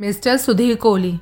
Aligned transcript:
Mister 0.00 0.36
Sudhir 0.36 0.76
Kohli. 0.76 1.18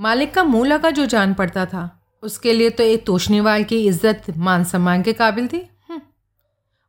मालिक 0.00 0.34
का 0.34 0.44
मुँह 0.44 0.66
लगा 0.68 0.90
जो 0.90 1.06
जान 1.06 1.34
पड़ता 1.34 1.64
था। 1.66 1.84
उसके 2.22 2.52
लिए 2.52 2.70
तो 2.70 2.82
एक 2.82 3.06
तोशनीवाल 3.06 3.64
की 3.64 3.86
इज़्ज़त 3.86 4.24
मान 4.36 4.64
सम्मान 4.64 5.02
के 5.02 5.12
काबिल 5.12 5.48
थी। 5.48 5.60
हम्म। 5.88 6.00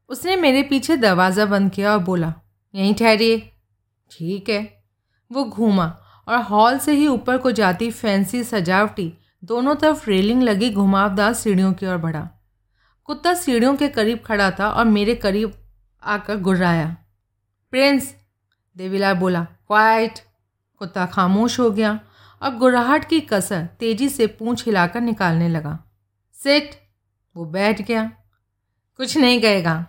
उसने 0.09 0.35
मेरे 0.35 0.63
पीछे 0.63 0.97
दरवाज़ा 0.97 1.45
बंद 1.45 1.71
किया 1.71 1.91
और 1.93 1.99
बोला, 1.99 2.33
यहीं 2.73 2.93
ठहरिए। 2.93 3.39
ठीक 4.11 4.49
है। 4.49 4.61
वो 5.31 5.43
घूमा 5.43 5.85
और 6.27 6.41
हॉल 6.41 6.77
से 6.77 6.91
ही 6.91 7.07
ऊपर 7.07 7.37
को 7.37 7.51
जाती 7.51 7.91
फैंसी 7.91 8.43
सजावटी। 8.43 9.13
दोनों 9.43 9.75
तरफ़ 9.75 10.09
रेलिंग 10.09 10.43
लगी 10.43 10.69
घुमावदार 10.69 11.33
सीढ़ियों 11.33 11.73
की 11.73 11.85
ओर 11.85 11.97
बढ़ा। 11.97 12.27
कुत्ता 13.09 13.33
सीढ़ियों 13.33 13.75
के 13.75 13.87
करीब 13.87 14.19
खड़ा 14.25 14.49
था 14.51 14.69
और 14.69 14.85
मेरे 14.85 15.15
करीब 15.15 15.53
आकर 16.03 16.37
गुर्राया। 16.37 16.95
प्रिंस, 17.73 18.13
देवीलाल 18.75 19.13
बोला, 19.13 19.43
क्वाइट। 19.67 20.19
कुत्ता 20.79 21.05
खामोश 21.05 21.59
हो 21.59 21.71
गया 21.71 21.99
और 22.41 22.55
गुर्राहट 22.55 23.09
की 23.09 23.19
कसर 23.19 23.65
तेज़ी 23.79 24.09
से 24.09 24.27
पूंछ 24.27 24.65
हिलाकर 24.65 25.01
निकालने 25.01 25.49
लगा। 25.49 25.79
सेठ 26.33 26.75
वो 27.35 27.45
बैठ 27.45 27.81
गया। 27.81 28.11
कुछ 28.97 29.17
नहीं 29.17 29.41
कहेगा। 29.41 29.85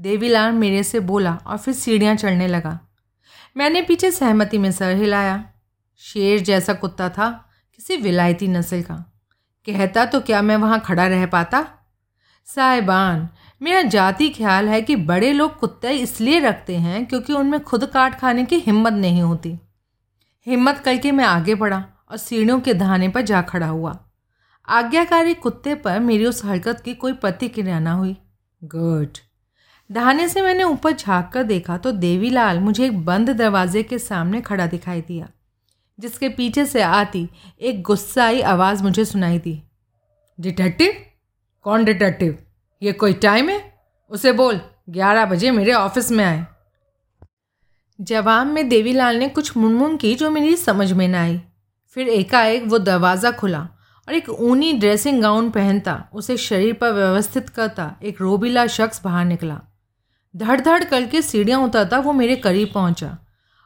देवीलाल 0.00 0.52
मेरे 0.52 0.82
से 0.82 1.00
बोला 1.00 1.34
और 1.46 1.58
फिर 1.58 1.74
सीढ़ियाँ 1.74 2.16
चढ़ने 2.16 2.46
लगा। 2.46 2.80
मैंने 3.56 3.82
पीछे 3.82 4.10
सहमति 4.10 4.58
में 4.58 4.72
सर 4.72 4.96
हिलाया। 4.96 5.44
शेर 5.98 6.40
जैसा 6.40 6.72
कुत्ता 6.72 7.08
था, 7.08 7.48
किसी 7.76 7.96
विलायती 7.96 8.48
नस्ल 8.48 8.82
का। 8.82 8.94
कहता 9.66 10.04
तो 10.04 10.20
क्या 10.20 10.42
मैं 10.42 10.56
वहाँ 10.56 10.80
खड़ा 10.80 11.06
रह 11.06 11.26
पाता? 11.26 11.66
साहिबान, 12.44 13.28
मेरा 13.62 13.82
जाति 13.82 14.28
ख्याल 14.28 14.68
है 14.68 14.82
कि 14.82 14.96
बड़े 14.96 15.32
लोग 15.32 15.58
कुत्ते 15.58 15.90
इसलिए 15.90 16.40
रखते 16.40 16.76
हैं 16.76 17.06
क्योंकि 17.06 17.32
उनमें 17.32 17.60
खुद 17.60 17.86
काट 17.86 18.18
खाने 18.18 18.44
की 18.44 18.56
हिम्मत 18.56 18.92
नहीं 18.92 19.22
होती। 19.22 19.58
हिम्मत 20.46 20.78
करके 20.78 21.12
मैं 21.12 21.24
आगे 21.24 21.54
बढ़ा 21.54 21.84
और 22.10 22.16
सीढ़ियों 22.16 22.60
के 22.60 22.74
धाने 22.74 23.08
पर 23.08 23.20
जा 23.20 23.42
खड़ा 23.42 23.66
हुआ। 23.66 23.98
आज्ञाकारी 24.68 25.34
कुत्ते 25.34 25.74
पर 25.74 26.00
मेरी 26.00 26.26
उस 26.26 26.44
हरकत 26.44 26.80
की 26.80 26.94
कोई 26.94 27.12
प्रतिक्रिया 27.12 27.78
ना 27.78 27.92
हुई। 27.92 28.16
गुड। 28.62 29.18
दहाने 29.90 30.28
से 30.28 30.42
मैंने 30.42 30.64
ऊपर 30.64 30.92
झाँक 30.92 31.30
कर 31.32 31.42
देखा 31.42 31.76
तो 31.76 31.92
देवीलाल 31.92 32.60
मुझे 32.60 32.84
एक 32.86 33.04
बंद 33.04 33.30
दरवाजे 33.30 33.82
के 33.82 33.98
सामने 33.98 34.40
खड़ा 34.40 34.66
दिखाई 34.66 35.00
दिया, 35.00 35.28
जिसके 35.98 36.28
पीछे 36.28 36.66
से 36.66 36.82
आती 36.82 37.28
एक 37.60 37.82
गुस्साई 37.82 38.40
आवाज़ 38.40 38.82
मुझे 38.82 39.04
सुनाई 39.04 39.38
दी। 39.38 39.62
डिटेक्टिव? 40.38 40.92
कौन 41.64 41.84
डिटेक्टिव? 41.84 42.38
ये 42.82 42.92
कोई 42.92 43.12
टाइम 43.12 43.48
है? 43.48 43.62
उसे 44.10 44.32
बोल, 44.32 44.60
ग्यारह 44.90 45.24
बजे 45.24 45.50
मेरे 45.50 45.72
ऑफ़िस 45.72 46.10
में 46.10 46.24
आए। 46.24 46.44
जवाब 48.00 48.46
में 48.46 48.68
देवीलाल 48.68 49.16
ने 49.16 49.28
कुछ 49.28 49.56
मुनमुन 49.56 49.96
की 49.96 50.14
जो 50.14 50.30
मेरी 50.30 50.56
समझ 50.56 50.92
में 50.92 51.08
न 51.08 51.14
आई। 51.14 51.40
फिर 51.88 52.08
एकाएक 52.08 52.64
वो 52.66 52.78
दरवाज़ा 52.78 53.30
खुला 53.30 53.60
और 54.08 54.14
एक 54.14 54.28
ऊनी 54.28 54.72
ड्रेसिंग 54.72 55.22
गाउन 55.22 55.50
पहनता, 55.50 56.08
उसे 56.14 56.36
शरीर 56.36 56.72
पर 56.72 56.92
व्यवस्थित 56.92 57.48
करता, 57.48 57.96
एक 58.02 58.20
रोबीला 58.20 58.66
शख्स 58.66 59.02
बाहर 59.04 59.24
निकला। 59.24 59.60
धड़ 60.36 60.60
धड़ 60.60 60.84
करके 60.84 61.22
सीढ़ियाँ 61.22 61.60
उतरता 61.60 61.98
वो 61.98 62.12
मेरे 62.12 62.36
करीब 62.36 62.70
पहुँचा 62.74 63.18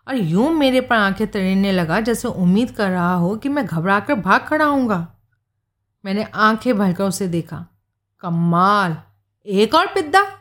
और 0.09 0.17
यूँ 0.17 0.51
मेरे 0.51 0.81
पर 0.81 0.97
आँखें 0.97 1.27
तरीने 1.27 1.73
लगा 1.73 2.01
जैसे 2.01 2.29
उम्मीद 2.29 2.71
कर 2.71 2.91
रहा 2.91 3.15
हो 3.15 3.37
कि 3.37 3.49
मैं 3.49 3.67
घबरा 3.67 4.01
कर 4.01 4.15
भाग 4.15 4.41
खड़ा 4.41 4.65
हूँगा 4.65 5.07
मैंने 6.05 6.27
आँखें 6.35 6.79
भरकर 6.79 7.05
उसे 7.05 7.29
देखा। 7.29 7.67
कमाल! 8.21 8.97
एक 9.47 9.75
और 9.75 9.87
पिद्दा? 9.87 10.38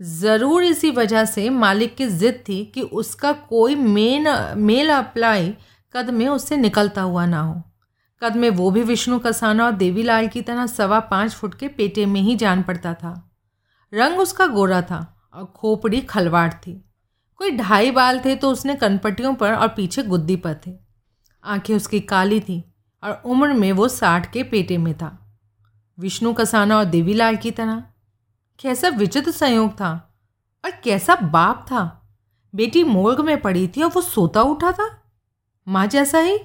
ज़रूर 0.00 0.64
इसी 0.64 0.90
वजह 0.90 1.24
से 1.24 1.48
मालिक 1.50 1.94
की 1.96 2.06
ज़िद 2.06 2.42
थी 2.48 2.64
कि 2.64 2.82
उसका 2.82 3.32
कोई 3.32 3.74
मेन, 3.74 4.28
मेल 4.58 4.90
अप्लाई 4.90 5.54
कद 5.94 6.10
में 6.10 6.26
उससे 6.28 6.56
निकलता 6.56 7.02
हुआ 7.02 7.24
ना 7.26 7.40
हो। 7.40 7.62
कद 8.22 8.36
में 8.36 8.48
वो 8.50 8.70
भी 8.70 8.82
विष्णु 8.82 9.18
कसाना 9.18 9.64
और 9.64 9.72
देवीलाल 9.72 10.28
की 10.28 10.42
तरह 10.42 10.66
सवा 10.66 11.00
पाँच 11.00 11.32
फुट 11.32 11.54
के 11.54 11.68
पेटे 11.68 12.06
में 12.06 12.20
ही 12.20 12.36
जान 12.36 12.62
पड़ता 12.62 12.94
था। 12.94 13.12
रंग 13.92 14.18
उसका 14.18 14.46
गोरा 14.46 14.80
था 14.82 15.00
और 15.34 15.44
खोपड़ी 15.56 16.00
खलवाड़ 16.00 16.52
थी। 16.52 16.72
कोई 17.40 17.50
ढाई 17.50 17.90
बाल 17.90 18.20
थे 18.20 18.34
तो 18.36 18.50
उसने 18.50 18.74
कनपट्टियों 18.74 19.34
पर 19.34 19.54
और 19.54 19.68
पीछे 19.68 20.02
गुद्दी 20.02 20.36
पर 20.36 20.60
थे। 20.66 20.72
आँखें 21.44 21.74
उसकी 21.76 22.00
काली 22.00 22.40
थी 22.40 22.62
और 23.02 23.22
उम्र 23.26 23.52
में 23.52 23.70
वो 23.72 23.88
साठ 23.88 24.32
के 24.32 24.42
पेटे 24.42 24.78
में 24.78 24.92
था। 24.94 25.16
विष्णु 25.98 26.32
कसाना 26.32 26.78
और 26.78 26.84
देवीलाल 26.84 27.36
की 27.36 27.50
तरह 27.50 27.82
कैसा 28.60 28.88
विचित्र 28.88 29.30
संयोग 29.30 29.72
था 29.72 29.90
और 30.64 30.70
कैसा 30.84 31.14
बाप 31.14 31.64
था। 31.68 31.82
बेटी 32.54 32.82
मोर्ग 32.84 33.20
में 33.20 33.40
पड़ी 33.40 33.66
थी 33.68 33.82
और 33.82 33.90
वो 33.90 34.00
सोता 34.00 34.42
उठा 34.42 34.72
था। 34.72 34.88
माँ 35.66 35.86
जैसा 35.86 36.18
ही। 36.18 36.38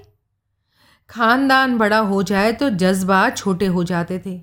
खानदान 1.10 1.78
बड़ा 1.78 1.98
हो 1.98 2.24
जाए 2.24 2.52
तो 2.52 2.70
जज्बात 2.70 3.38
छोटे 3.38 3.66
हो 3.66 3.84
जाते 3.84 4.22
थे। 4.26 4.42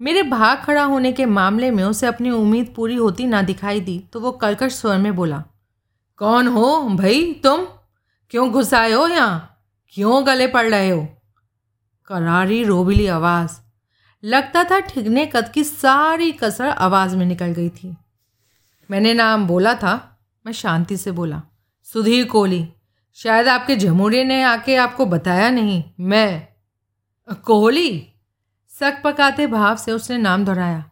मेरे 0.00 0.22
भाग 0.22 0.62
खड़ा 0.64 0.82
होने 0.84 1.12
के 1.12 1.26
मामले 1.26 1.70
में 1.70 1.82
उसे 1.84 2.06
अपनी 2.06 2.30
उम्मीद 2.30 2.72
पूरी 2.76 2.94
होती 2.94 3.26
ना 3.26 3.42
दिखाई 3.42 3.80
दी 3.80 3.98
तो 4.12 4.20
वो 4.20 4.32
कर्कश 4.32 4.74
स्वर 4.74 4.98
में 4.98 5.14
बोला, 5.16 5.42
कौन 6.18 6.48
हो 6.48 6.88
भाई 6.88 7.32
तुम? 7.44 7.64
क्यों 8.30 8.50
घुसाए 8.50 8.92
हो 8.92 9.06
यहाँ? 9.08 9.64
क्यों 9.94 10.26
गले 10.26 10.46
पड़ 10.46 10.66
रहे 10.66 10.90
हो? 10.90 11.06
करारी 12.06 12.62
रोबिली 12.64 13.06
आवाज़। 13.06 13.58
लगता 14.24 14.64
था 14.64 14.78
ठिगने 14.80 15.26
कद 15.26 15.48
की 15.48 15.64
सारी 15.64 16.32
कसर 16.32 16.68
आवाज़ 16.68 17.16
में 17.16 17.26
निकल 17.26 17.46
गई 17.46 17.68
थी। 17.68 17.96
मैंने 18.90 19.14
नाम 19.14 19.46
बोला 19.46 19.74
था, 19.74 20.20
मैं 20.46 20.52
शांति 20.52 20.96
से 20.96 21.10
बोला, 21.10 21.42
सुधीर 21.84 22.26
कोहली, 22.26 22.68
शायद 23.14 23.48
आपके 23.48 23.76
जमूरे 23.76 24.24
ने 24.24 24.42
आके 24.42 24.76
आपको 24.76 25.06
बताया 25.06 25.50
नहीं, 25.50 25.82
मैं, 26.00 26.48
कोहली? 27.44 28.12
सक 28.70 29.02
पकाते 29.04 29.46
भाव 29.46 29.76
से 29.76 29.92
उसने 29.92 30.18
नाम 30.18 30.44
दोहराया, 30.44 30.84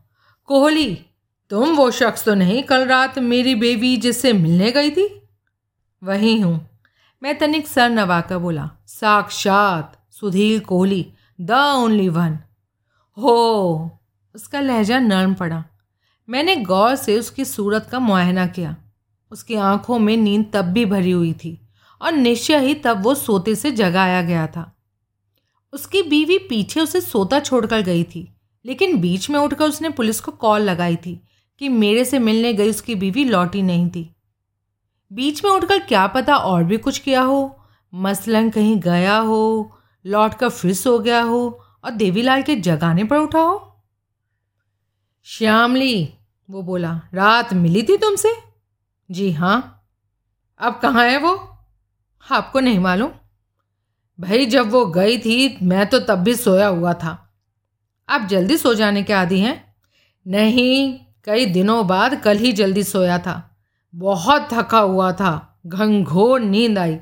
कोहली, 0.45 1.05
तुम 1.51 1.77
वो 1.77 1.91
शख्स 1.91 2.25
तो 2.25 2.35
नहीं 2.35 2.63
कल 2.63 2.87
रात 2.87 3.19
मेरी 3.19 3.55
बेबी 3.55 3.97
जिससे 3.97 4.33
मिलने 4.33 4.73
गई 4.73 4.91
थी? 4.91 5.29
वही 6.03 6.41
हूँ। 6.41 6.69
मैं 7.23 7.39
तनिक 7.39 7.69
सर 7.69 7.91
नवाकर 7.91 8.39
बोला, 8.39 8.71
साक्षात, 8.87 9.99
Sudhir 10.11 10.61
Kohli, 10.61 11.13
the 11.41 11.51
only 11.51 12.09
one. 12.09 12.39
हो, 13.19 13.91
उसका 14.35 14.61
लहजा 14.61 14.99
नरम 14.99 15.35
पड़ा। 15.35 15.65
मैंने 16.29 16.57
गौर 16.57 16.95
से 16.95 17.19
उसकी 17.19 17.45
सूरत 17.45 17.89
का 17.93 17.99
मुआयना 17.99 18.47
किया। 18.47 18.77
उसकी 19.33 19.55
आँखों 19.55 19.99
में 19.99 20.17
नींद 20.17 20.51
तब 20.55 20.65
भी 20.65 20.85
भरी 20.85 21.11
हुई 21.11 21.33
थी 21.33 21.59
और 22.01 22.13
निश्चय 22.13 22.59
ही 22.59 22.75
तब 22.75 23.03
वो 23.03 23.15
सोते 23.15 23.55
से 23.55 23.71
जगाया 23.71 24.23
गया 24.23 24.47
था। 24.47 24.73
उसकी 25.73 26.03
बीवी 26.03 26.39
पीछे 26.39 26.81
उसे 26.81 27.01
सोता 27.01 27.41
छोड़कर 27.41 27.81
गई 27.81 28.05
थी, 28.05 28.29
लेकिन 28.65 29.01
बीच 29.01 29.31
में 29.31 29.39
उठकर 29.41 29.65
उसने 29.65 29.89
पुलिस 29.89 30.21
को 30.21 30.33
कॉल 30.33 30.63
लगाई 30.63 30.97
थी 30.97 31.21
कि 31.61 31.69
मेरे 31.69 32.05
से 32.05 32.19
मिलने 32.19 32.53
गई 32.53 32.71
उसकी 32.71 32.95
बीवी 32.95 33.25
लौटी 33.25 33.63
नहीं 33.63 33.89
थी। 33.91 34.11
बीच 35.13 35.45
में 35.45 35.51
उठकर 35.51 35.79
क्या 35.79 36.07
पता 36.07 36.37
और 36.37 36.65
भी 36.65 36.77
कुछ 36.77 36.99
किया 36.99 37.23
हो, 37.23 37.57
मसलन 37.95 38.51
कहीं 38.51 38.79
गया 38.81 39.19
हो 39.19 39.73
लौट 40.05 40.35
कर 40.35 40.49
फिर 40.49 40.75
सो 40.75 40.99
गया 40.99 41.23
हो 41.23 41.61
और 41.85 41.91
देवीलाल 41.91 42.43
के 42.43 42.57
जगाने 42.57 43.05
पर 43.05 43.17
उठा 43.17 43.41
हो 43.41 43.65
श्यामली, 45.25 46.15
वो 46.51 46.63
बोला, 46.63 47.01
रात 47.15 47.53
मिली 47.53 47.83
थी 47.83 47.97
तुमसे? 47.97 48.35
जी 49.11 49.33
हाँ। 49.33 49.87
अब 50.59 50.79
कहाँ 50.83 51.05
है 51.05 51.19
वो? 51.19 51.59
आपको 52.31 52.61
नहीं 52.61 52.79
मालूम। 52.79 53.11
भाई, 54.21 54.47
जब 54.47 54.71
वो 54.71 54.87
गई 54.87 55.19
थी, 55.19 55.59
मैं 55.63 55.87
तो 55.87 55.99
तब 55.99 56.15
भी 56.15 56.35
सोया 56.35 56.67
हुआ 56.67 56.95
था। 56.95 57.35
आप 58.09 58.21
जल्दी 58.21 58.57
सो 58.57 58.75
जाने 58.75 59.03
के 59.03 59.13
आदि 59.13 59.41
हैं? 59.41 59.75
नहीं, 60.27 61.01
कई 61.25 61.47
दिनों 61.47 61.87
बाद 61.87 62.23
कल 62.23 62.37
ही 62.37 62.53
जल्दी 62.53 62.83
सोया 62.83 63.19
था। 63.19 63.57
बहुत 63.95 64.49
थका 64.53 64.79
हुआ 64.79 65.13
था। 65.13 65.61
घंघोर 65.67 66.41
नींद 66.41 66.79
आई। 66.79 66.99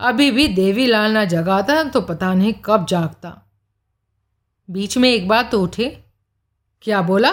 अभी 0.00 0.30
भी 0.30 0.48
देवी 0.48 0.86
लाल 0.86 1.12
ना 1.12 1.24
जगाता 1.24 1.84
तो 1.84 2.00
पता 2.00 2.34
नहीं 2.34 2.54
कब 2.64 2.86
जागता। 2.86 3.45
बीच 4.70 4.98
में 4.98 5.12
एक 5.12 5.28
बार 5.28 5.42
तो 5.42 5.62
उठे। 5.62 6.04
क्या 6.82 7.02
बोला? 7.02 7.32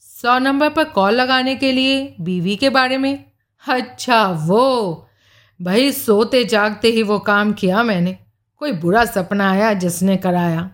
सौ 0.00 0.38
नंबर 0.38 0.70
पर 0.70 0.84
कॉल 0.84 1.14
लगाने 1.14 1.56
के 1.56 1.72
लिए 1.72 2.16
बीवी 2.20 2.56
के 2.56 2.70
बारे 2.70 2.98
में? 2.98 3.24
अच्छा 3.68 4.26
वो। 4.26 5.08
भाई, 5.62 5.92
सोते 5.92 6.44
जागते 6.44 6.88
ही 6.88 7.02
वो 7.02 7.18
काम 7.18 7.52
किया 7.52 7.82
मैंने। 7.82 8.18
कोई 8.56 8.72
बुरा 8.72 9.04
सपना 9.04 9.50
आया 9.50 9.72
जिसने 9.72 10.16
कराया। 10.16 10.70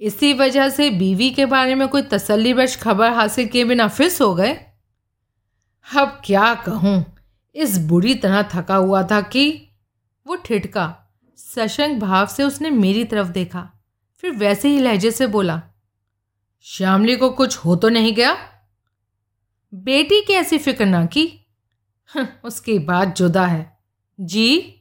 इसी 0.00 0.32
वजह 0.32 0.68
से 0.68 0.90
बीवी 0.90 1.30
के 1.30 1.46
बारे 1.46 1.74
में 1.74 1.88
कोई 1.88 2.02
तसल्ली 2.02 2.54
बश 2.54 2.76
खबर 2.76 3.12
हासिल 3.12 3.48
किए 3.48 3.64
बिना 3.64 3.88
फिस 3.88 4.20
हो 4.20 4.34
गए? 4.34 4.52
अब 5.96 6.22
क्या 6.24 6.54
कहूँ? 6.54 7.16
इस 7.54 7.78
बुरी 7.78 8.14
तरह 8.14 8.42
थका 8.42 8.76
हुआ 8.76 9.02
था 9.02 9.20
कि 9.20 9.68
वो 10.26 10.34
ठिठका, 10.34 11.14
सशंक 11.36 12.00
भाव 12.00 12.26
से 12.26 12.44
उसने 12.44 12.70
मेरी 12.70 13.04
तरफ़ 13.04 13.28
देखा। 13.28 13.71
फिर 14.22 14.30
वैसे 14.30 14.68
ही 14.68 14.78
लहजे 14.78 15.10
से 15.10 15.26
बोला 15.26 15.62
श्यामली 16.60 17.16
को 17.16 17.30
कुछ 17.30 17.56
हो 17.56 17.76
तो 17.76 17.88
नहीं 17.88 18.14
गया? 18.14 18.36
बेटी 19.74 20.20
की 20.20 20.32
ऐसी 20.32 20.58
फ़िक्र 20.58 20.86
ना 20.86 21.06
की। 21.06 21.46
उसकी 22.44 22.78
बात 22.78 23.16
जुदा 23.16 23.46
है। 23.46 23.78
जी? 24.20 24.80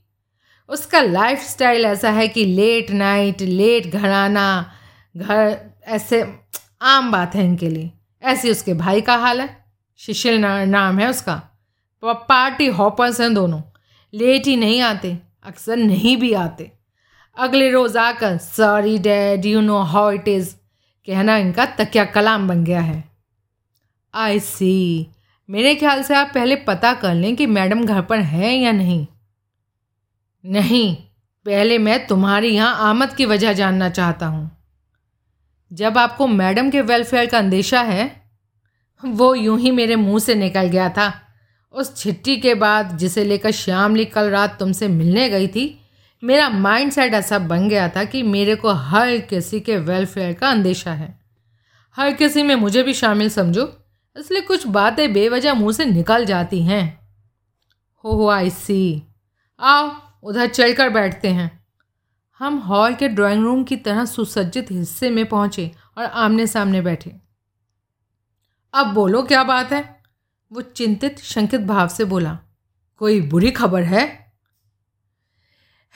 उसका 0.70 1.02
लाइफ 1.02 1.40
स्टाइल 1.40 1.86
ऐसा 1.86 2.12
है 2.12 2.28
कि 2.28 2.46
लेट 2.46 2.92
नाइट 2.92 3.42
लेट 3.42 3.88
घर 3.88 4.10
आना 4.10 4.72
घर 5.18 5.72
ऐसे 5.84 6.40
आम 6.82 7.12
बात 7.12 7.36
है 7.36 7.46
इनके 7.46 7.70
लिए। 7.70 7.92
ऐसे 8.24 8.52
उसके 8.52 8.74
भाई 8.74 9.02
का 9.02 9.16
हाल 9.16 9.42
है। 9.42 9.66
शिशिल 9.98 10.40
ना, 10.40 10.66
नाम 10.66 11.00
है 11.00 11.10
उसका। 11.10 11.36
पार्टी 12.04 12.68
हॉपर्स 12.68 13.22
हैं 13.22 13.34
दोनों। 13.34 13.62
लेट 14.14 14.46
ही 14.46 14.56
नहीं 14.56 14.82
आते 14.82 15.18
अक्सर 15.44 15.78
नहीं 15.78 16.18
भी 16.18 16.34
आते। 16.34 16.72
अगले 17.38 17.69
रोज़ 17.72 17.98
आकर 17.98 18.38
sorry 18.38 18.98
dad 19.00 19.45
you 19.45 19.62
know 19.62 19.78
how 19.81 20.12
it 20.12 20.28
is 20.28 20.54
कहना 21.07 21.38
इनका 21.38 21.66
तकिया 21.66 22.06
कलाम 22.06 22.48
बन 22.48 22.63
गया 22.63 22.81
है। 22.81 23.04
आई 24.13 24.39
सी 24.39 25.07
मेरे 25.50 25.74
ख्याल 25.75 26.04
से 26.04 26.16
आप 26.16 26.31
पहले 26.33 26.56
पता 26.56 26.94
कर 26.94 27.13
लें 27.13 27.36
कि 27.36 27.45
मैडम 27.45 27.86
घर 27.86 28.01
पर 28.01 28.19
हैं 28.19 28.54
या 28.54 28.72
नहीं। 28.72 29.06
नहीं, 30.44 30.95
पहले 31.45 31.78
मैं 31.78 32.06
तुम्हारी 32.07 32.50
यहाँ 32.50 32.89
आमद 32.89 33.13
की 33.13 33.25
वजह 33.25 33.54
जानना 33.54 33.89
चाहता 33.89 34.25
हूँ। 34.25 34.50
जब 35.72 35.98
आपको 35.98 36.28
मैडम 36.28 36.69
के 36.69 36.81
वेलफेयर 36.81 37.25
का 37.25 37.38
अंदेशा 37.38 37.81
है, 37.81 38.22
वो 39.04 39.33
यूँ 39.36 39.60
ही 39.60 39.72
मेरे 39.72 39.95
मुँह 39.95 40.19
से 40.19 40.36
निकल 40.36 40.68
गया 40.68 40.89
था। 40.89 41.12
उस 41.74 41.95
छिट्टी 41.98 42.38
के 42.38 42.54
बाद 42.54 42.98
जिसे 42.98 43.24
लेकर 43.24 43.51
श्यामली 43.51 44.06
कल 44.06 44.30
रात 44.30 44.57
तुमसे 44.60 44.88
मिलने 44.88 45.30
गई 45.30 45.48
थी 45.48 45.78
मेरा 46.23 46.50
माइंड 46.50 46.91
सेट 46.91 47.13
ऐसा 47.13 47.39
बन 47.39 47.69
गया 47.69 47.89
था 47.89 48.03
कि 48.03 48.23
मेरे 48.23 48.56
को 48.56 48.69
हर 48.69 49.18
किसी 49.18 49.59
के 49.59 49.77
वेलफेयर 49.77 50.33
का 50.33 50.50
अंदेशा 50.50 50.94
है। 50.94 51.19
हर 51.95 52.13
किसी 52.13 52.44
में 52.44 52.56
मुझे 52.56 52.83
भी 52.83 52.94
शामिल 52.94 53.29
समझो, 53.29 53.85
इसलिए 54.19 54.41
कुछ 54.41 54.68
बातें 54.68 55.13
बेवजह 55.13 55.53
मुँह 55.53 55.71
से 55.71 55.85
निकल 55.85 56.25
जाती 56.25 56.63
हैं। 56.63 57.00
हो 58.03 58.12
हो 58.12 58.27
आई 58.27 58.50
सी 58.50 59.03
आओ, 59.59 59.95
उधर 60.23 60.47
चलकर 60.47 60.89
बैठते 60.89 61.27
हैं। 61.27 61.65
हम 62.39 62.57
हॉल 62.57 62.95
के 62.95 63.07
ड्राइंग 63.07 63.44
रूम 63.44 63.63
की 63.63 63.75
तरह 63.75 64.06
सुसज्जित 64.06 64.71
हिस्से 64.71 65.09
में 65.09 65.25
पहुँचे 65.25 65.71
और 65.97 66.03
आमने 66.03 66.47
सामने 66.47 66.81
बैठे। 66.81 67.15
अब 68.73 68.94
बोलो 68.94 69.23
क्या 69.23 69.44
बात 69.44 69.71
है? 69.71 70.01
वो 70.51 70.62
चिंतित, 70.62 71.19
शंकित 71.19 71.62
भाव 71.62 71.88
से 71.88 72.06
बोला, 72.06 72.39
कोई 72.97 73.21
बुरी 73.21 73.51
खबर 73.51 73.83
है? 73.83 74.20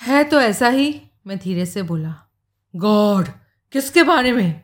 है 0.02 0.24
तो 0.24 0.42
ऐसा 0.42 0.68
ही, 0.68 1.02
मैं 1.28 1.38
धीरे 1.38 1.66
से 1.66 1.82
बोला। 1.82 2.16
गॉड, 2.76 3.28
किसके 3.72 4.04
बारे 4.04 4.32
में? 4.32 4.64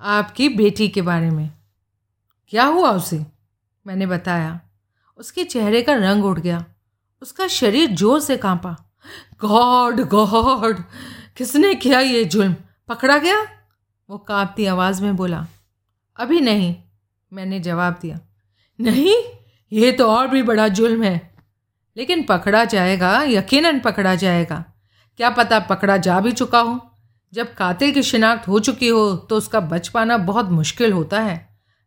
आपकी 0.00 0.48
बेटी 0.48 0.88
के 0.88 1.02
बारे 1.02 1.30
में। 1.30 1.50
क्या 2.48 2.64
हुआ 2.64 2.90
उसे? 2.90 3.26
मैंने 3.86 4.06
बताया। 4.06 4.60
उसके 5.18 5.44
चेहरे 5.44 5.82
का 5.82 5.94
रंग 5.94 6.24
उड़ 6.24 6.40
गया। 6.40 6.64
उसका 7.22 7.48
शरीर 7.48 7.90
ज़ोर 7.90 8.20
से 8.20 8.36
कांपा। 8.36 8.76
गॉड 9.40 10.00
गॉड, 10.00 10.82
किसने 11.36 11.74
किया 11.74 12.00
ये 12.00 12.24
जुल्म? 12.24 12.56
पकड़ा 12.88 13.18
गया? 13.18 13.46
वो 14.10 14.18
कांपती 14.18 14.66
आवाज़ 14.66 15.02
में 15.02 15.16
बोला। 15.16 15.46
अभी 16.16 16.40
नहीं, 16.40 16.76
मैंने 17.32 17.60
जवाब 17.60 17.98
दिया। 18.02 18.20
नहीं, 18.80 19.16
ये 19.72 19.92
तो 19.92 20.06
और 20.06 20.28
भी 20.28 20.42
बड़ा 20.42 20.68
जुल्म 20.68 21.02
है। 21.02 21.33
लेकिन 21.96 22.22
पकड़ा 22.22 22.64
जाएगा 22.64 23.22
यकीनन 23.22 23.80
पकड़ा 23.80 24.14
जाएगा। 24.14 24.64
क्या 25.18 25.30
पता 25.30 25.58
पकड़ा 25.60 25.96
जा 25.96 26.20
भी 26.20 26.32
चुका 26.32 26.60
हो? 26.60 26.80
जब 27.32 27.54
कातिल 27.54 27.92
की 27.92 28.02
शिनाख्त 28.02 28.48
हो 28.48 28.58
चुकी 28.60 28.88
हो 28.88 29.14
तो 29.16 29.36
उसका 29.36 29.60
बच 29.60 29.88
पाना 29.88 30.16
बहुत 30.18 30.50
मुश्किल 30.50 30.92
होता 30.92 31.20
है 31.20 31.36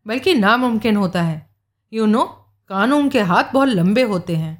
बल्कि 0.06 0.34
नामुमकिन 0.34 0.96
होता 0.96 1.22
है। 1.22 1.50
यू 1.94 2.06
नो 2.06 2.24
कानून 2.70 3.10
के 3.10 3.22
हाथ 3.22 3.54
बहुत 3.54 3.68
लंबे 3.68 4.02
होते 4.04 4.36
हैं। 4.36 4.56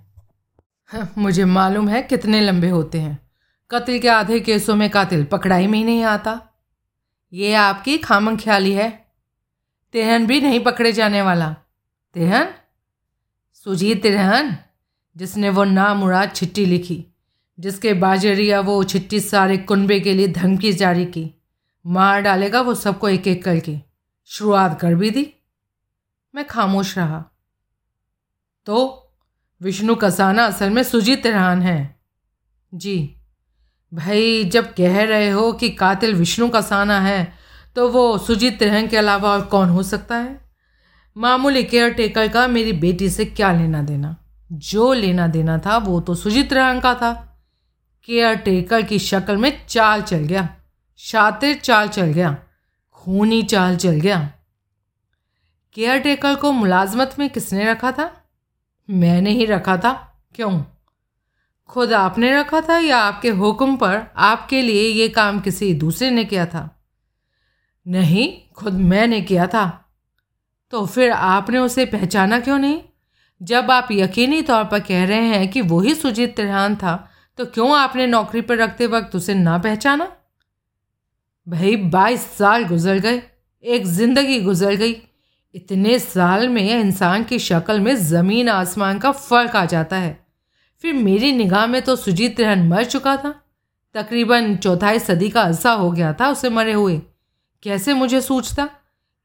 हाँ, 0.90 1.14
मुझे 1.18 1.46
मालूम 1.46 1.90
है 1.90 2.02
कितने 2.02 2.42
लंबे 2.42 2.70
होते 2.70 3.00
हैं। 3.00 3.18
कत्ल 3.72 4.00
के 4.00 4.08
आधे 4.08 4.40
केसों 4.40 4.76
में 4.76 4.90
कातिल 4.90 5.24
पकड़ाई 5.24 5.68
में 5.68 5.78
ही 5.80 5.84
नहीं 5.86 6.04
आता। 6.04 6.40
ये 7.34 7.54
आपकी 7.54 7.98
खामन 7.98 8.38
ख्याली 8.38 8.74
है। 8.74 8.90
तिरहन 9.94 10.28
भी 10.28 10.40
नहीं 10.42 10.60
पकड़े 10.60 10.92
जाने 10.92 11.22
वाला। 11.22 11.50
तिरहन? 12.16 12.48
सुजीत 13.66 14.02
तिरहन? 14.04 14.56
जिसने 15.18 15.50
वो 15.50 15.64
नामुराद 15.64 16.30
चिट्ठी 16.30 16.66
लिखी, 16.66 17.06
जिसके 17.60 17.94
बाजरिया 17.94 18.60
वो 18.60 18.84
चिट्ठी 18.84 19.20
सारे 19.20 19.58
कुनबे 19.58 20.00
के 20.00 20.14
लिए 20.14 20.28
धमकी 20.28 20.74
जारी 20.74 21.06
की। 21.06 21.42
मार 21.88 22.22
डालेगा 22.22 22.62
वो 22.62 22.76
सबको 22.76 23.10
एक 23.10 23.28
एक 23.28 23.44
करके। 23.44 23.80
शुरुआत 24.26 24.80
कर 24.80 24.96
भी 24.96 25.10
दी। 25.10 25.34
मैं 26.36 26.48
खामोश 26.48 26.98
रहा। 26.98 27.26
तो 28.66 29.04
विष्णु 29.62 29.96
कसाना 29.96 30.46
असल 30.46 30.70
में 30.70 30.84
सुजीत 30.84 31.24
तिरहान 31.24 31.62
है। 31.62 32.00
जी। 32.74 33.16
भाई, 33.94 34.44
जब 34.44 34.74
कह 34.74 35.04
रहे 35.04 35.30
हो 35.30 35.52
कि 35.54 35.70
कातिल 35.70 36.16
विष्णु 36.16 36.50
कसाना 36.50 37.00
है 37.00 37.34
तो 37.76 37.90
वो 37.90 38.18
सुजीत 38.18 38.60
तिरहन 38.60 38.88
के 38.88 38.98
अलावा 38.98 39.30
और 39.30 39.42
कौन 39.42 39.70
हो 39.70 39.84
सकता 39.84 40.18
है? 40.18 40.42
मामूली 41.18 41.64
केयर 41.64 41.94
टेकर 41.94 42.28
का 42.28 42.48
मेरी 42.48 42.74
बेटी 42.74 43.10
से 43.10 43.26
क्या 43.26 43.52
लेना 43.52 43.82
देना? 43.82 44.16
जो 44.52 44.94
लेना 44.94 45.28
देना 45.28 45.58
था, 45.58 45.78
वो 45.78 46.02
तो 46.02 46.16
सुजीत 46.16 46.50
तिरहन 46.50 46.80
का 46.80 46.94
था। 46.94 47.40
केयर 48.04 48.36
टेकर 48.36 48.82
की 48.82 49.00
शक्ल 49.00 49.38
में 49.38 49.66
चाल 49.68 50.02
चल 50.02 50.18
गया, 50.18 50.56
शातिर 50.98 51.56
चाल 51.56 51.88
चल 51.88 52.06
गया, 52.06 52.38
खूनी 52.94 53.44
चाल 53.44 53.78
चल 53.78 53.92
गया। 53.92 54.32
केयर 55.74 56.00
टेकर 56.00 56.36
को 56.36 56.52
मुलाजमत 56.52 57.16
में 57.20 57.30
किसने 57.30 57.72
रखा 57.72 57.92
था? 57.92 58.24
मैंने 58.90 59.32
ही 59.32 59.46
रखा 59.46 59.78
था। 59.78 60.24
क्यों? 60.36 60.64
खुद 61.68 61.94
आपने 61.94 62.40
रखा 62.40 62.62
था 62.62 62.80
या 62.80 62.98
आपके 62.98 63.30
हुक्म 63.30 63.78
पर 63.78 64.02
आपके 64.18 64.62
लिए 64.62 64.90
ये 64.90 65.10
काम 65.10 65.40
किसी 65.40 65.74
दूसरे 65.74 66.12
ने 66.12 66.26
किया 66.26 66.46
था? 66.46 66.84
नहीं, 67.88 68.54
खुद 68.54 68.74
मैंने 68.74 69.22
किया 69.22 69.48
था। 69.48 69.86
तो 70.70 70.86
फिर 70.86 71.12
आपने 71.12 71.58
उसे 71.58 71.86
पहचाना 71.86 72.40
क्यों 72.40 72.60
नहीं? 72.60 72.82
जब 73.42 73.72
आप 73.72 73.88
यकीनी 73.92 74.42
तौर 74.42 74.64
पर 74.64 74.80
कह 74.80 75.06
रहे 75.06 75.28
हैं 75.28 75.48
कि 75.48 75.62
वही 75.62 75.94
सुजीत 75.96 76.36
त्रिहान 76.36 76.76
था 76.76 76.96
तो 77.40 77.46
क्यों 77.46 77.78
आपने 77.78 78.08
नौकरी 78.08 78.42
पर 78.42 78.58
रखते 78.58 78.88
वक्त 78.88 79.16
उसे 79.16 79.34
ना 79.34 79.58
पहचाना? 79.58 80.12
भाई, 81.48 81.76
बाईस 81.76 82.22
साल 82.38 82.64
गुजर 82.66 83.00
गए, 83.00 83.22
एक 83.64 83.86
ज़िंदगी 83.86 84.40
गुजर 84.42 84.76
गई। 84.76 84.96
इतने 85.56 85.98
साल 86.00 86.48
में 86.50 86.80
इंसान 86.80 87.24
की 87.24 87.40
शक्ल 87.40 87.80
में 87.80 87.96
ज़मीन 87.96 88.50
आसमान 88.50 89.00
का 89.00 89.12
फ़र्क 89.12 89.56
आ 89.56 89.66
जाता 89.66 89.98
है। 89.98 90.18
फिर 90.84 90.94
मेरी 90.94 91.32
निगाह 91.32 91.66
में 91.68 91.82
तो 91.82 91.96
सुजीत 91.96 92.36
तिरहन 92.38 92.68
मर 92.68 92.84
चुका 92.86 93.16
था। 93.18 93.34
तकरीबन 93.96 94.56
चौथाई 94.56 95.00
सदी 95.00 95.30
का 95.30 95.42
अरसा 95.42 95.72
हो 95.72 95.92
गया 95.92 96.12
था 96.14 96.30
उसे 96.30 96.50
मरे 96.50 96.74
हुए। 96.74 96.98
कैसे 97.64 97.94
मुझे 97.94 98.22
सोचता 98.22 98.70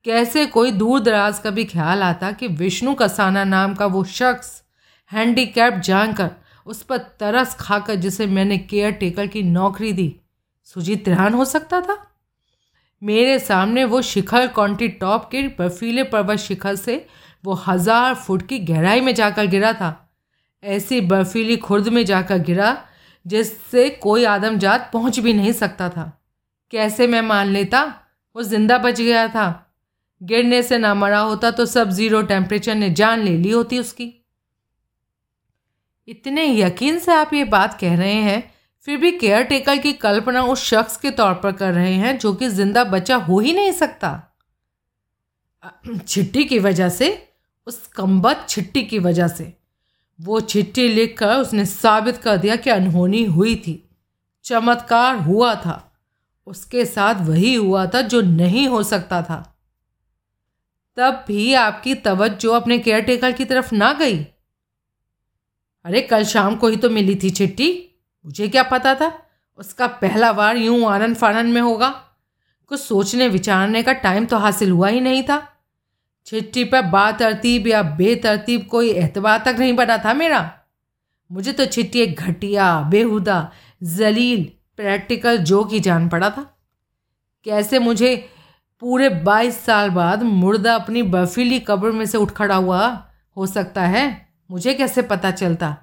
कैसे 0.04 0.46
कोई 0.46 0.70
दूर 0.70 1.00
दराज 1.00 1.38
का 1.38 1.50
भी 1.50 1.64
ख्याल 1.64 2.02
आता 2.02 2.30
कि 2.32 2.46
विष्णु 2.48 2.94
कसाना 2.94 3.44
नाम 3.44 3.74
का 3.74 3.86
वो 3.86 4.04
शख्स 4.04 4.62
हैंडीकैप 5.10 5.74
जानकर 5.74 6.30
उस 6.66 6.82
पर 6.82 6.98
तरस 7.20 7.54
खाकर 7.60 7.94
जिसे 7.94 8.26
मैंने 8.26 8.58
केयर 8.58 8.92
टेकर 8.92 9.26
की 9.26 9.42
नौकरी 9.42 9.92
दी। 9.92 10.14
सुजीत 10.64 11.04
तिरहान 11.04 11.34
हो 11.34 11.44
सकता 11.44 11.80
था? 11.80 11.96
मेरे 13.02 13.38
सामने 13.38 13.84
वो 13.84 14.02
शिखर 14.02 14.46
कॉन्टी 14.46 14.88
टॉप 14.88 15.28
के 15.30 15.42
बर्फीले 15.48 16.02
पर्वत 16.02 16.38
शिखर 16.38 16.76
से 16.76 17.06
वो 17.44 17.54
हज़ार 17.66 18.14
फुट 18.14 18.46
की 18.48 18.58
गहराई 18.58 19.00
में 19.00 19.14
जाकर 19.14 19.46
गिरा 19.46 19.72
था। 19.72 20.10
ऐसी 20.62 21.00
बर्फीली 21.00 21.56
खुर्द 21.56 21.88
में 21.88 22.04
जाकर 22.04 22.38
गिरा 22.38 22.76
जिससे 23.26 23.88
कोई 23.90 24.24
आदमजात 24.24 24.90
पहुँच 24.92 25.18
भी 25.18 25.32
नहीं 25.32 25.52
सकता 25.52 25.88
था। 25.88 26.12
कैसे 26.72 27.06
मैं 27.06 27.22
मान 27.22 27.48
लेता? 27.48 27.82
वो 28.36 28.42
ज़िंदा 28.42 28.78
बच 28.78 29.00
गया 29.00 29.26
था। 29.28 29.61
गिरने 30.22 30.62
से 30.62 30.78
ना 30.78 30.94
मरा 30.94 31.18
होता 31.18 31.50
तो 31.50 31.66
सब 31.66 31.90
ज़ीरो 31.90 32.22
टेम्परेचर 32.22 32.74
ने 32.74 32.90
जान 32.90 33.20
ले 33.20 33.36
ली 33.36 33.50
होती 33.50 33.78
उसकी। 33.78 34.12
इतने 36.08 36.46
यकीन 36.46 36.98
से 36.98 37.12
आप 37.12 37.32
ये 37.34 37.44
बात 37.44 37.78
कह 37.80 37.96
रहे 37.96 38.12
हैं, 38.14 38.52
फिर 38.88 38.96
भी 38.98 39.10
केयर 39.12 39.42
टेकर 39.44 39.78
की 39.78 39.92
कल्पना 39.92 40.42
उस 40.42 40.64
शख्स 40.64 40.96
के 40.96 41.10
तौर 41.10 41.34
पर 41.34 41.52
कर 41.52 41.72
रहे 41.72 41.94
हैं 41.94 42.16
जो 42.18 42.32
कि 42.34 42.48
ज़िंदा 42.48 42.84
बचा 42.84 43.16
हो 43.16 43.38
ही 43.38 43.52
नहीं 43.52 43.72
सकता। 43.72 44.10
छिट्टी 46.08 46.44
की 46.44 46.58
वजह 46.58 46.88
से, 46.88 47.28
उस 47.66 47.86
कम्बत 47.86 48.46
छिट्टी 48.48 48.82
की 48.82 48.98
वजह 48.98 49.28
से। 49.28 49.52
वो 50.18 50.40
चिट्ठी 50.40 50.88
लिखकर 50.88 51.36
उसने 51.36 51.64
साबित 51.66 52.16
कर 52.16 52.36
दिया 52.36 52.56
कि 52.56 52.70
अनहोनी 52.70 53.24
हुई 53.24 53.54
थी। 53.56 53.82
चमत्कार 54.44 55.16
हुआ 55.16 55.54
था। 55.54 55.92
उसके 56.46 56.84
साथ 56.84 57.26
वही 57.26 57.54
हुआ 57.54 57.86
था 57.86 58.00
जो 58.02 58.20
नहीं 58.20 58.66
हो 58.68 58.82
सकता 58.82 59.22
था। 59.22 59.51
तब 60.96 61.24
भी 61.28 61.54
आपकी 61.54 61.94
तवज्जो 61.94 62.52
अपने 62.52 62.78
केयर 62.78 63.00
टेकर 63.00 63.32
की 63.32 63.44
तरफ़ 63.44 63.74
ना 63.74 63.92
गई। 63.92 64.24
अरे, 65.84 66.00
कल 66.00 66.24
शाम 66.24 66.56
को 66.56 66.68
ही 66.68 66.76
तो 66.76 66.90
मिली 66.90 67.14
थी 67.22 67.30
चिट्ठी। 67.30 67.88
मुझे 68.26 68.48
क्या 68.48 68.62
पता 68.62 68.94
था? 68.94 69.26
उसका 69.56 69.86
पहला 69.86 70.30
वार 70.30 70.56
यूँ 70.56 70.86
आनंद 70.86 71.16
फानन 71.16 71.46
में 71.46 71.60
होगा। 71.60 71.88
कुछ 72.66 72.80
सोचने 72.80 73.28
विचारने 73.28 73.82
का 73.82 73.92
टाइम 73.92 74.26
तो 74.26 74.36
हासिल 74.36 74.70
हुआ 74.70 74.88
ही 74.88 75.00
नहीं 75.00 75.22
था। 75.22 75.48
चिट्ठी 76.26 76.64
पर 76.64 76.82
बातरतीब 76.82 77.66
या 77.66 77.82
बेतरतीब 77.82 78.66
कोई 78.66 78.90
एतबार 78.90 79.42
तक 79.44 79.56
नहीं 79.58 79.72
बना 79.72 79.98
था 79.98 80.14
मेरा। 80.14 80.58
मुझे 81.32 81.52
तो 81.52 81.64
चिट्ठी 81.64 82.00
एक 82.00 82.16
घटिया, 82.16 82.80
बेहुदा, 82.80 83.52
जलील 83.82 84.52
प्रैक्टिकल 84.76 85.38
जो 85.38 85.64
की 85.64 85.80
जान 85.80 86.08
पड़ा 86.08 86.30
था। 86.30 86.58
कैसे 87.44 87.78
मुझे 87.78 88.28
पूरे 88.82 89.08
बाईस 89.08 89.64
साल 89.64 89.90
बाद 89.90 90.22
मुर्दा 90.22 90.74
अपनी 90.74 91.02
बर्फीली 91.02 91.58
कब्र 91.60 91.90
में 91.90 92.06
से 92.06 92.18
उठ 92.18 92.30
खड़ा 92.30 92.54
हुआ 92.54 93.08
हो 93.36 93.46
सकता 93.46 93.82
है? 93.82 94.28
मुझे 94.50 94.74
कैसे 94.74 95.02
पता 95.02 95.30
चलता? 95.30 95.76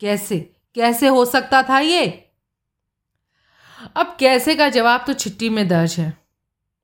कैसे? 0.00 0.54
कैसे 0.74 1.06
हो 1.06 1.24
सकता 1.24 1.62
था 1.62 1.78
ये? 1.78 2.30
अब 3.96 4.16
कैसे 4.20 4.54
का 4.54 4.68
जवाब 4.68 5.04
तो 5.06 5.12
चिट्ठी 5.12 5.48
में 5.48 5.68
दर्ज 5.68 5.94
है। 5.98 6.16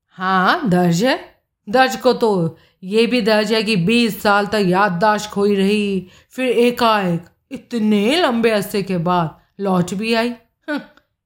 हाँ 0.09 0.69
दर्ज 0.69 1.05
है। 1.05 1.43
दर्ज 1.69 1.97
को 1.97 2.13
तो 2.13 2.59
ये 2.83 3.07
भी 3.07 3.21
दर्ज 3.21 3.53
है 3.53 3.63
कि 3.63 3.77
बीस 3.77 4.23
साल 4.23 4.47
तक 4.47 4.63
याददाश्त 4.63 5.31
खोई 5.31 5.55
रही 5.55 6.09
फिर 6.31 6.49
एकाएक 6.49 7.27
इतने 7.51 8.17
लंबे 8.17 8.51
अरसे 8.51 8.83
के 8.83 8.99
बाद 8.99 9.41
लौट 9.61 9.95
भी 9.95 10.15
आई। 10.15 10.29
हम्म, 10.69 10.81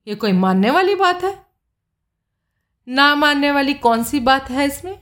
ये 0.08 0.14
कोई 0.14 0.32
मानने 0.32 0.70
वाली 0.70 0.94
बात 0.94 1.24
है? 1.24 1.47
ना 2.88 3.14
मानने 3.14 3.52
वाली 3.52 3.74
कौन 3.74 4.04
सी 4.04 4.20
बात 4.20 4.50
है 4.50 4.66
इसमें? 4.66 4.98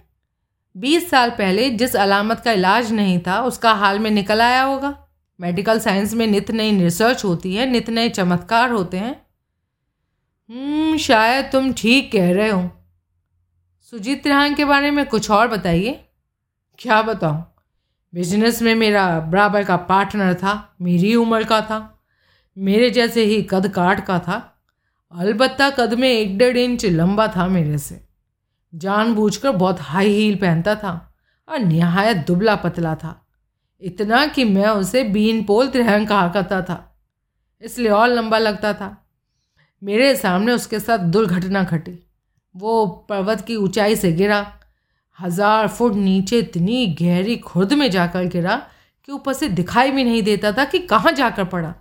बीस 0.76 1.10
साल 1.10 1.30
पहले 1.30 1.70
जिस 1.70 1.96
अलामत 1.96 2.40
का 2.40 2.52
इलाज 2.52 2.92
नहीं 2.92 3.18
था 3.18 3.42
उसका 3.42 3.72
हाल 3.72 3.98
में 3.98 4.10
निकल 4.10 4.40
आया 4.40 4.62
होगा। 4.62 5.08
मेडिकल 5.40 5.80
साइंस 5.80 6.14
में 6.14 6.26
नित 6.26 6.50
नई 6.50 6.80
रिसर्च 6.80 7.24
होती 7.24 7.54
है 7.54 7.70
नित 7.70 7.90
नए 7.90 8.08
चमत्कार 8.08 8.70
होते 8.70 8.96
हैं। 8.96 9.26
हम्म, 10.50 10.96
शायद 10.96 11.44
तुम 11.44 11.72
ठीक 11.72 12.12
कह 12.12 12.32
रहे 12.32 12.48
हो। 12.48 12.70
सुजीत 13.80 14.26
रिहान 14.26 14.54
के 14.54 14.64
बारे 14.64 14.90
में 14.90 15.06
कुछ 15.06 15.30
और 15.30 15.48
बताइए। 15.48 16.04
क्या 16.78 17.02
बताऊँ? 17.02 17.54
बिज़नेस 18.14 18.62
में 18.62 18.74
मेरा 18.74 19.20
बराबर 19.20 19.64
का 19.64 19.76
पार्टनर 19.76 20.34
था 20.34 20.76
मेरी 20.82 21.14
उम्र 21.14 21.44
का 21.44 21.60
था 21.60 22.04
मेरे 22.58 22.90
जैसे 22.90 23.24
ही 23.24 23.42
कद 23.42 23.68
काट 23.68 24.06
का 24.06 24.18
था। 24.18 24.55
अलबत्ता 25.16 25.68
कद 25.70 25.94
में 25.94 26.08
एक 26.08 26.36
डेढ़ 26.38 26.56
इंच 26.56 26.84
लंबा 26.86 27.26
था 27.28 27.46
मेरे 27.48 27.78
से। 27.78 28.00
जानबूझकर 28.72 29.50
बहुत 29.52 29.76
हाई 29.80 30.08
हील 30.08 30.34
पहनता 30.36 30.74
था 30.74 30.90
और 31.48 31.58
नहायत 31.58 32.16
दुबला 32.26 32.54
पतला 32.54 32.94
था। 32.94 33.14
इतना 33.82 34.24
कि 34.26 34.44
मैं 34.44 34.66
उसे 34.66 35.04
बीन 35.04 35.42
पोल 35.44 35.68
तिरहंग 35.68 36.06
कहा 36.08 36.28
करता 36.28 36.60
था। 36.62 36.76
इसलिए 37.62 37.90
और 37.90 38.08
लंबा 38.08 38.38
लगता 38.38 38.72
था। 38.72 38.90
मेरे 39.82 40.14
सामने 40.16 40.52
उसके 40.52 40.80
साथ 40.80 40.98
दुर्घटना 40.98 41.62
घटी। 41.62 41.98
वो 42.54 42.86
पर्वत 43.08 43.40
की 43.40 43.56
ऊंचाई 43.56 43.96
से 43.96 44.12
गिरा। 44.12 44.44
हज़ार 45.18 45.68
फुट 45.68 45.94
नीचे 45.94 46.38
इतनी 46.38 46.86
गहरी 47.00 47.36
खुर्द 47.36 47.72
में 47.72 47.90
जाकर 47.90 48.24
गिरा 48.26 48.56
कि 49.04 49.12
ऊपर 49.12 49.32
से 49.32 49.48
दिखाई 49.48 49.90
भी 49.90 50.04
नहीं 50.04 50.22
देता 50.22 50.52
था 50.52 50.64
कि 50.64 50.78
कहाँ 50.86 51.12
जाकर 51.12 51.44
पड़ा। 51.46 51.74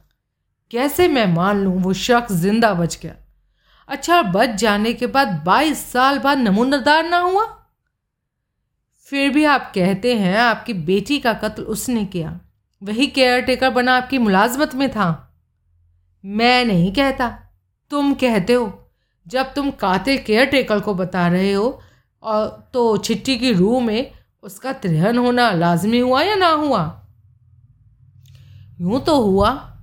कैसे 0.71 1.07
मैं 1.07 1.25
मान 1.33 1.63
लूँ 1.63 1.77
वो 1.81 1.93
शख्स 1.93 2.33
ज़िंदा 2.33 2.73
बच 2.73 2.99
गया। 3.03 3.15
अच्छा 3.87 4.21
बच 4.21 4.49
जाने 4.49 4.93
के 4.93 5.07
बाद 5.07 5.43
बाईस 5.45 5.91
साल 5.91 6.19
बाद 6.19 6.37
नमूनादार 6.37 7.03
ना 7.03 7.17
हुआ? 7.17 7.45
फिर 8.99 9.29
भी 9.29 9.43
आप 9.43 9.71
कहते 9.75 10.15
हैं 10.15 10.37
आपकी 10.37 10.73
बेटी 10.73 11.19
का 11.19 11.33
कत्ल 11.33 11.63
उसने 11.63 12.05
किया। 12.05 12.39
वही 12.83 13.07
केयर 13.07 13.41
टेकर 13.41 13.69
बना 13.69 13.97
आपकी 13.97 14.17
मुलाजमत 14.17 14.75
में 14.75 14.91
था। 14.91 15.33
मैं 16.25 16.65
नहीं 16.65 16.93
कहता। 16.93 17.39
तुम 17.89 18.13
कहते 18.13 18.53
हो। 18.53 18.91
जब 19.27 19.53
तुम 19.53 19.71
कातिल 19.71 20.17
केयर 20.17 20.45
टेकर 20.45 20.79
को 20.79 20.93
बता 20.93 21.27
रहे 21.27 21.53
हो 21.53 21.81
और 22.23 22.69
तो 22.73 22.97
चिट्ठी 22.97 23.37
की 23.37 23.53
रूह 23.53 23.81
में 23.81 24.11
उसका 24.43 24.73
त्रिहन 24.73 25.17
होना 25.17 25.51
लाजमी 25.51 25.99
हुआ 25.99 26.21
या 26.21 26.35
ना 26.35 26.49
हुआ? 26.49 27.01
यूँ 28.81 29.01
तो 29.01 29.21
हुआ। 29.21 29.77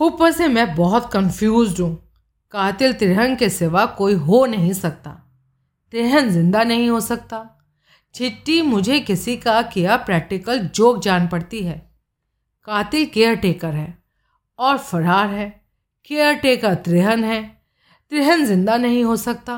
ऊपर 0.00 0.32
से 0.32 0.48
मैं 0.48 0.74
बहुत 0.74 1.12
कंफ्यूज 1.12 1.80
हूँ। 1.80 2.11
कातिल 2.54 2.92
तिरहन 2.92 3.36
के 3.36 3.48
सिवा 3.48 3.86
कोई 3.86 4.14
हो 4.14 4.46
नहीं 4.46 4.72
सकता। 4.72 5.10
तिरहन 5.92 6.30
ज़िंदा 6.30 6.62
नहीं 6.62 6.90
हो 6.90 7.00
सकता। 7.00 7.58
चिट्ठी 8.14 8.62
मुझे 8.62 9.00
किसी 9.00 9.36
का 9.36 9.62
किया 9.62 9.96
प्रैक्टिकल 9.96 10.58
जोक 10.58 11.02
जान 11.02 11.28
पड़ती 11.28 11.62
है। 11.62 11.78
कातिल 12.64 13.06
केयर 13.06 13.34
टेकर 13.36 13.74
है 13.74 13.98
और 14.58 14.78
फरार 14.78 15.26
है। 15.26 15.48
केयर 16.04 16.34
टेकर 16.34 16.74
त्रिहन 16.74 17.24
है। 17.24 17.42
त्रिहन 18.10 18.44
ज़िंदा 18.44 18.76
नहीं 18.76 19.04
हो 19.04 19.16
सकता। 19.16 19.54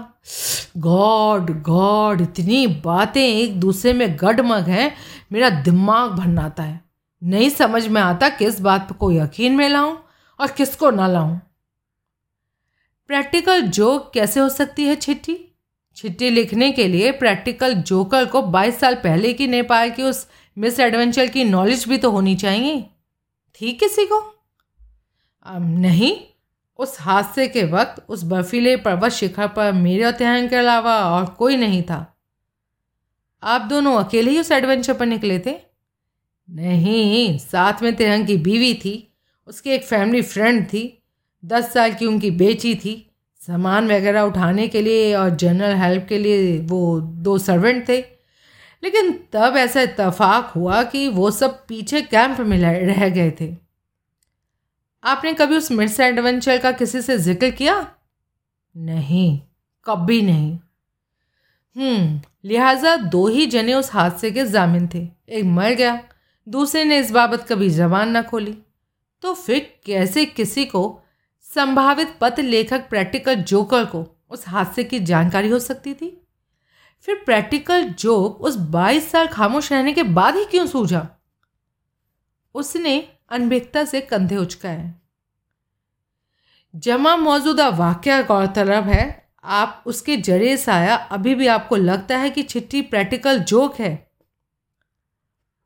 गॉड 0.76 1.62
गॉड, 1.62 2.20
इतनी 2.20 2.66
बातें 2.66 3.22
एक 3.22 3.60
दूसरे 3.60 3.92
में 3.92 4.16
गडमग 4.20 4.68
हैं, 4.68 4.94
मेरा 5.32 5.50
दिमाग 5.50 6.10
भरनाता 6.10 6.62
है। 6.62 6.80
नहीं 7.22 7.50
समझ 7.50 7.86
में 7.88 8.00
आता 8.02 8.28
किस 8.28 8.60
बात 8.60 8.92
को 8.92 9.12
यकीन 9.12 9.56
में 9.56 9.68
लाऊं 9.68 9.96
और 10.40 10.50
किसको 10.50 10.90
ना 10.90 11.06
लाऊं। 11.06 11.38
प्रैक्टिकल 13.06 13.60
जोक 13.60 14.12
कैसे 14.14 14.40
हो 14.40 14.48
सकती 14.48 14.84
है 14.84 14.94
चिट्ठी 14.94 15.38
चिट्ठी 15.96 16.30
लिखने 16.30 16.72
के 16.72 16.88
लिए 16.88 17.12
प्रैक्टिकल 17.12 17.74
जोकर 17.74 18.26
को 18.26 18.42
22 18.42 18.78
साल 18.78 18.94
पहले 18.94 19.32
की 19.32 19.46
नेपाल 19.46 19.90
की 19.90 20.02
उस 20.02 20.28
मिस 20.58 20.80
एडवेंचर 20.80 21.26
की 21.26 21.44
नॉलेज 21.44 21.88
भी 21.88 21.98
तो 21.98 22.10
होनी 22.10 22.36
चाहिए। 22.36 22.82
थी 23.60 23.72
किसी 23.72 24.06
को? 24.06 24.34
नहीं। 25.58 26.16
उस 26.78 26.96
हादसे 27.00 27.48
के 27.48 27.64
वक्त 27.64 28.04
उस 28.08 28.22
बर्फीले 28.22 28.76
पर्वत 28.76 29.12
शिखर 29.12 29.48
पर 29.48 29.72
मेरे 29.72 30.02
अध्ययन 30.02 30.48
के 30.48 30.56
अलावा 30.56 31.10
और 31.10 31.26
कोई 31.26 31.56
नहीं 31.56 31.82
था। 31.82 32.16
आप 33.42 33.60
दोनों 33.60 34.04
अकेले 34.04 34.30
ही 34.30 34.38
उस 34.38 34.50
एडवेंचर 34.50 34.94
पर 34.94 35.06
निकले 35.06 35.38
थे? 35.38 35.60
नहीं, 36.50 37.38
साथ 37.38 37.82
में 37.82 37.96
तिरंग 37.96 38.26
की 38.26 38.36
बीवी 38.36 38.74
थी, 38.74 39.14
उसकी 39.46 39.70
एक 39.70 39.84
फैमिली 39.84 40.22
फ्रेंड 40.22 40.66
थी 40.66 41.00
दस 41.44 41.72
साल 41.72 41.94
की 41.94 42.06
उनकी 42.06 42.30
बेची 42.30 42.74
थी। 42.74 43.10
सामान 43.40 43.86
वगैरह 43.86 44.22
उठाने 44.22 44.68
के 44.68 44.82
लिए 44.82 45.14
और 45.14 45.30
जनरल 45.30 45.74
हेल्प 45.74 46.06
के 46.08 46.18
लिए 46.18 46.58
वो 46.58 47.00
दो 47.00 47.38
सर्वेंट 47.38 47.88
थे। 47.88 47.98
लेकिन 48.84 49.12
तब 49.32 49.56
ऐसा 49.56 49.80
इतफाक 49.80 50.52
हुआ 50.56 50.82
कि 50.82 51.08
वो 51.08 51.30
सब 51.30 51.66
पीछे 51.66 52.02
कैंप 52.02 52.40
में 52.40 52.58
रह 52.58 53.08
गए 53.08 53.30
थे। 53.40 53.56
आपने 55.04 55.34
कभी 55.34 55.56
उस 55.56 55.72
मिर्स 55.72 56.00
एडवेंचर 56.00 56.58
का 56.58 56.72
किसी 56.72 57.02
से 57.02 57.18
ज़िक्र 57.18 57.50
किया? 57.50 57.94
नहीं, 58.76 59.40
कभी 59.84 60.22
नहीं। 60.22 60.58
हम्म 61.76 62.20
लिहाजा 62.44 62.96
दो 62.96 63.28
ही 63.28 63.46
जने 63.46 63.74
उस 63.74 63.92
हादसे 63.92 64.30
के 64.30 64.44
जामिन 64.44 64.88
थे। 64.94 65.08
एक 65.28 65.44
मर 65.44 65.70
गया, 65.70 66.04
दूसरे 66.48 66.84
ने 66.84 66.98
इस 66.98 67.10
बाबत 67.10 67.46
कभी 67.48 67.70
जबान 67.70 68.10
ना 68.10 68.22
खोली। 68.22 68.58
तो 69.22 69.34
फिर 69.34 69.80
कैसे 69.86 70.24
किसी 70.24 70.64
को 70.64 71.00
संभावित 71.54 72.18
पत्र 72.20 72.42
लेखक 72.42 72.88
प्रैक्टिकल 72.88 73.34
जोकर 73.34 73.84
को 73.84 74.16
उस 74.30 74.48
हादसे 74.48 74.84
की 74.84 75.00
जानकारी 75.00 75.48
हो 75.48 75.58
सकती 75.58 75.94
थी? 75.94 76.26
फिर 77.00 77.22
प्रैक्टिकल 77.24 77.84
जोक 77.88 78.40
उस 78.40 78.56
22 78.56 79.10
साल 79.10 79.26
खामोश 79.26 79.72
रहने 79.72 79.92
के 79.92 80.02
बाद 80.02 80.36
ही 80.36 80.44
क्यों 80.44 80.66
सूझा? 80.66 81.08
उसने 82.54 83.08
अनभिकता 83.28 83.84
से 83.84 84.00
कंधे 84.00 84.36
उचकाए। 84.36 84.94
जमा 86.76 87.16
मौजूदा 87.16 87.68
वाक्य 87.68 88.22
गौरतलब 88.22 88.84
है, 88.84 89.28
आप 89.44 89.84
उसके 89.86 90.16
ज़रिए 90.16 90.56
से 90.56 90.72
आया 90.72 90.96
अभी 90.96 91.34
भी 91.34 91.46
आपको 91.46 91.76
लगता 91.76 92.16
है 92.16 92.30
कि 92.30 92.42
चिट्ठी 92.42 92.82
प्रैक्टिकल 92.82 93.38
जोक 93.38 93.74
है। 93.80 94.10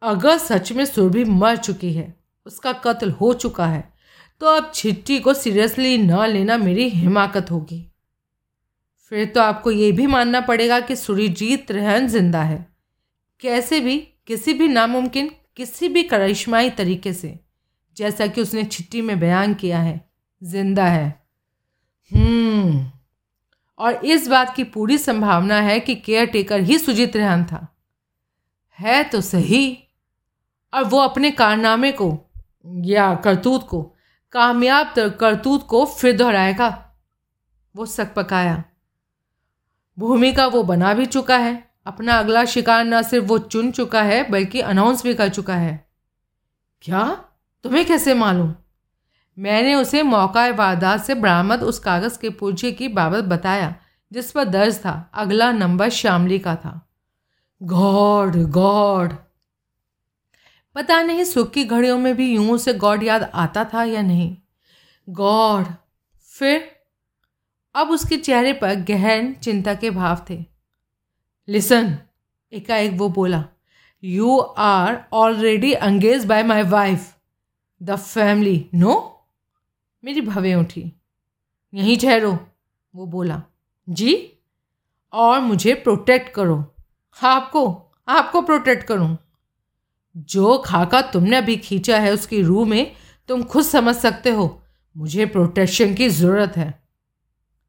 अगर 0.02 0.38
सच 0.38 0.73
में 0.73 0.85
सुरभि 0.85 1.25
मर 1.25 1.57
चुकी 1.57 1.92
है, 1.92 2.16
उसका 2.47 2.73
कत्ल 2.73 3.11
हो 3.11 3.35
चुका 3.35 3.66
है 3.66 3.98
तो 4.40 4.47
अब 4.47 4.71
चिट्ठी 4.75 5.21
को 5.21 5.35
सीरियसली 5.35 5.99
न 5.99 6.26
लेना 6.26 6.57
मेरी 6.57 6.88
हिमाकत 6.88 7.50
होगी। 7.50 7.92
फिर 9.09 9.26
तो 9.26 9.40
आपको 9.40 9.71
ये 9.71 9.92
भी 9.92 10.07
मानना 10.07 10.40
पड़ेगा 10.40 10.80
कि 10.80 10.97
सुरजीत 10.97 11.73
रहन 11.73 12.09
ज़िंदा 12.09 12.42
है। 12.42 12.66
कैसे 13.40 13.80
भी, 13.80 13.99
किसी 14.26 14.54
भी 14.54 14.68
नामुमकिन, 14.68 15.30
किसी 15.57 15.88
भी 15.88 16.02
करिश्माई 16.02 16.71
तरीके 16.71 17.12
से, 17.12 17.40
जैसा 17.97 18.26
कि 18.26 18.40
उसने 18.40 18.64
चिट्ठी 18.64 19.02
में 19.02 19.21
बयान 19.21 19.54
किया 19.54 19.78
है, 19.78 20.11
ज़िंदा 20.42 20.85
है। 20.85 21.26
हम्म। 22.14 22.90
और 23.78 23.95
इस 23.95 24.28
बात 24.28 24.57
की 24.57 24.64
पूरी 24.64 24.99
संभावना 24.99 25.61
है 25.61 25.80
कि 25.80 25.95
केयर 25.95 26.26
टेकर 26.26 26.61
ही 26.61 26.78
सुजीत 26.78 27.16
रेहान 27.16 27.45
था। 27.45 27.76
है 28.78 29.04
तो 29.04 29.21
सही। 29.21 29.78
और 30.75 30.85
वो 30.85 30.99
अपने 30.99 31.30
कारनामे 31.30 31.92
को 31.92 32.30
या 32.66 33.14
करतूत 33.14 33.68
को 33.68 33.95
कामयाब 34.32 34.94
करतूत 34.99 35.66
को 35.66 35.85
फिर 35.85 36.16
दोहराएगा। 36.16 36.97
वो 37.76 37.87
सक 37.87 38.14
पकाया। 38.14 38.64
भूमि 39.99 40.32
का 40.32 40.47
वो 40.47 40.62
बना 40.62 40.94
भी 40.94 41.06
चुका 41.06 41.37
है। 41.37 41.70
अपना 41.87 42.18
अगला 42.18 42.44
शिकार 42.44 42.85
न 42.85 43.02
सिर्फ़ 43.02 43.26
वो 43.26 43.38
चुन 43.38 43.70
चुका 43.70 44.02
है, 44.02 44.30
बल्कि 44.30 44.61
अनाउंस 44.61 45.02
भी 45.02 45.14
कर 45.14 45.28
चुका 45.28 45.56
है। 45.56 45.90
क्या? 46.82 47.25
तुम्हें 47.62 47.87
कैसे 47.87 48.14
मालूम? 48.14 48.54
मैंने 49.38 49.75
उसे 49.75 50.02
मौका 50.02 50.50
वारदात 50.50 51.00
से 51.00 51.14
बरामद 51.14 51.62
उस 51.62 51.78
कागज़ 51.78 52.18
के 52.18 52.30
पुर्जे 52.30 52.73
की 52.73 52.88
बाबत 52.88 53.25
बताया, 53.25 53.75
जिस 54.12 54.30
पर 54.30 54.44
दर्ज 54.44 54.78
था। 54.78 55.11
अगला 55.14 55.52
नंबर 55.52 55.88
श्यामली 55.88 56.38
का 56.38 56.54
था। 56.54 56.88
God 57.62 58.37
God! 58.37 59.27
पता 60.78 61.02
नहीं 61.02 61.25
सुख 61.25 61.50
की 61.50 61.64
घड़ियों 61.64 61.99
में 61.99 62.16
भी 62.16 62.35
यूँ 62.35 62.58
से 62.58 62.75
गॉड 62.75 63.02
याद 63.02 63.23
आता 63.35 63.64
था 63.64 63.85
या 63.85 64.02
नहीं? 64.02 64.37
गॉड। 65.08 65.66
फिर? 66.23 66.76
अब 67.75 67.90
उसके 67.90 68.16
चेहरे 68.16 68.52
पर 68.52 68.75
गहन 68.75 69.35
चिंता 69.35 69.75
के 69.75 69.90
भाव 69.90 70.26
थे। 70.30 70.44
लिसन, 71.49 71.99
एकाएक 72.52 72.92
वो 72.92 73.08
बोला 73.08 73.44
you 74.04 74.38
are 74.38 75.04
already 75.12 75.73
engaged 75.73 76.25
by 76.25 76.42
my 76.42 76.62
wife 76.62 77.16
the 77.82 77.97
family 77.97 78.70
no 78.75 79.23
मेरी 80.04 80.20
भवें 80.20 80.54
उठी। 80.54 80.92
यहीं 81.75 81.99
ठहरो, 81.99 82.38
वो 82.94 83.06
बोला। 83.06 83.42
जी? 83.88 84.32
और 85.12 85.40
मुझे 85.40 85.75
प्रोटेक्ट 85.75 86.35
करो। 86.35 86.75
आपको 87.23 87.92
आपको 88.08 88.42
प्रोटेक्ट 88.42 88.82
करूँ। 88.82 89.18
जो 90.18 90.58
खाका 90.58 91.02
तुमने 91.02 91.37
अभी 91.37 91.56
खींचा 91.56 91.98
है 91.98 92.12
उसकी 92.12 92.42
रूह 92.42 92.68
में, 92.68 92.96
तुम 93.28 93.42
खुद 93.42 93.64
समझ 93.64 93.96
सकते 93.96 94.30
हो। 94.30 94.62
मुझे 94.96 95.26
प्रोटेक्शन 95.26 95.94
की 95.94 96.08
ज़रूरत 96.08 96.56
है। 96.56 96.82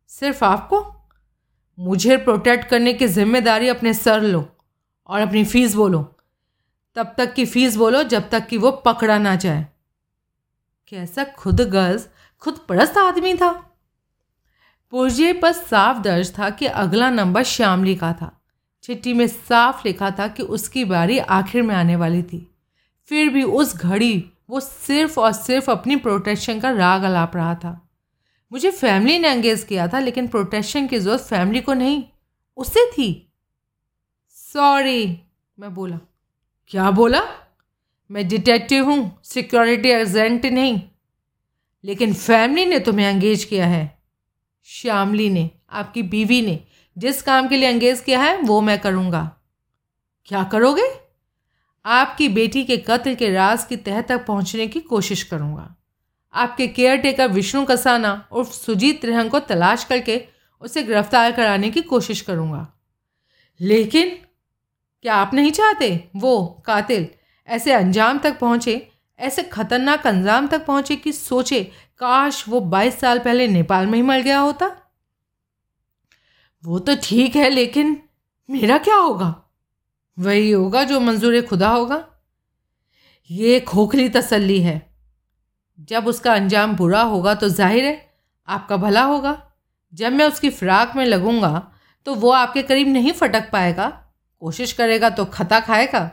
सिर्फ़ 0.08 0.46
आपको? 0.46 0.96
मुझे 1.80 2.18
प्रोटेक्ट 2.18 2.68
करने 2.68 2.94
की 2.94 3.08
ज़िम्मेदारी 3.08 3.68
अपने 3.68 3.94
सर 3.94 4.22
लो 4.22 4.58
और 5.08 5.22
अपनी 5.22 5.46
फ़ीस 5.46 5.76
बोलो। 5.76 6.16
तब 6.96 7.16
तक 7.18 7.34
की 7.34 7.46
फ़ीस 7.46 7.76
बोलो 7.76 8.04
जब 8.04 8.30
तक 8.30 8.48
कि 8.48 8.58
वो 8.58 8.72
पकड़ा 8.72 9.18
ना 9.18 9.36
जाए। 9.36 9.68
कैसा 10.88 11.24
खुद 11.24 11.62
गर्ज 11.62 12.08
खुद 12.40 12.66
परस्त 12.70 12.98
आदमी 12.98 13.34
था। 13.34 13.52
पुर्जे 14.92 15.34
पर 15.34 15.52
साफ़ 15.52 16.00
दर्ज 16.00 16.40
था 16.40 16.50
कि 16.50 16.66
अगला 16.66 17.10
नंबर 17.10 17.44
श्यामली 17.44 17.96
का 17.96 18.14
था। 18.14 18.39
चिट्ठी 18.90 19.14
में 19.14 19.28
साफ़ 19.28 19.88
लिखा 19.88 20.12
था 20.12 20.28
कि 20.28 20.44
उसकी 20.44 20.86
बारी 20.86 21.18
आखिर 21.18 21.62
में 21.62 21.76
आने 21.76 21.96
वाली 21.96 22.24
थी। 22.24 22.56
फिर 23.06 23.30
भी 23.30 23.44
उस 23.44 23.76
घड़ी 23.76 24.32
वो 24.50 24.60
सिर्फ़ 24.60 25.20
और 25.20 25.32
सिर्फ़ 25.32 25.72
अपनी 25.72 25.96
प्रोटेक्शन 25.96 26.60
का 26.60 26.72
राग 26.72 27.04
अलाप 27.04 27.36
रहा 27.36 27.56
था। 27.56 27.90
मुझे 28.52 28.72
फैमिली 28.72 29.20
ने 29.20 29.30
एंगेज 29.30 29.64
किया 29.64 29.88
था, 29.88 30.00
लेकिन 30.00 30.28
प्रोटेक्शन 30.28 30.88
की 30.88 31.00
ज़रूरत 31.00 31.20
फैमिली 31.20 31.62
को 31.62 31.74
नहीं, 31.74 32.04
उसे 32.58 32.92
थी। 32.92 33.34
सॉरी 34.30 35.22
मैं 35.60 35.74
बोला। 35.74 36.00
क्या 36.68 36.92
बोला? 36.92 37.22
मैं 38.12 38.28
डिटेक्टिव 38.28 38.86
हूँ 38.86 39.20
सिक्योरिटी 39.24 39.90
एजेंट 39.90 40.46
नहीं। 40.46 40.82
लेकिन 41.84 42.14
फैमिली 42.14 42.66
ने 42.66 42.80
तुम्हें 42.80 43.08
एंगेज 43.08 43.44
किया 43.44 43.68
है। 43.68 44.00
श्यामली 44.66 45.30
ने, 45.30 45.50
आपकी 45.70 46.04
बीवी 46.04 46.42
ने 46.42 46.60
जिस 47.00 47.22
काम 47.22 47.48
के 47.48 47.58
लिए 47.58 47.70
अंगेज 47.70 48.00
किया 48.00 48.20
है, 48.20 48.38
वो 48.38 48.62
मैं 48.62 48.80
करूँगा। 48.80 49.36
क्या 50.26 50.44
करोगे? 50.44 50.92
आपकी 51.86 52.30
बेटी 52.30 52.64
के 52.64 52.78
कत्ल 52.78 53.16
के 53.16 53.30
राज 53.30 53.64
की 53.64 53.78
तह 53.78 54.02
तक 54.02 54.26
पहुँचने 54.26 54.68
की 54.68 54.80
कोशिश 54.80 55.24
करूँगा। 55.24 55.76
आपके 56.34 56.68
केयर 56.68 56.98
टेकर 56.98 57.28
विष्णु 57.28 57.66
कसाना 57.66 58.28
उर्फ़ 58.32 58.52
सुजीत 58.52 59.02
त्रिहंग 59.02 59.30
को 59.30 59.40
तलाश 59.40 59.84
करके 59.84 60.28
उसे 60.62 60.84
गिरफ़्तार 60.84 61.32
कराने 61.32 61.70
की 61.70 61.82
कोशिश 61.82 62.22
करूँगा। 62.22 62.74
लेकिन, 63.62 64.10
क्या 65.02 65.16
आप 65.16 65.34
नहीं 65.34 65.52
चाहते? 65.52 66.10
वो 66.16 66.64
कातिल 66.66 67.08
ऐसे 67.48 67.74
अंजाम 67.74 68.20
तक 68.20 68.40
पहुँचे, 68.40 68.92
ऐसे 69.20 69.44
खतरनाक 69.44 70.08
अंजाम 70.08 70.48
तक 70.48 70.66
पहुँचे 70.66 70.96
कि 70.96 71.12
सोचे, 71.12 71.64
काश 72.00 72.46
वो 72.50 72.60
बाईस 72.60 73.00
साल 73.00 73.20
पहले 73.20 73.48
नेपाल 73.48 73.86
में 73.86 73.96
ही 73.96 74.02
मर 74.02 74.20
गया 74.20 74.40
होता। 74.40 74.89
वो 76.64 76.80
तो 76.80 76.96
ठीक 77.04 77.36
है, 77.36 77.50
लेकिन 77.50 77.98
मेरा 78.50 78.78
क्या 78.78 78.96
होगा? 78.96 79.34
वही 80.18 80.52
होगा 80.52 80.84
जो 80.84 81.00
मंजूर 81.00 81.42
खुदा 81.42 81.70
होगा? 81.70 82.04
ये 83.30 83.60
खोखली 83.60 84.08
तसल्ली 84.10 84.60
है। 84.62 84.82
जब 85.90 86.08
उसका 86.08 86.34
अंजाम 86.34 86.76
बुरा 86.76 87.02
होगा 87.04 87.34
तो 87.34 87.50
ज़ाहिर 87.50 87.86
है 87.86 88.10
आपका 88.48 88.78
भला 88.78 89.04
होगा। 89.04 89.42
जब 89.94 90.12
मैं 90.12 90.26
उसकी 90.26 90.50
फ़िराक 90.50 90.96
में 90.96 91.06
लगूँगा 91.06 91.72
तो 92.06 92.14
वो 92.16 92.32
आपके 92.32 92.62
करीब 92.64 92.88
नहीं 92.88 93.12
फटक 93.14 93.50
पाएगा। 93.52 93.88
कोशिश 94.42 94.74
करेगा 94.74 95.10
तो 95.10 95.26
खता 95.28 95.60
खाएगा। 95.60 96.10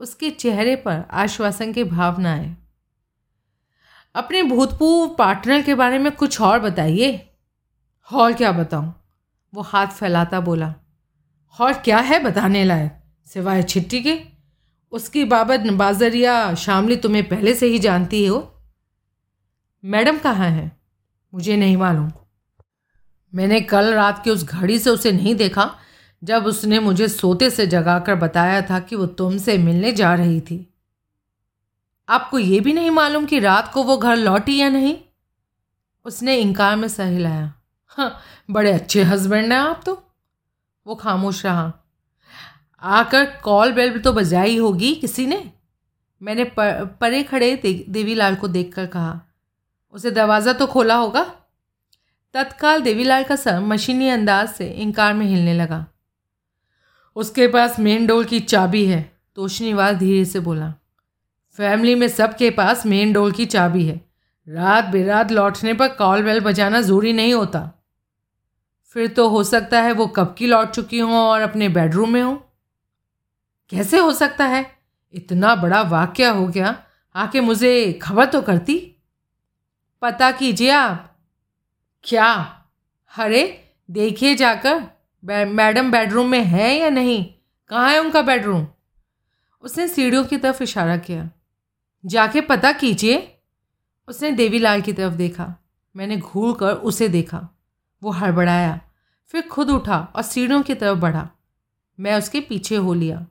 उसके 0.00 0.30
चेहरे 0.30 0.76
पर 0.76 1.04
आश्वासन 1.12 1.72
की 1.72 1.84
भावना 1.84 2.34
है। 2.34 2.56
अपने 4.14 4.42
भूतपूर्व 4.44 5.14
पार्टनर 5.14 5.62
के 5.62 5.74
बारे 5.74 5.98
में 5.98 6.10
कुछ 6.12 6.40
और 6.40 6.60
बताइए। 6.60 7.28
और 8.10 8.32
क्या 8.32 8.52
बताऊँ? 8.52 8.92
वो 9.54 9.62
हाथ 9.62 9.86
फैलाता 9.86 10.40
बोला, 10.40 10.74
और 11.60 11.72
क्या 11.72 11.98
है 11.98 12.22
बताने 12.22 12.64
लायक? 12.64 13.00
सिवाय 13.26 13.62
छिट्टी 13.62 14.02
के? 14.02 14.20
उसकी 14.92 15.24
बाबत 15.24 15.60
बाजरिया 15.60 16.54
शामली 16.54 16.96
तुम्हें 16.96 17.28
पहले 17.28 17.54
से 17.54 17.66
ही 17.66 17.78
जानती 17.78 18.26
हो। 18.26 18.54
मैडम 19.84 20.18
कहाँ 20.18 20.48
है? 20.48 20.80
मुझे 21.34 21.56
नहीं 21.56 21.76
मालूम। 21.76 22.12
मैंने 23.34 23.60
कल 23.60 23.94
रात 23.94 24.24
की 24.24 24.30
उस 24.30 24.44
घड़ी 24.44 24.78
से 24.78 24.90
उसे 24.90 25.12
नहीं 25.12 25.34
देखा, 25.34 25.78
जब 26.24 26.46
उसने 26.46 26.78
मुझे 26.78 27.08
सोते 27.08 27.50
से 27.50 27.66
जगाकर 27.66 28.14
बताया 28.14 28.62
था 28.62 28.80
कि 28.80 28.96
वो 28.96 29.06
तुमसे 29.06 29.58
मिलने 29.58 29.92
जा 29.92 30.14
रही 30.14 30.40
थी। 30.40 30.74
आपको 32.08 32.38
ये 32.38 32.60
भी 32.60 32.72
नहीं 32.72 32.90
मालूम 32.90 33.26
कि 33.26 33.38
रात 33.38 33.72
को 33.72 33.82
वो 33.82 33.96
घर 33.96 34.16
लौटी 34.16 34.56
या 34.56 34.68
नहीं? 34.68 34.96
उसने 36.04 36.36
इनकार 36.36 36.76
में 36.76 36.88
सह 36.88 37.04
हिलाया 37.04 37.54
हाँ 37.96 38.20
बड़े 38.50 38.72
अच्छे 38.72 39.02
हस्बैंड 39.02 39.52
हैं 39.52 39.58
आप 39.60 39.82
तो। 39.86 40.02
वो 40.86 40.94
खामोश 40.94 41.44
रहा। 41.46 41.72
आकर 42.82 43.24
कॉल 43.44 43.72
बेल 43.72 43.98
तो 43.98 44.12
बजाई 44.12 44.56
होगी 44.58 44.94
किसी 44.94 45.26
ने। 45.26 45.50
मैंने 46.20 46.44
पर, 46.44 47.22
खड़े 47.22 47.54
देवीलाल 47.88 48.34
को 48.34 48.48
देखकर 48.48 48.86
कहा। 48.86 49.20
उसे 49.92 50.10
दरवाज़ा 50.10 50.52
तो 50.52 50.66
खोला 50.66 50.94
होगा। 50.94 51.22
तत्काल 52.34 52.80
देवीलाल 52.80 53.24
का 53.24 53.36
सर 53.36 53.60
मशीनी 53.60 54.08
अंदाज 54.08 54.48
से 54.48 54.68
इनकार 54.68 55.14
में 55.14 55.26
हिलने 55.26 55.54
लगा। 55.54 55.86
उसके 57.16 57.48
पास 57.48 57.78
मेन 57.80 58.06
डोर 58.06 58.24
की 58.24 58.40
चाबी 58.40 58.86
है 58.86 59.12
तोशनीवाल 59.34 59.96
धीरे 59.96 60.24
से 60.24 60.40
बोला। 60.40 60.74
फैमिली 61.58 61.94
में 61.94 62.08
सबके 62.08 62.50
पास 62.50 62.86
मेन 62.86 63.12
डोर 63.12 63.32
की 63.32 63.46
चाबी 63.46 63.86
है। 63.86 64.00
रात 64.48 64.84
बेरात 64.84 65.32
लौटने 65.32 65.74
पर 65.74 65.88
कॉल 65.88 66.22
बेल 66.22 66.40
बजाना 66.40 66.80
ज़रूरी 66.80 67.12
नहीं 67.12 67.34
होता। 67.34 67.81
फिर 68.94 69.08
तो 69.08 69.28
हो 69.28 69.44
सकता 69.44 69.80
है 69.82 69.92
वो 69.92 70.06
कब 70.06 70.34
की 70.38 70.46
लौट 70.46 70.70
चुकी 70.70 70.98
हों 70.98 71.14
और 71.14 71.40
अपने 71.40 71.68
बेडरूम 71.68 72.10
में 72.10 72.22
हों। 72.22 72.36
कैसे 73.70 73.98
हो 73.98 74.12
सकता 74.12 74.44
है? 74.46 74.78
इतना 75.12 75.54
बड़ा 75.54 75.82
वाक्य 75.82 76.24
हो 76.24 76.46
गया। 76.48 76.82
आके 77.14 77.40
मुझे 77.40 77.92
खबर 77.92 78.26
तो 78.26 78.42
करती। 78.42 78.96
पता 80.02 80.30
कीजिए 80.30 80.70
आप। 80.70 81.18
क्या? 82.04 82.32
अरे 83.18 83.64
देखिए 83.90 84.34
जाकर 84.34 84.84
मैडम 85.24 85.90
बेडरूम 85.90 86.28
में 86.28 86.44
है 86.44 86.78
या 86.78 86.90
नहीं? 86.90 87.24
कहाँ 87.68 87.90
है 87.90 87.98
उनका 87.98 88.22
बेडरूम 88.22 88.66
उसने 89.62 89.88
सीढ़ियों 89.88 90.24
की 90.24 90.36
तरफ़ 90.36 90.62
इशारा 90.62 90.96
किया। 90.96 91.30
जाके 92.06 92.40
पता 92.40 92.72
कीजिए। 92.72 93.38
उसने 94.08 94.30
देवीलाल 94.30 94.80
की 94.80 94.92
तरफ़ 94.92 95.14
देखा। 95.14 95.54
मैंने 95.96 96.16
घूर 96.16 96.56
कर 96.58 96.72
उसे 96.72 97.08
देखा। 97.08 97.61
वो 98.02 98.10
हड़बड़ाया। 98.10 98.80
फिर 99.26 99.42
खुद 99.42 99.70
उठा 99.70 100.12
और 100.16 100.22
सीढ़ियों 100.22 100.62
की 100.62 100.74
तरफ़ 100.74 100.98
बढ़ा। 100.98 101.30
मैं 102.00 102.18
उसके 102.18 102.40
पीछे 102.40 102.76
हो 102.76 102.94
लिया। 102.94 103.26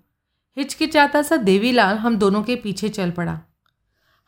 हिचकिचाता 0.57 1.21
सा 1.21 1.37
देवीलाल 1.37 1.97
हम 1.97 2.15
दोनों 2.15 2.43
के 2.43 2.55
पीछे 2.55 2.89
चल 2.89 3.11
पड़ा। 3.11 3.41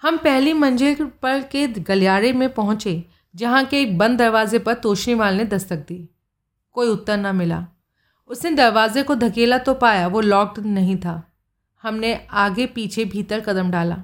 हम 0.01 0.17
पहली 0.17 0.53
मंजिल 0.53 1.05
पर 1.05 1.43
के 1.43 1.67
गलियारे 1.67 2.33
में 2.33 2.53
पहुँचे, 2.53 3.05
जहाँ 3.35 3.65
के 3.65 3.81
एक 3.81 3.97
बंद 3.97 4.19
दरवाजे 4.19 4.59
पर 4.59 4.73
तोशनीवाल 4.73 5.35
ने 5.35 5.45
दस्तक 5.45 5.75
दी। 5.75 6.09
कोई 6.71 6.87
उत्तर 6.87 7.17
न 7.17 7.35
मिला। 7.35 7.67
उसने 8.27 8.51
दरवाजे 8.51 9.03
को 9.03 9.15
धकेला 9.15 9.57
तो 9.57 9.73
पाया, 9.73 10.07
वो 10.07 10.21
लॉक्ड 10.21 10.65
नहीं 10.65 10.97
था। 10.97 11.31
हमने 11.81 12.27
आगे 12.31 12.65
पीछे 12.65 13.05
भीतर 13.05 13.39
कदम 13.39 13.71
डाला। 13.71 14.03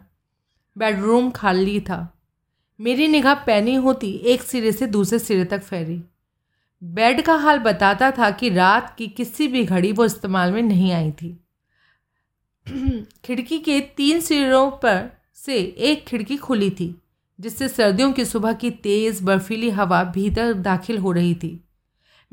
बेडरूम 0.77 1.31
खाली 1.31 1.79
था। 1.79 2.19
मेरी 2.81 3.07
निगाह 3.07 3.33
पैनी 3.33 3.75
होती, 3.75 4.11
एक 4.11 4.41
सिरे 4.41 4.71
से 4.71 4.87
दूसरे 4.87 5.19
सिरे 5.19 5.45
तक 5.45 5.61
फैली। 5.61 6.03
बेड 6.83 7.21
का 7.21 7.33
हाल 7.33 7.59
बताता 7.59 8.11
था 8.11 8.31
कि 8.31 8.49
रात 8.49 8.95
की 8.97 9.07
किसी 9.07 9.47
भी 9.47 9.65
घड़ी 9.65 9.91
वो 9.91 10.05
इस्तेमाल 10.05 10.51
में 10.51 10.61
नहीं 10.61 10.91
आई 10.91 11.11
थी। 11.11 11.43
खिड़की 13.25 13.59
के 13.59 13.79
तीन 13.79 14.19
सिरों 14.19 14.71
पर 14.71 15.09
से 15.35 15.57
एक 15.59 16.05
खिड़की 16.05 16.37
खुली 16.37 16.69
थी, 16.69 17.01
जिससे 17.39 17.67
सर्दियों 17.67 18.11
की 18.11 18.25
सुबह 18.25 18.53
की 18.53 18.71
तेज़, 18.71 19.23
बर्फीली 19.23 19.69
हवा 19.69 20.03
भीतर 20.03 20.53
दाखिल 20.53 20.97
हो 20.97 21.11
रही 21.11 21.35
थी। 21.35 21.63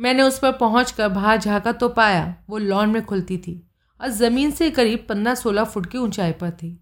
मैंने 0.00 0.22
उस 0.22 0.38
पर 0.38 0.52
पहुँच 0.52 0.90
कर 0.90 1.08
बाहर 1.08 1.38
झाँका 1.38 1.72
तो 1.72 1.88
पाया, 1.88 2.36
वो 2.48 2.58
लॉन 2.58 2.90
में 2.90 3.04
खुलती 3.04 3.38
थी 3.38 3.68
और 4.00 4.08
ज़मीन 4.08 4.50
से 4.50 4.70
करीब 4.70 5.06
पंद्रह 5.08 5.34
सोलह 5.34 5.64
फुट 5.64 5.86
की 5.86 5.98
ऊंचाई 5.98 6.32
पर 6.32 6.50
थी। 6.50 6.80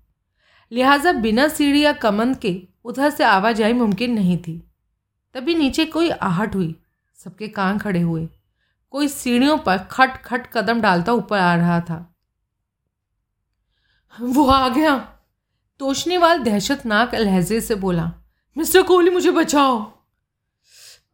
लिहाजा 0.72 1.12
बिना 1.12 1.48
सीढ़ी 1.48 1.84
या 1.84 1.92
कमंद 1.92 2.36
के 2.36 2.62
उधर 2.84 3.10
से 3.10 3.24
आवाजाही 3.24 3.72
मुमकिन 3.72 4.12
नहीं 4.12 4.38
थी। 4.38 4.62
तभी 5.34 5.54
नीचे 5.54 5.84
कोई 5.84 6.10
आहट 6.10 6.54
हुई। 6.54 6.80
सबके 7.24 7.48
कान 7.48 7.78
खड़े 7.78 8.00
हुए। 8.00 8.28
कोई 8.90 9.08
सीढ़ियों 9.08 9.58
पर 9.58 9.78
खट 9.78 10.22
खट 10.22 10.46
कदम 10.52 10.80
डालता 10.80 11.12
ऊपर 11.12 11.38
आ 11.38 11.54
रहा 11.54 11.80
था। 11.80 12.14
वो 14.20 14.46
आ 14.46 14.68
गया। 14.68 14.98
तोशनीवाल 15.78 16.38
दहशतनाक 16.38 17.14
लहजे 17.14 17.60
से 17.60 17.74
बोला, 17.74 18.12
मिस्टर 18.56 18.82
कोहली, 18.82 19.10
मुझे 19.10 19.30
बचाओ। 19.30 19.80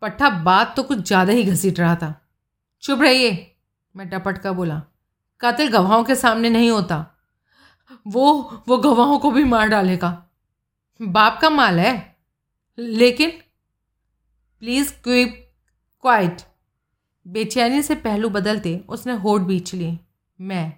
पट्टा 0.02 0.30
बात 0.30 0.76
तो 0.76 0.82
कुछ 0.82 0.98
ज़्यादा 0.98 1.32
ही 1.32 1.44
घसीट 1.44 1.80
रहा 1.80 1.96
था। 1.96 2.28
चुप 2.82 3.00
रहिए, 3.00 3.56
मैं 3.96 4.08
टपट 4.08 4.38
का 4.38 4.52
बोला। 4.52 4.82
कातिल 5.40 5.68
गवाहों 5.68 6.04
के 6.04 6.14
सामने 6.14 6.50
नहीं 6.50 6.70
होता। 6.70 7.06
वो 8.06 8.62
वो 8.68 8.76
गवाहों 8.78 9.18
को 9.18 9.30
भी 9.30 9.44
मार 9.44 9.68
डालेगा। 9.68 10.30
बाप 11.02 11.38
का 11.42 11.50
माल 11.50 11.80
है। 11.80 12.16
लेकिन 12.78 13.30
प्लीज़ 14.60 14.92
क्विप 14.92 15.49
क्वाइट 16.00 16.42
बेचैनी 17.28 17.82
से 17.82 17.94
पहलू 17.94 18.28
बदलते 18.28 18.84
उसने 18.88 19.12
होठ 19.12 19.40
बीच 19.40 19.74
ली 19.74 19.98
मैं। 20.40 20.72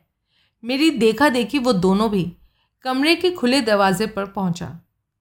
मेरी 0.64 0.90
देखा 0.90 1.28
देखी 1.28 1.58
वो 1.58 1.72
दोनों 1.72 2.11
भी 2.11 2.37
कमरे 2.82 3.16
के 3.16 3.30
खुले 3.30 3.61
दरवाजे 3.61 4.06
पर 4.06 4.26
पहुँचा। 4.26 4.80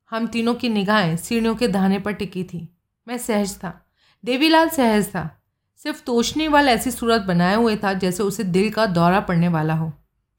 हम 0.09 0.27
तीनों 0.27 0.53
की 0.53 0.69
निगाहें 0.69 1.17
सीढ़ियों 1.17 1.55
के 1.55 1.67
दाने 1.67 1.99
पर 1.99 2.11
टिकी 2.11 2.43
थी। 2.43 2.77
मैं 3.07 3.17
सहज 3.17 3.57
था। 3.57 3.85
देवीलाल 4.25 4.69
सहज 4.69 5.07
था। 5.07 5.43
सिर्फ़ 5.77 6.03
तोशनी 6.03 6.47
वाला 6.47 6.71
ऐसी 6.71 6.91
सूरत 6.91 7.21
बनाए 7.21 7.55
हुए 7.55 7.77
था 7.77 7.93
जैसे 7.93 8.23
उसे 8.23 8.43
दिल 8.43 8.71
का 8.71 8.85
दौरा 8.85 9.19
पड़ने 9.19 9.47
वाला 9.47 9.73
हो। 9.73 9.85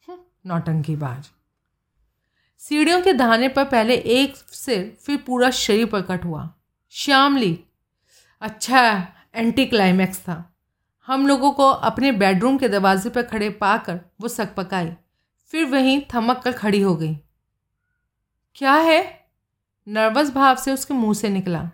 हम्म, 0.08 0.18
नौटंकी 0.46 0.96
बाज। 0.96 1.30
सीढ़ियों 2.58 3.02
के 3.02 3.12
दाने 3.12 3.48
पर 3.48 3.64
पहले 3.64 3.94
एक 3.94 4.36
सिर 4.36 4.96
फिर 5.00 5.16
पूरा 5.16 5.50
शरीर 5.50 5.86
प्रकट 5.86 6.24
हुआ। 6.24 6.54
श्यामली। 6.90 7.64
अच्छा 8.40 9.08
एंटी 9.34 9.66
क्लाइमैक्स 9.66 10.18
था। 10.20 10.54
हम 11.06 11.26
लोगों 11.26 11.52
को 11.52 11.68
अपने 11.68 12.12
बेडरूम 12.12 12.58
के 12.58 12.68
दरवाजे 12.68 13.10
पर 13.10 13.22
खड़े 13.22 13.50
पाकर 13.50 14.00
वो 14.20 14.28
सक 14.28 14.54
पकाई। 14.54 14.90
फिर 15.50 15.64
वहीं 15.66 16.00
थमक 16.14 16.38
कर 16.38 16.52
खड़ी 16.52 16.80
हो 16.80 16.94
गई। 16.96 17.14
क्या 18.54 18.74
है? 18.74 19.28
नर्वस 19.88 20.30
भाव 20.30 20.56
से 20.56 20.72
उसके 20.72 20.94
मुँह 20.94 21.14
से 21.14 21.28
निकला। 21.28 21.70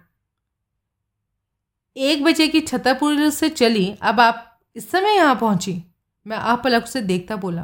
एक 1.96 2.24
बजे 2.24 2.48
की 2.48 2.60
छतरपुर 2.60 3.30
से 3.30 3.48
चली, 3.48 3.90
अब 4.02 4.20
आप 4.20 4.60
इस 4.76 4.90
समय 4.90 5.16
यहाँ 5.16 5.34
पहुँची? 5.36 5.82
मैं 6.26 6.36
आप 6.36 6.62
पलक 6.64 6.86
से 6.86 7.00
देखता 7.00 7.36
बोला। 7.36 7.62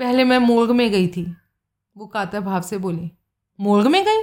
पहले 0.00 0.24
मैं 0.24 0.38
मोर्ग 0.38 0.70
में 0.70 0.90
गई 0.90 1.08
थी। 1.08 1.36
वो 1.96 2.06
कातर 2.06 2.40
भाव 2.40 2.62
से 2.62 2.78
बोली, 2.78 3.10
मोर्ग 3.60 3.86
में 3.86 4.04
गई? 4.04 4.22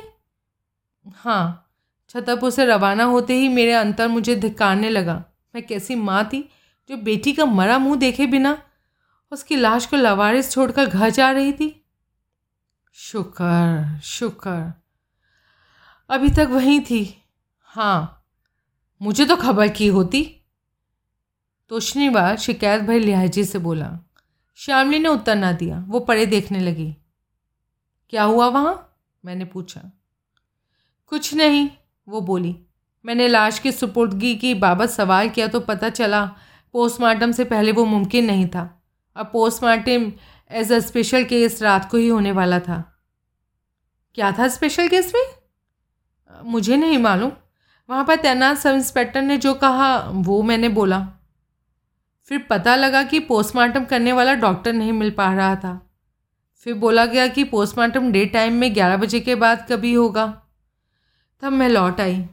हाँ 1.05 1.68
छतरपुर 2.09 2.51
से 2.51 2.65
रवाना 2.65 3.03
होते 3.03 3.33
ही 3.33 3.47
मेरे 3.47 3.73
अंतर 3.73 4.07
मुझे 4.07 4.35
धिकारने 4.35 4.89
लगा। 4.89 5.25
मैं 5.55 5.67
कैसी 5.67 5.95
माँ 5.95 6.25
थी, 6.25 6.49
जो 6.89 6.97
बेटी 6.97 7.33
का 7.33 7.45
मरा 7.45 7.77
मुँह 7.77 7.95
देखे 7.95 8.27
बिना 8.27 8.63
उसकी 9.31 9.55
लाश 9.55 9.85
को 9.85 9.97
लवारिस 9.97 10.51
छोड़कर 10.51 10.85
घर 10.85 11.09
जा 11.09 11.31
रही 11.31 11.53
थी? 11.53 11.85
शुक्र 12.93 13.99
शुक्र। 14.03 14.73
अभी 16.09 16.29
तक 16.29 16.47
वहीं 16.49 16.81
थी। 16.81 17.23
हाँ 17.61 18.25
मुझे 19.01 19.25
तो 19.25 19.35
खबर 19.35 19.67
की 19.67 19.87
होती। 19.87 20.23
तो 21.69 21.75
तोशनीवार 21.75 22.37
शिकायत 22.37 22.81
भरी 22.81 22.99
लिहाजे 22.99 23.43
से 23.43 23.59
बोला। 23.59 23.99
श्यामली 24.55 24.99
ने 24.99 25.09
उत्तर 25.09 25.35
ना 25.35 25.51
दिया। 25.51 25.85
वो 25.87 25.99
परे 25.99 26.25
देखने 26.25 26.59
लगी। 26.59 26.95
क्या 28.09 28.23
हुआ 28.23 28.47
वहाँ? 28.47 28.97
मैंने 29.25 29.45
पूछा। 29.45 29.81
कुछ 31.07 31.33
नहीं। 31.33 31.69
वो 32.09 32.21
बोली, 32.21 32.55
मैंने 33.05 33.27
लाश 33.27 33.59
की 33.59 33.71
सुपुर्दगी 33.71 34.35
की 34.35 34.53
बाबत 34.53 34.89
सवाल 34.89 35.29
किया 35.29 35.47
तो 35.47 35.59
पता 35.59 35.89
चला, 35.89 36.25
पोस्टमार्टम 36.73 37.31
से 37.31 37.43
पहले 37.43 37.71
वो 37.71 37.85
मुमकिन 37.85 38.25
नहीं 38.25 38.47
था। 38.47 38.83
अब 39.15 39.25
postmortem 39.25 40.11
as 40.51 40.71
a 40.71 40.79
special 40.79 41.23
case 41.23 41.61
रात 41.63 41.89
को 41.91 41.97
ही 41.97 42.07
होने 42.07 42.31
वाला 42.31 42.59
था। 42.59 42.83
क्या 44.13 44.31
था 44.31 44.47
स्पेशल 44.47 44.87
केस 44.87 45.11
में? 45.15 45.23
मुझे 46.43 46.77
नहीं 46.77 46.97
मालूम। 46.97 47.31
वहाँ 47.89 48.05
पर 48.05 48.15
तैनात 48.15 48.57
सब 48.57 48.69
इंस्पेक्टर 48.69 49.21
ने 49.21 49.37
जो 49.37 49.53
कहा, 49.53 49.97
वो 50.05 50.41
मैंने 50.41 50.69
बोला। 50.69 51.07
फिर 52.23 52.45
पता 52.49 52.75
लगा 52.75 53.03
कि 53.03 53.19
पोस्टमार्टम 53.19 53.85
करने 53.85 54.13
वाला 54.13 54.33
डॉक्टर 54.33 54.73
नहीं 54.73 54.91
मिल 54.93 55.11
पा 55.11 55.33
रहा 55.33 55.55
था। 55.55 55.79
फिर 56.57 56.73
बोला 56.73 57.05
गया 57.05 57.27
कि 57.27 57.43
पोस्टमार्टम 57.43 58.11
डे 58.11 58.25
टाइम 58.25 58.53
में 58.53 58.73
ग्यारह 58.73 58.97
बजे 58.97 59.19
के 59.19 59.35
बाद 59.35 59.65
कभी 59.69 59.93
होगा। 59.93 60.48
तब 61.41 61.51
मैं 61.51 61.69
लौट 61.69 62.01
आई। 62.01 62.25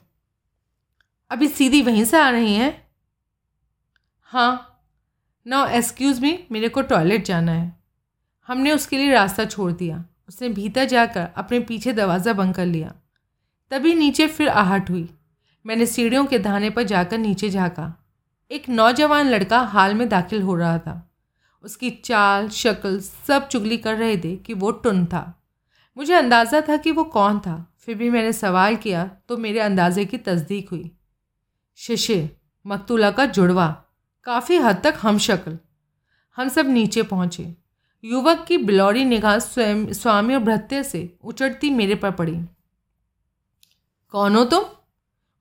अभी 1.30 1.48
सीधी 1.48 1.82
वहीं 1.82 2.04
से 2.04 2.18
आ 2.18 2.30
रही 2.30 2.54
हैं। 2.54 2.88
हाँ 4.20 4.82
नो 5.46 5.66
एक्सक्यूज़ 5.66 6.20
मी 6.20 6.46
मेरे 6.52 6.68
को 6.68 6.82
टॉयलेट 6.82 7.24
जाना 7.24 7.52
है। 7.52 7.76
हमने 8.46 8.72
उसके 8.72 8.98
लिए 8.98 9.12
रास्ता 9.12 9.44
छोड़ 9.44 9.72
दिया। 9.72 10.04
उसने 10.28 10.48
भीतर 10.48 10.84
जाकर 10.84 11.28
अपने 11.36 11.60
पीछे 11.60 11.92
दरवाज़ा 11.92 12.32
बंद 12.32 12.54
कर 12.54 12.66
लिया। 12.66 12.94
तभी 13.70 13.94
नीचे 13.94 14.26
फिर 14.26 14.48
आहट 14.48 14.90
हुई। 14.90 15.08
मैंने 15.66 15.86
सीढ़ियों 15.86 16.26
के 16.26 16.38
धाने 16.38 16.70
पर 16.70 16.82
जाकर 16.82 17.18
नीचे 17.18 17.50
झाँका। 17.50 18.04
एक 18.50 18.68
नौजवान 18.68 19.28
लड़का 19.28 19.60
हाल 19.60 19.94
में 19.94 20.08
दाखिल 20.08 20.42
हो 20.42 20.54
रहा 20.54 20.78
था। 20.78 21.10
उसकी 21.62 21.90
चाल, 21.90 22.48
शक्ल 22.48 23.00
सब 23.00 23.48
चुगली 23.48 23.76
कर 23.76 23.96
रहे 23.96 24.16
थे 24.16 24.36
कि 24.36 24.54
वो 24.54 24.70
टुन 24.70 25.06
था। 25.06 25.42
मुझे 25.96 26.14
अंदाज़ा 26.14 26.60
था 26.60 26.76
कि 26.76 26.90
वो 26.90 27.04
कौन 27.04 27.38
था। 27.38 27.75
फिर 27.86 27.96
भी 27.96 28.10
मैंने 28.10 28.32
सवाल 28.32 28.76
किया 28.76 29.10
तो 29.28 29.36
मेरे 29.36 29.60
अंदाजे 29.60 30.04
की 30.04 30.18
तस्दीक 30.18 30.68
हुई। 30.68 30.90
शिशिर, 31.76 32.36
मकतूला 32.66 33.10
का 33.10 33.26
जुड़वा, 33.26 33.84
काफ़ी 34.24 34.56
हद 34.56 34.80
तक 34.84 34.94
हम 34.98 35.18
शक्ल 35.18 35.58
हम 36.36 36.48
सब 36.48 36.68
नीचे 36.68 37.02
पहुँचे। 37.02 37.54
युवक 38.04 38.44
की 38.48 38.58
बिलौरी 38.58 39.04
निगाह 39.04 39.38
स्वयं, 39.38 39.92
स्वामी 39.92 40.34
और 40.34 40.40
भृत्य 40.40 40.82
से 40.82 41.18
उचटती 41.24 41.70
मेरे 41.70 41.94
पर 41.94 42.10
पड़ी। 42.10 42.40
कौन 44.10 44.36
हो 44.36 44.44
तुम? 44.44 44.64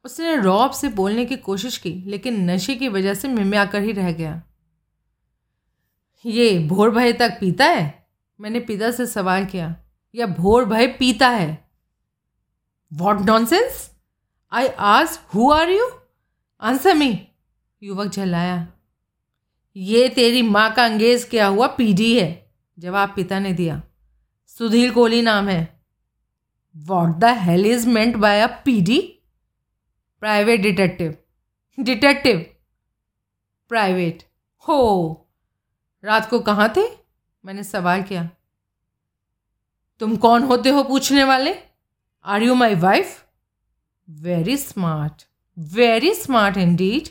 उसने 0.05 0.35
रौब 0.35 0.71
से 0.71 0.89
बोलने 0.89 1.25
की 1.25 1.37
कोशिश 1.37 1.77
की, 1.77 1.93
लेकिन 1.93 2.49
नशे 2.49 2.75
की 2.75 2.89
वजह 2.89 3.13
से 3.13 3.27
मिम्या 3.27 3.65
कर 3.65 3.81
ही 3.81 3.91
रह 3.91 4.11
गया। 4.11 4.43
ये 6.25 6.67
भोर 6.67 6.91
भय 6.91 7.13
तक 7.13 7.37
पीता 7.39 7.65
है? 7.65 8.07
मैंने 8.41 8.59
पिता 8.59 8.91
से 8.91 9.05
सवाल 9.05 9.45
किया। 9.45 9.75
या 10.15 10.25
भोर 10.25 10.65
भय 10.65 10.87
पीता 10.87 11.29
है? 11.29 11.64
What 12.91 13.21
nonsense 13.21 13.89
I 14.51 14.67
ask 14.67 15.19
who 15.35 15.51
are 15.51 15.69
you 15.69 15.89
answer 16.61 16.93
me 16.93 17.07
युवक 17.81 18.07
झल्लाया, 18.07 18.67
ये 19.75 20.07
तेरी 20.09 20.41
माँ 20.41 20.71
का 20.73 20.85
अंगेज 20.85 21.23
किया 21.23 21.47
हुआ? 21.47 21.67
पीढ़ी 21.67 22.17
है। 22.19 22.53
जवाब 22.77 23.13
पिता 23.15 23.39
ने 23.39 23.51
दिया, 23.53 23.81
सुधीर 24.47 24.93
कोहली 24.93 25.21
नाम 25.21 25.49
है। 25.49 25.81
What 26.75 27.15
the 27.15 27.33
hell 27.39 27.65
is 27.65 27.87
meant 27.89 28.15
by 28.15 28.41
a 28.41 28.47
पीढ़ी 28.65 28.99
प्राइवेट 30.21 30.61
डिटेक्टिव 30.61 31.15
डिटेक्टिव 31.77 32.45
प्राइवेट 33.71 34.23
हो 34.65 34.79
रात 36.03 36.29
को 36.29 36.39
कहाँ 36.39 36.71
थे? 36.77 36.87
मैंने 37.43 37.63
सवाल 37.63 38.03
किया, 38.03 38.29
तुम 40.01 40.15
कौन 40.17 40.43
होते 40.43 40.69
हो 40.69 40.83
पूछने 40.83 41.23
वाले? 41.23 41.53
Are 42.25 42.43
you 42.43 42.55
my 42.55 42.75
wife 42.75 43.25
very 44.09 44.57
smart 44.57 45.23
very 45.57 46.13
smart 46.13 46.57
indeed 46.57 47.07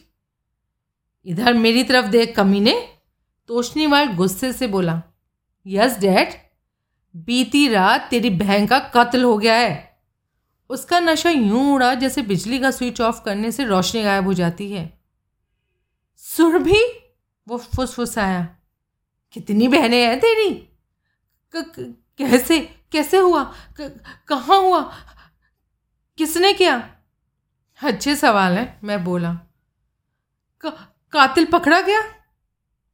इधर 1.24 1.54
मेरी 1.54 1.84
तरफ़ 1.84 2.06
देख 2.06 2.36
कमी 2.36 2.58
कमीने 2.58 2.98
तोशनीवाल 3.46 4.06
गुस्से 4.06 4.52
से 4.52 4.66
बोला 4.66 5.02
यस 5.66 5.98
डैड 5.98 6.32
बीती 7.16 7.68
रात 7.68 8.06
तेरी 8.10 8.30
बहन 8.30 8.66
का 8.66 8.78
कत्ल 8.78 9.24
हो 9.24 9.38
गया 9.38 9.54
है। 9.54 9.98
उसका 10.68 11.00
नशा 11.00 11.30
यूँ 11.30 11.74
उड़ा 11.74 11.94
जैसे 11.94 12.22
बिजली 12.22 12.58
का 12.58 12.70
स्विच 12.70 13.00
ऑफ़ 13.00 13.22
करने 13.22 13.52
से 13.52 13.64
रोशनी 13.64 14.02
गायब 14.02 14.24
हो 14.24 14.34
जाती 14.34 14.72
है। 14.72 15.00
सुरभि 16.16 17.02
वो 17.48 17.56
फुसफुसाया, 17.56 18.56
कितनी 19.32 19.68
बहनें 19.68 20.06
हैं 20.06 20.20
तेरी? 20.20 20.68
कैसे 21.54 22.73
कैसे 22.94 23.18
हुआ? 23.18 23.42
कहाँ 23.80 24.58
हुआ? 24.58 24.80
किसने 26.18 26.52
किया? 26.54 26.76
अच्छे 27.80 28.14
सवाल 28.16 28.58
है 28.58 28.78
मैं 28.84 29.02
बोला। 29.04 29.32
का, 30.64 30.70
कातिल 31.12 31.44
पकड़ा 31.46 31.80
गया? 31.80 32.02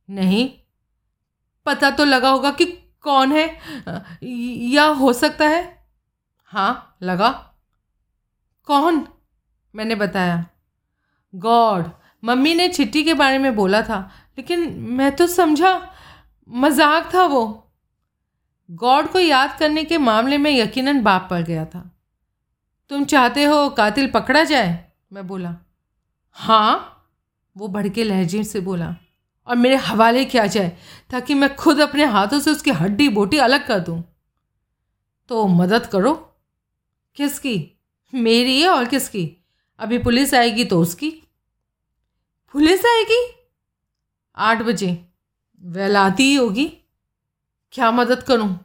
नहीं। 0.09 0.49
पता 1.67 1.91
तो 1.91 2.05
लगा 2.05 2.29
होगा 2.29 2.51
कि 2.53 2.65
कौन 3.05 3.33
है 3.33 3.47
या 4.73 4.85
हो 4.95 5.13
सकता 5.13 5.49
है। 5.49 5.63
हाँ 6.53 6.97
लगा। 7.03 7.29
कौन? 8.69 9.07
मैंने 9.75 9.95
बताया। 9.95 10.45
गॉड 11.35 11.91
मम्मी 12.23 12.55
ने 12.55 12.69
चिट्ठी 12.69 13.03
के 13.05 13.15
बारे 13.15 13.39
में 13.39 13.55
बोला 13.57 13.83
था 13.83 13.99
लेकिन 14.39 14.69
मैं 14.91 15.15
तो 15.17 15.27
समझा 15.27 15.71
मज़ाक 16.49 17.15
था 17.15 17.25
वो। 17.25 17.43
गॉड 18.70 19.09
को 19.09 19.18
याद 19.18 19.59
करने 19.59 19.85
के 19.85 19.98
मामले 19.98 20.38
में 20.38 20.50
यकीनन 20.50 21.02
बाप 21.02 21.28
पड़ 21.30 21.42
गया 21.42 21.64
था। 21.64 22.00
तुम 22.88 23.04
चाहते 23.04 23.44
हो 23.44 23.70
कातिल 23.70 24.11
पकड़ा 24.11 24.44
जाए? 24.44 24.92
मैं 25.12 25.26
बोला 25.26 25.56
हाँ। 26.30 26.96
वो 27.56 27.68
भड़के 27.68 28.04
लहजे 28.04 28.44
से 28.44 28.61
बोला, 28.61 28.96
और 29.46 29.56
मेरे 29.56 29.76
हवाले 29.76 30.24
किया 30.24 30.46
जाए 30.46 30.78
ताकि 31.11 31.35
मैं 31.35 31.56
खुद 31.56 31.80
अपने 31.80 32.04
हाथों 32.04 32.40
से 32.40 32.50
उसकी 32.50 32.70
हड्डी 32.70 33.09
बोटी 33.09 33.38
अलग 33.38 33.66
कर 33.66 33.80
दूँ। 33.80 34.02
तो 35.28 35.46
मदद 35.46 35.87
करो। 35.87 36.14
किसकी? 37.14 37.80
मेरी 38.14 38.62
है 38.62 38.68
और 38.68 38.85
किसकी? 38.85 39.44
अभी 39.78 39.98
पुलिस 39.98 40.35
आएगी 40.35 40.64
तो 40.64 40.80
उसकी। 40.80 41.11
पुलिस 42.52 42.80
आएगी? 42.80 43.50
आठ 44.37 44.62
बजे। 44.62 45.09
वह 45.62 45.98
आती 45.98 46.22
ही 46.22 46.35
होगी। 46.35 46.80
क्या 47.72 47.90
मदद 47.90 48.22
करूँ? 48.22 48.64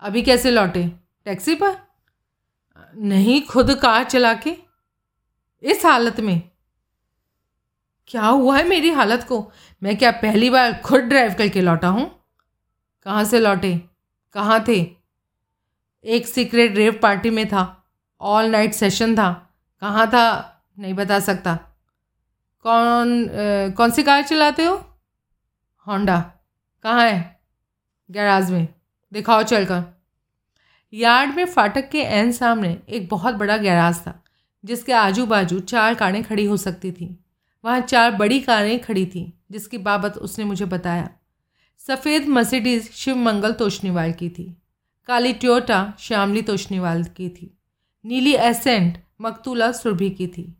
अभी 0.00 0.22
कैसे 0.22 0.50
लौटे? 0.50 0.88
टैक्सी 1.24 1.54
पर? 1.54 1.76
नहीं 2.96 3.42
खुद 3.42 3.74
कार 3.74 4.04
चला 4.04 4.34
के। 4.34 4.56
इस 5.62 5.86
हालत 5.86 6.20
में? 6.20 6.50
क्या 8.06 8.26
हुआ 8.26 8.56
है 8.58 8.68
मेरी 8.68 8.90
हालत 8.90 9.24
को? 9.28 9.52
मैं 9.82 9.96
क्या 9.96 10.10
पहली 10.10 10.50
बार 10.50 10.82
खुद 10.84 11.00
ड्राइव 11.00 11.34
करके 11.34 11.60
लौटा 11.60 11.88
हूँ? 11.88 12.24
कहाँ 13.02 13.24
से 13.24 13.40
लौटे? 13.40 13.82
कहाँ 14.32 14.64
थे? 14.68 14.96
एक 16.04 16.26
सीक्रेट 16.26 16.76
रेव 16.76 17.00
पार्टी 17.02 17.30
में 17.30 17.48
था। 17.48 17.84
ऑल 18.20 18.44
नाइट 18.44 18.72
सेशन 18.72 19.14
था। 19.14 19.50
कहाँ 19.80 20.06
था? 20.06 20.50
नहीं 20.78 20.94
बता 20.94 21.20
सकता। 21.20 21.54
कौन 22.62 23.24
आ, 23.24 23.68
कौन 23.68 23.90
सी 23.90 24.02
कार 24.02 24.22
चलाते 24.22 24.64
हो? 24.64 24.76
होंडा 25.86 26.32
कहाँ 26.82 27.08
है? 27.08 27.33
गैराज 28.10 28.50
में। 28.50 28.68
दिखाओ, 29.12 29.42
चलकर। 29.42 29.82
यार्ड 30.92 31.34
में 31.34 31.44
फाटक 31.44 31.88
के 31.90 31.98
एन 31.98 32.32
सामने 32.32 32.78
एक 32.88 33.08
बहुत 33.08 33.34
बड़ा 33.34 33.56
गैराज 33.56 34.00
था, 34.00 34.24
जिसके 34.64 34.92
आजू 34.92 35.26
बाजू 35.26 35.60
चार 35.60 35.94
कारें 35.94 36.24
खड़ी 36.24 36.44
हो 36.44 36.56
सकती 36.56 36.92
थीं। 36.92 37.14
वहाँ 37.64 37.80
चार 37.80 38.10
बड़ी 38.10 38.40
कारें 38.40 38.80
खड़ी 38.80 39.06
थीं, 39.06 39.30
जिसकी 39.50 39.78
बाबत 39.78 40.16
उसने 40.16 40.44
मुझे 40.44 40.64
बताया। 40.64 41.10
सफ़ेद 41.78 42.28
मर्सिडीज़ 42.28 42.90
शिव 42.92 43.16
मंगल 43.16 43.52
तोशनीवाल 43.52 44.12
की 44.12 44.28
थी, 44.28 44.56
काली 45.06 45.32
ट्योटा 45.32 45.94
श्यामली 45.98 46.42
तोशनीवाल 46.42 47.04
की 47.04 47.28
थी, 47.28 47.58
नीली 48.04 48.34
एसेंट 48.34 49.02
मकतूला 49.20 49.72
सुरभि 49.72 50.10
की 50.10 50.26
थी, 50.26 50.54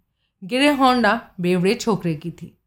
गिरे 0.45 0.73
होंडा 0.73 1.21
बेवड़े 1.41 1.75
छोकरे 1.75 2.15
की 2.15 2.31
थी। 2.31 2.59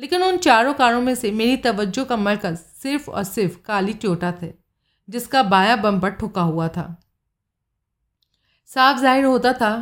लेकिन 0.00 0.22
उन 0.22 0.36
चारों 0.36 0.74
कारों 0.74 1.02
में 1.02 1.14
से 1.14 1.30
मेरी 1.30 1.56
तवज्जो 1.56 2.04
का 2.04 2.16
मरकज़ 2.16 2.69
सिर्फ़ 2.82 3.10
और 3.10 3.24
सिर्फ़ 3.24 3.56
काली 3.64 3.92
ट्योटा 3.92 4.32
थे 4.42 4.52
जिसका 5.08 5.42
बाया 5.42 5.76
बम्पर 5.76 6.10
ठुका 6.10 6.42
हुआ 6.42 6.68
था। 6.68 6.84
साफ़ 8.70 8.98
ज़ाहिर 8.98 9.24
होता 9.24 9.52
था 9.52 9.72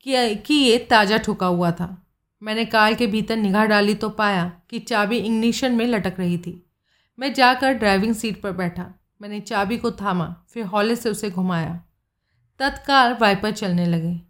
कि, 0.00 0.34
कि 0.36 0.54
ये 0.54 0.78
ताज़ा 0.90 1.18
ठुका 1.18 1.46
हुआ 1.46 1.70
था। 1.70 1.96
मैंने 2.42 2.64
कार 2.64 2.94
के 2.94 3.06
भीतर 3.06 3.36
निगाह 3.36 3.66
डाली 3.66 3.94
तो 3.94 4.08
पाया 4.10 4.50
कि 4.70 4.78
चाबी 4.80 5.18
इग्निशन 5.18 5.72
में 5.72 5.86
लटक 5.86 6.18
रही 6.18 6.38
थी। 6.38 6.54
मैं 7.18 7.32
जाकर 7.34 7.72
ड्राइविंग 7.72 8.14
सीट 8.14 8.40
पर 8.42 8.52
बैठा। 8.52 8.86
मैंने 9.22 9.40
चाबी 9.40 9.76
को 9.76 9.90
थामा 9.90 10.34
फिर 10.48 10.64
हौले 10.64 10.96
से 10.96 11.10
उसे 11.10 11.30
घुमाया। 11.30 11.80
तत्काल 12.60 13.16
वाइपर 13.20 13.50
चलने 13.52 13.86
लगे। 13.86 14.20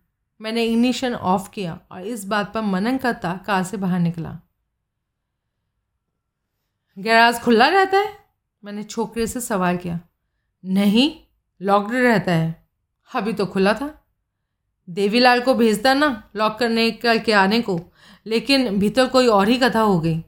मैंने 0.40 0.64
इग्निशन 0.64 1.14
ऑफ़ 1.14 1.50
किया 1.50 1.78
और 1.92 2.02
इस 2.02 2.24
बात 2.24 2.52
पर 2.54 2.62
मनन 2.62 2.96
करता 2.96 3.32
कार 3.46 3.64
से 3.64 3.76
बाहर 3.76 4.00
निकला। 4.00 4.38
गैराज 6.96 7.40
खुला 7.40 7.68
रहता 7.68 7.98
है? 7.98 8.12
मैंने 8.62 8.82
छोकरे 8.82 9.26
से 9.26 9.40
सवाल 9.40 9.76
किया, 9.76 9.98
नहीं 10.64 11.12
लॉकड 11.60 11.94
रहता 11.94 12.32
है। 12.32 12.68
अभी 13.10 13.32
तो 13.32 13.46
खुला 13.46 13.74
था। 13.74 13.94
देवीलाल 14.88 15.40
को 15.40 15.54
भेजता 15.54 15.94
ना 15.94 16.30
लॉक 16.36 16.58
करने 16.58 16.90
करके 16.90 17.32
आने 17.32 17.60
को, 17.62 17.80
लेकिन 18.26 18.78
भीतर 18.78 19.06
कोई 19.06 19.26
और 19.26 19.48
ही 19.48 19.58
कथा 19.58 19.80
हो 19.80 19.98
गई। 20.00 20.22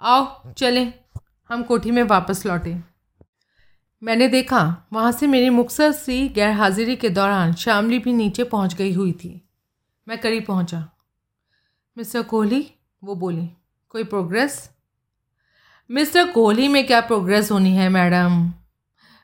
आओ, 0.00 0.52
चलें, 0.52 0.92
हम 1.50 1.62
कोठी 1.62 1.90
में 1.90 2.02
वापस 2.02 2.44
लौटे। 2.46 2.76
मैंने 4.02 4.28
देखा, 4.28 4.88
वहाँ 4.92 5.12
से 5.12 5.26
मेरी 5.26 5.50
मुक्सर 5.50 5.92
सी 5.92 6.28
गैरहाजिरी 6.28 6.96
के 6.96 7.08
दौरान 7.08 7.52
शामली 7.54 7.98
भी 7.98 8.12
नीचे 8.12 8.44
पहुँच 8.44 8.74
गई 8.74 8.92
हुई 8.92 9.12
थी। 9.12 9.40
मैं 10.08 10.18
करीब 10.18 10.44
पहुँचा। 10.44 10.88
मिस्टर 11.96 12.22
कोहली, 12.22 12.66
वो 13.04 13.14
बोली, 13.14 13.48
कोई 13.88 14.04
प्रोग्रेस 14.04 14.70
मिस्टर 15.90 16.32
कोहली 16.32 16.68
में 16.68 16.86
क्या 16.86 17.00
प्रोग्रेस 17.00 17.50
होनी 17.50 17.70
है, 17.70 17.88
मैडम? 17.88 18.52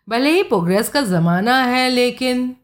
भले 0.08 0.30
ही 0.30 0.42
प्रोग्रेस 0.42 0.88
का 0.88 1.00
ज़माना 1.00 1.62
है, 1.62 1.90
लेकिन 1.90 2.56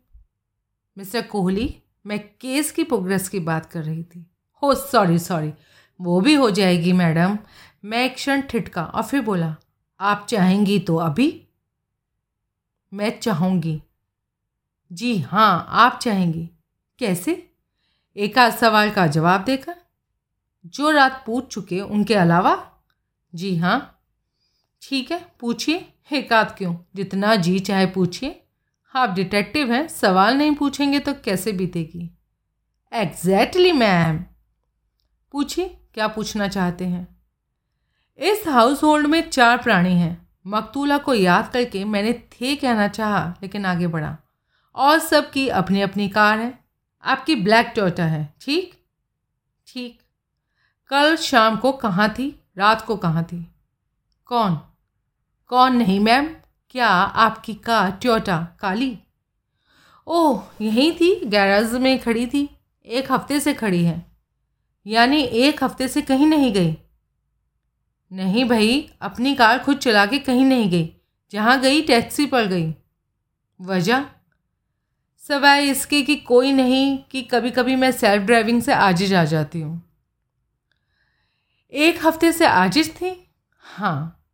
मिस्टर 0.98 1.22
कोहली, 1.22 1.82
मैं 2.06 2.28
केस 2.40 2.72
की 2.72 2.84
प्रोग्रेस 2.84 3.28
की 3.28 3.40
बात 3.40 3.66
कर 3.66 3.82
रही 3.82 4.02
थी। 4.02 4.26
हो, 4.62 4.74
सॉरी 4.74 5.18
सॉरी, 5.18 5.52
वो 6.00 6.20
भी 6.20 6.34
हो 6.34 6.50
जाएगी, 6.50 6.92
मैडम। 6.92 7.38
मैं 7.84 8.04
एक 8.04 8.14
क्षण 8.14 8.40
ठिटका 8.40 8.84
और 8.84 9.02
फिर 9.02 9.20
बोला, 9.20 9.56
आप 10.00 10.26
चाहेंगी 10.28 10.78
तो 10.78 10.96
अभी? 10.96 11.48
मैं 12.94 13.20
चाहूँगी। 13.20 13.82
जी 14.92 15.18
हाँ 15.18 15.66
आप 15.68 15.98
चाहेंगी। 16.02 16.50
कैसे? 16.98 17.50
एक 18.16 18.38
आध 18.38 18.52
सवाल 18.52 18.90
का 18.90 19.06
जवाब 19.06 19.44
देकर? 19.44 19.76
जो 20.66 20.90
रात 20.90 21.22
पूछ 21.26 21.46
चुके 21.46 21.80
उनके 21.80 22.14
अलावा 22.14 22.74
जी 23.34 23.56
हाँ। 23.56 24.02
ठीक 24.82 25.12
है, 25.12 25.26
पूछिए। 25.40 25.92
आध 26.32 26.54
क्यों? 26.58 26.76
जितना 26.96 27.36
जी 27.36 27.58
चाहे 27.58 27.86
पूछिए। 27.86 28.42
आप 28.94 29.10
डिटेक्टिव 29.10 29.72
हैं, 29.72 29.88
सवाल 29.88 30.34
नहीं 30.34 30.54
पूछेंगे 30.54 30.98
तो 30.98 31.14
कैसे 31.14 31.52
बीतेगी? 31.52 32.10
एग्जैक्टली 32.92 33.72
मैम 33.72 34.24
पूछिए, 35.32 35.68
क्या 35.94 36.08
पूछना 36.08 36.48
चाहते 36.48 36.84
हैं? 36.84 37.22
इस 38.18 38.48
हाउस 38.48 38.82
होल्ड 38.82 39.06
में 39.06 39.30
चार 39.30 39.58
प्राणी 39.58 39.92
हैं। 39.92 40.28
मकतूला 40.46 40.98
को 40.98 41.14
याद 41.14 41.52
करके 41.52 41.84
मैंने 41.84 42.12
थे 42.12 42.56
कहना 42.56 42.88
चाहा, 42.88 43.34
लेकिन 43.42 43.66
आगे 43.66 43.86
बढ़ा। 43.86 44.16
और 44.74 44.98
सबकी 44.98 45.48
अपनी 45.48 45.80
अपनी 45.80 46.08
कार 46.08 46.38
है। 46.38 46.58
आपकी 47.04 47.36
ब्लैक 47.36 47.72
टोटा 47.76 48.04
है, 48.04 48.34
ठीक? 48.40 48.84
ठीक। 49.66 50.00
कल 50.88 51.16
शाम 51.16 51.56
को 51.56 51.72
कहाँ 51.72 52.10
थी? 52.10 52.42
रात 52.58 52.86
को 52.86 52.96
कहाँ 52.96 53.24
थी? 53.24 53.52
कौन? 54.26 54.60
कौन 55.46 55.76
नहीं, 55.76 56.00
मैम? 56.00 56.26
क्या 56.70 56.88
आपकी 56.88 57.54
कार 57.54 57.90
ट्योटा 57.90 58.56
काली? 58.60 58.98
ओह, 60.06 60.42
यहीं 60.60 60.92
थी, 60.92 61.24
गैराज 61.24 61.72
में 61.72 61.98
खड़ी 61.98 62.26
थी, 62.26 62.50
एक 62.86 63.12
हफ़्ते 63.12 63.40
से 63.40 63.54
खड़ी 63.54 63.84
है। 63.84 64.06
यानी 64.86 65.22
एक 65.22 65.64
हफ़्ते 65.64 65.88
से 65.88 66.02
कहीं 66.02 66.26
नहीं 66.26 66.52
गई। 66.52 66.76
नहीं 68.12 68.44
भाई, 68.44 68.90
अपनी 69.00 69.34
कार 69.34 69.58
खुद 69.58 69.76
चला 69.76 70.06
के 70.06 70.18
कहीं 70.18 70.44
नहीं 70.44 70.70
गई, 70.70 70.96
जहाँ 71.30 71.60
गई, 71.60 71.82
टैक्सी 71.82 72.26
पर 72.26 72.46
गई। 72.46 72.74
वजह? 73.60 74.04
सवाए 75.28 75.62
इसके 75.62 76.02
कि 76.02 76.16
कोई 76.16 76.52
नहीं 76.52 76.98
कि 76.98 77.22
कभी 77.22 77.50
कभी 77.50 77.76
मैं 77.76 77.92
सेल्फ 77.92 78.22
ड्राइविंग 78.22 78.62
से 78.62 78.72
आजिज 78.72 79.14
आ 79.14 79.24
जाती 79.24 79.60
हूँ। 79.60 79.87
एक 81.72 82.06
हफ़्ते 82.06 82.32
से 82.32 82.46
आजिज 82.46 82.94
थी? 82.94 83.30
हाँ। 83.58 84.26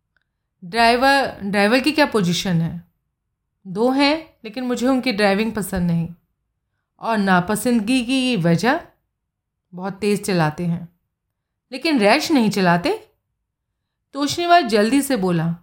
ड्राइवर 0.64 1.38
ड्राइवर 1.42 1.80
की 1.80 1.92
क्या 1.92 2.06
पोजीशन 2.06 2.60
है? 2.62 2.84
दो 3.66 3.90
हैं, 3.90 4.34
लेकिन 4.44 4.64
मुझे 4.64 4.88
उनकी 4.88 5.12
ड्राइविंग 5.12 5.52
पसंद 5.52 5.90
नहीं। 5.90 6.08
और 7.00 7.18
नापसंदगी 7.18 8.04
की 8.04 8.36
वजह? 8.36 8.80
बहुत 9.74 9.94
तेज़ 9.94 10.22
चलाते 10.22 10.66
हैं। 10.66 10.88
लेकिन 11.72 11.98
रैश 11.98 12.32
नहीं 12.32 12.50
चलाते? 12.50 13.08
तोशनीवाल 14.12 14.62
जल्दी 14.62 15.02
से 15.02 15.16
बोला, 15.16 15.56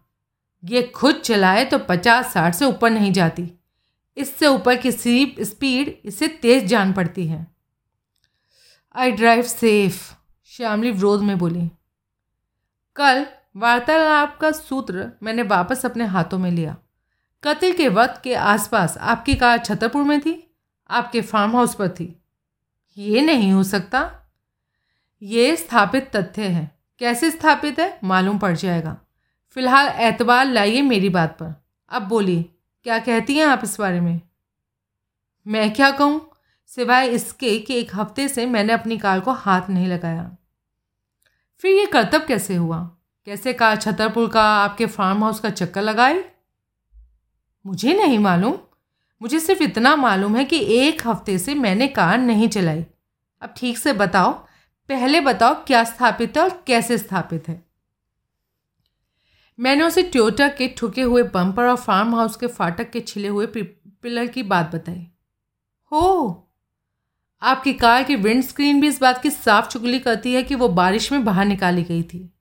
ये 0.65 0.83
खुद 0.83 1.15
चलाए 1.15 1.65
तो 1.65 1.79
पचास, 1.79 2.33
साठ 2.33 2.55
से 2.55 2.65
ऊपर 2.65 2.89
नहीं 2.89 3.13
जाती। 3.13 3.51
इससे 4.17 4.47
ऊपर 4.47 4.77
की 4.77 4.91
स्पीड 4.91 6.01
इससे 6.05 6.27
तेज़ 6.27 6.65
जान 6.65 6.93
पड़ती 6.93 7.27
है। 7.27 7.47
I 8.95 9.11
drive 9.11 9.43
safe. 9.43 10.20
श्यामली 10.51 10.91
विरोध 10.91 11.21
में 11.21 11.37
बोली, 11.37 11.61
कल 12.95 13.25
वार्तालाप 13.57 14.37
का 14.37 14.51
सूत्र 14.51 15.07
मैंने 15.23 15.43
वापस 15.43 15.85
अपने 15.85 16.05
हाथों 16.05 16.37
में 16.37 16.49
लिया। 16.51 16.75
कत्ल 17.43 17.71
के 17.73 17.87
वक्त 17.89 18.21
के 18.23 18.33
आसपास 18.35 18.97
आपकी 18.97 19.35
कार 19.35 19.57
छतरपुर 19.57 20.03
में 20.03 20.19
थी, 20.21 20.33
आपके 20.89 21.21
फार्म 21.21 21.55
हाउस 21.55 21.75
पर 21.75 21.89
थी। 21.89 22.23
ये 22.97 23.21
नहीं 23.21 23.51
हो 23.51 23.63
सकता। 23.63 24.01
ये 25.21 25.55
स्थापित 25.55 26.11
तथ्य 26.15 26.47
है। 26.47 26.69
कैसे 27.01 27.31
स्थापित 27.31 27.79
है, 27.79 27.99
मालूम 28.03 28.39
पड़ 28.39 28.55
जाएगा। 28.55 28.97
फ़िलहाल 29.49 29.87
एतबार 29.87 30.45
लाइए 30.45 30.81
मेरी 30.81 31.09
बात 31.09 31.37
पर। 31.39 31.55
अब 31.91 32.01
बोलिए, 32.01 32.43
क्या 32.83 32.99
कहती 32.99 33.37
हैं 33.37 33.45
आप 33.45 33.61
इस 33.63 33.79
बारे 33.79 33.99
में? 33.99 34.21
मैं 35.47 35.73
क्या 35.73 35.91
कहूँ? 35.91 36.29
सिवाय 36.65 37.07
इसके 37.07 37.57
कि 37.59 37.79
एक 37.79 37.95
हफ़्ते 37.95 38.27
से 38.27 38.45
मैंने 38.45 38.73
अपनी 38.73 38.97
कार 38.97 39.19
को 39.19 39.31
हाथ 39.31 39.69
नहीं 39.69 39.87
लगाया। 39.87 40.37
फिर 41.61 41.71
ये 41.71 41.85
कर्तव्य 41.85 42.25
कैसे 42.27 42.55
हुआ? 42.55 42.79
कैसे 43.25 43.53
कार 43.53 43.75
छतरपुर 43.77 44.29
का 44.29 44.43
आपके 44.43 44.85
फार्म 44.85 45.23
हाउस 45.23 45.39
का 45.39 45.49
चक्कर 45.49 45.81
लगाए? 45.81 46.23
मुझे 47.65 47.93
नहीं 47.93 48.19
मालूम। 48.19 48.57
मुझे 49.21 49.39
सिर्फ़ 49.39 49.63
इतना 49.63 49.95
मालूम 49.95 50.35
है 50.35 50.45
कि 50.45 50.59
एक 50.77 51.07
हफ़्ते 51.07 51.37
से 51.37 51.53
मैंने 51.55 51.87
कार 51.87 52.17
नहीं 52.17 52.47
चलाई। 52.49 52.85
अब 53.41 53.53
ठीक 53.57 53.77
से 53.77 53.93
बताओ, 53.93 54.31
पहले 54.89 55.21
बताओ 55.21 55.53
क्या 55.65 55.83
स्थापित 55.83 56.37
है 56.37 56.43
और 56.43 56.63
कैसे 56.67 56.97
स्थापित 56.97 57.47
है। 57.47 57.65
मैंने 59.59 59.83
उसे 59.83 60.03
ट्योटा 60.03 60.47
के 60.47 60.67
ठुके 60.67 61.01
हुए 61.01 61.23
बम्पर 61.23 61.63
और 61.63 61.75
फार्म 61.75 62.15
हाउस 62.15 62.35
के 62.35 62.47
फाटक 62.47 62.89
के 62.91 62.99
छिले 62.99 63.27
हुए 63.27 63.45
पिलर 63.47 64.27
की 64.27 64.43
बात 64.43 64.75
बताई। 64.75 65.07
हो 65.91 66.47
आपकी 67.41 67.73
कार 67.73 68.03
की 68.03 68.15
विंड 68.15 68.43
स्क्रीन 68.43 68.81
भी 68.81 68.87
इस 68.87 69.01
बात 69.01 69.21
की 69.23 69.29
साफ़ 69.29 69.67
चुगली 69.67 69.99
करती 69.99 70.33
है 70.33 70.43
कि 70.43 70.55
वो 70.55 70.67
बारिश 70.67 71.11
में 71.11 71.25
बाहर 71.25 71.45
निकाली 71.45 71.83
गई 71.83 72.03
थी। 72.03 72.33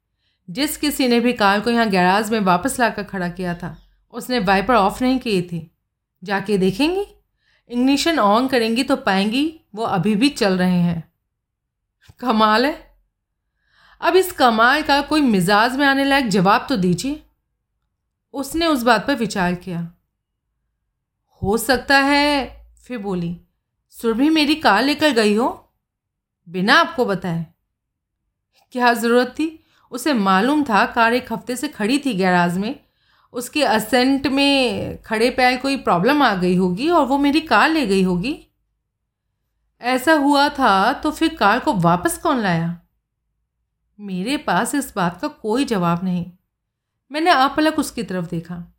जिस 0.50 0.76
किसी 0.76 1.08
ने 1.08 1.20
भी 1.20 1.32
कार 1.32 1.60
को 1.60 1.70
यहाँ 1.70 1.88
गैराज 1.88 2.30
में 2.30 2.40
वापस 2.40 2.80
लाकर 2.80 3.02
खड़ा 3.02 3.28
किया 3.28 3.54
था, 3.54 3.76
उसने 4.10 4.38
वाइपर 4.38 4.74
ऑफ़ 4.74 5.04
नहीं 5.04 5.18
किए 5.18 5.48
थे। 5.52 5.66
जाके 6.24 6.58
देखेंगी? 6.58 7.06
इग्निशन 7.68 8.18
ऑन 8.18 8.48
करेंगी 8.48 8.82
तो 8.82 8.96
पाएँगी, 8.96 9.60
वो 9.74 9.84
अभी 9.84 10.16
भी 10.16 10.28
चल 10.28 10.58
रहे 10.58 10.80
हैं। 10.80 11.12
कमाल 12.20 12.66
है। 12.66 12.90
अब 14.00 14.16
इस 14.16 14.32
कमाल 14.32 14.82
का 14.82 15.00
कोई 15.00 15.20
मिजाज 15.20 15.76
में 15.76 15.86
आने 15.86 16.04
लायक 16.04 16.28
जवाब 16.28 16.66
तो 16.68 16.76
दीजिए। 16.76 17.22
उसने 18.32 18.66
उस 18.66 18.82
बात 18.82 19.06
पर 19.06 19.14
विचार 19.14 19.54
किया। 19.54 19.92
हो 21.42 21.56
सकता 21.56 21.98
है, 21.98 22.56
फिर 22.84 22.98
बोली 22.98 23.40
सुरभि 24.02 24.30
मेरी 24.30 24.54
कार 24.54 24.82
लेकर 24.82 25.10
गई 25.10 25.34
हो? 25.34 25.72
बिना 26.48 26.74
आपको 26.74 27.04
बताए। 27.04 27.46
क्या 28.72 28.94
ज़रूरत 28.94 29.26
थी? 29.26 29.64
उसे 29.90 30.12
मालूम 30.12 30.64
था 30.64 30.86
कार 30.86 31.14
एक 31.14 31.32
हफ़्ते 31.32 31.56
से 31.56 31.68
खड़ी 31.68 31.98
थी 31.98 32.14
गैराज 32.14 32.58
में। 32.58 32.80
उसके 33.32 33.64
असेंट 33.64 34.26
में 34.26 35.02
खड़े 35.02 35.30
पैर 35.30 35.56
कोई 35.56 35.76
प्रॉब्लम 35.76 36.22
आ 36.22 36.34
गई 36.34 36.56
होगी 36.56 36.88
और 36.88 37.06
वो 37.06 37.18
मेरी 37.18 37.40
कार 37.40 37.70
ले 37.70 37.86
गई 37.86 38.02
होगी। 38.02 38.46
ऐसा 39.80 40.12
हुआ 40.12 40.48
था 40.48 40.92
तो 40.92 41.10
फिर 41.10 41.34
कार 41.34 41.58
को 41.58 41.72
वापस 41.72 42.18
कौन 42.18 42.38
लाया? 42.38 42.80
मेरे 44.00 44.36
पास 44.36 44.74
इस 44.74 44.92
बात 44.96 45.20
का 45.20 45.28
कोई 45.28 45.64
जवाब 45.64 46.04
नहीं। 46.04 46.32
मैंने 47.12 47.30
आप 47.30 47.54
अलग 47.58 47.74
उसकी 47.74 48.02
तरफ़ 48.02 48.26
देखा। 48.26 48.72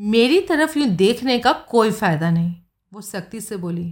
मेरी 0.00 0.40
तरफ़ 0.40 0.78
यूँ 0.78 0.88
देखने 0.88 1.38
का 1.38 1.52
कोई 1.52 1.90
फ़ायदा 1.90 2.30
नहीं। 2.30 2.54
वो 2.96 3.02
सख्ती 3.02 3.40
से 3.40 3.56
बोली, 3.56 3.84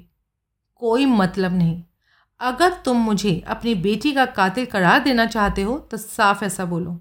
कोई 0.83 1.07
मतलब 1.07 1.53
नहीं। 1.53 1.83
अगर 2.41 2.73
तुम 2.85 2.99
मुझे 2.99 3.33
अपनी 3.47 3.75
बेटी 3.77 4.13
का 4.13 4.25
कातिल 4.27 4.67
करार 4.67 5.01
देना 5.01 5.27
चाहते 5.27 5.63
हो 5.63 5.77
तो 5.91 5.97
साफ़ 5.97 6.45
ऐसा 6.45 6.65
बोलो। 6.65 6.97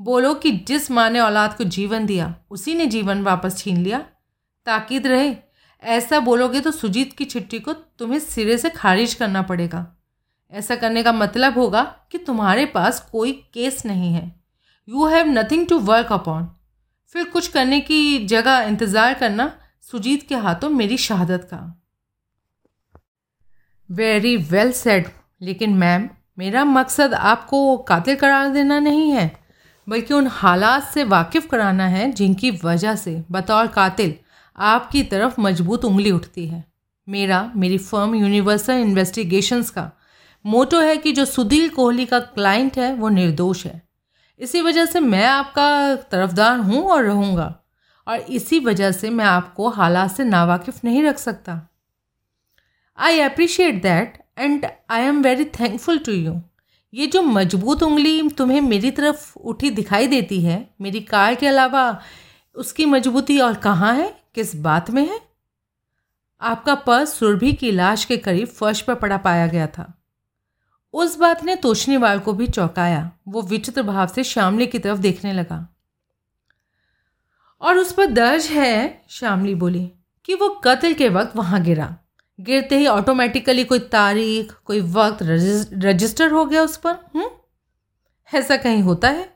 बोलो 0.00 0.32
कि 0.34 0.52
जिस 0.68 0.90
माँ 0.90 1.08
ने 1.10 1.20
औलाद 1.20 1.56
को 1.56 1.64
जीवन 1.66 2.06
दिया, 2.06 2.34
उसी 2.50 2.74
ने 2.74 2.86
जीवन 2.86 3.22
वापस 3.22 3.58
छीन 3.58 3.76
लिया। 3.78 3.98
ताकीद 4.66 5.06
रहे, 5.06 5.34
ऐसा 5.82 6.20
बोलोगे 6.20 6.60
तो 6.60 6.70
सुजीत 6.70 7.12
की 7.12 7.24
चिट्ठी 7.26 7.60
को 7.60 7.72
तुम्हें 7.72 8.18
सिरे 8.20 8.58
से 8.58 8.70
खारिज 8.70 9.14
करना 9.14 9.42
पड़ेगा। 9.42 9.86
ऐसा 10.52 10.76
करने 10.76 11.02
का 11.02 11.12
मतलब 11.12 11.58
होगा 11.58 11.82
कि 12.12 12.18
तुम्हारे 12.18 12.66
पास 12.68 13.08
कोई 13.12 13.32
केस 13.54 13.84
नहीं 13.86 14.12
है। 14.12 14.30
You 14.88 15.06
have 15.06 15.26
nothing 15.30 15.66
to 15.66 15.78
work 15.80 16.12
upon 16.12 16.48
फिर 17.14 17.24
कुछ 17.26 17.48
करने 17.48 17.80
की 17.82 18.26
जगह 18.26 18.60
इंतज़ार 18.60 19.14
करना 19.14 19.52
सुजीत 19.84 20.22
के 20.28 20.34
हाथों 20.34 20.68
मेरी 20.70 20.96
शहादत 20.96 21.48
का। 21.52 21.58
वेरी 23.90 24.36
वेल 24.36 24.72
सेड 24.72 25.06
लेकिन 25.40 25.74
मैम 25.74 26.08
मेरा 26.38 26.64
मकसद 26.64 27.14
आपको 27.14 27.76
कातिल 27.78 28.16
करार 28.16 28.48
देना 28.48 28.78
नहीं 28.78 29.10
है, 29.10 29.30
बल्कि 29.86 30.14
उन 30.14 30.26
हालात 30.26 30.84
से 30.84 31.04
वाकिफ़ 31.04 31.46
कराना 31.46 31.86
है 31.86 32.10
जिनकी 32.12 32.50
वजह 32.64 32.94
से 32.96 33.22
बतौर 33.30 33.66
कातिल 33.66 34.14
आपकी 34.58 35.02
तरफ़ 35.02 35.40
मज़बूत 35.40 35.84
उंगली 35.84 36.10
उठती 36.10 36.46
है। 36.46 36.64
मेरा, 37.08 37.50
मेरी 37.56 37.78
फर्म 37.78 38.14
यूनिवर्सल 38.14 38.72
इन्वेस्टिगेशंस 38.72 39.70
का 39.70 39.90
मोटो 40.44 40.80
है 40.80 40.96
कि 40.96 41.12
जो 41.12 41.24
सुधील 41.24 41.68
कोहली 41.68 42.06
का 42.06 42.20
क्लाइंट 42.20 42.78
है, 42.78 42.92
वो 42.94 43.08
निर्दोष 43.08 43.64
है। 43.66 43.82
इसी 44.40 44.60
वजह 44.60 44.86
से 44.86 45.00
मैं 45.00 45.26
आपका 45.26 45.94
तरफदार 46.10 46.58
हूँ 46.58 46.82
और 46.84 47.04
रहूँगा। 47.04 47.54
और 48.06 48.18
इसी 48.18 48.58
वजह 48.58 48.92
से 48.92 49.10
मैं 49.10 49.24
आपको 49.24 49.68
हालात 49.68 50.10
से 50.10 50.24
नावाकिफ़ 50.24 50.80
नहीं 50.84 51.02
रख 51.02 51.18
सकता। 51.18 51.68
I 52.98 53.20
appreciate 53.20 53.82
that 53.82 54.22
and 54.38 54.66
I 54.90 55.02
am 55.02 55.22
very 55.22 55.44
thankful 55.44 55.98
to 55.98 56.12
you 56.12 56.40
ये 56.94 57.06
जो 57.06 57.22
मज़बूत 57.22 57.82
उंगली 57.82 58.30
तुम्हें 58.30 58.60
मेरी 58.60 58.90
तरफ़ 58.90 59.38
उठी 59.38 59.70
दिखाई 59.70 60.06
देती 60.06 60.42
है, 60.42 60.70
मेरी 60.80 61.00
कार 61.00 61.34
के 61.34 61.46
अलावा 61.46 62.00
उसकी 62.54 62.84
मजबूती 62.84 63.38
और 63.40 63.54
कहाँ 63.54 63.94
है? 63.94 64.22
किस 64.34 64.56
बात 64.56 64.90
में 64.90 65.08
है? 65.08 65.20
आपका 66.40 66.74
पर्स 66.74 67.14
सुरभि 67.14 67.52
की 67.52 67.70
लाश 67.70 68.04
के 68.04 68.16
करीब 68.16 68.48
फर्श 68.48 68.80
पर 68.80 68.94
पड़ा 68.94 69.16
पाया 69.16 69.46
गया 69.46 69.66
था। 69.66 70.02
उस 70.92 71.18
बात 71.18 71.44
ने 71.44 71.56
तोशनीवाल 71.56 72.18
को 72.18 72.32
भी 72.32 72.46
चौंकाया। 72.46 73.10
वो 73.28 73.42
विचित्र 73.42 73.82
भाव 73.82 74.06
से 74.06 74.24
श्यामली 74.24 74.66
की 74.66 74.78
तरफ़ 74.78 74.98
देखने 74.98 75.32
लगा। 75.32 75.71
और 77.62 77.78
उस 77.78 77.92
पर 77.92 78.06
दर्ज 78.06 78.46
है, 78.46 79.02
श्यामली 79.08 79.54
बोली, 79.54 79.92
कि 80.24 80.34
वो 80.34 80.48
कत्ल 80.48 80.92
के 80.92 81.08
वक्त 81.08 81.36
वहाँ 81.36 81.62
गिरा। 81.62 81.96
गिरते 82.40 82.78
ही 82.78 82.86
ऑटोमेटिकली 82.86 83.64
कोई 83.64 83.78
तारीख, 83.78 84.52
कोई 84.64 84.80
वक्त 84.80 85.18
रजिस्टर 85.22 86.30
हो 86.30 86.44
गया 86.44 86.62
उस 86.62 86.76
पर 86.76 86.94
हुँ? 87.14 87.30
ऐसा 88.34 88.56
कहीं 88.56 88.82
होता 88.82 89.08
है? 89.08 89.34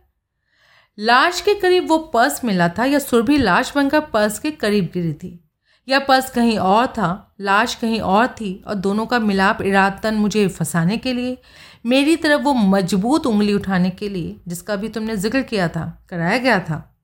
लाश 0.99 1.41
के 1.41 1.55
करीब 1.55 1.89
वो 1.89 1.99
पर्स 1.99 2.45
मिला 2.45 2.69
था, 2.69 2.85
या 2.85 2.99
सुरभि 2.99 3.37
लाश 3.37 3.73
बनकर 3.75 4.01
पर्स 4.01 4.39
के 4.39 4.51
करीब 4.51 4.91
गिरी 4.95 5.12
थी। 5.12 5.49
या 5.89 5.99
पर्स 5.99 6.31
कहीं 6.31 6.59
और 6.59 6.87
था, 6.87 7.35
लाश 7.41 7.75
कहीं 7.75 8.01
और 8.01 8.27
थी, 8.27 8.65
और 8.67 8.75
दोनों 8.75 9.07
का 9.07 9.19
मिलाप 9.19 9.62
इरादतन 9.62 10.15
मुझे 10.15 10.49
फंसाने 10.49 10.97
के 10.97 11.12
लिए, 11.12 11.39
मेरी 11.87 12.17
तरफ़ 12.17 12.43
वो 12.43 12.53
मज़बूत 12.53 13.27
उंगली 13.27 13.53
उठाने 13.53 13.91
के 13.91 14.09
लिए, 14.09 14.41
जिसका 14.49 14.77
भी 14.77 14.89
तुमने 14.89 15.17
ज़िक्र 15.17 15.43
किया 15.43 15.69
था, 15.69 16.07
कराया 16.11 16.39
गया 16.39 16.61
था। 16.61 16.96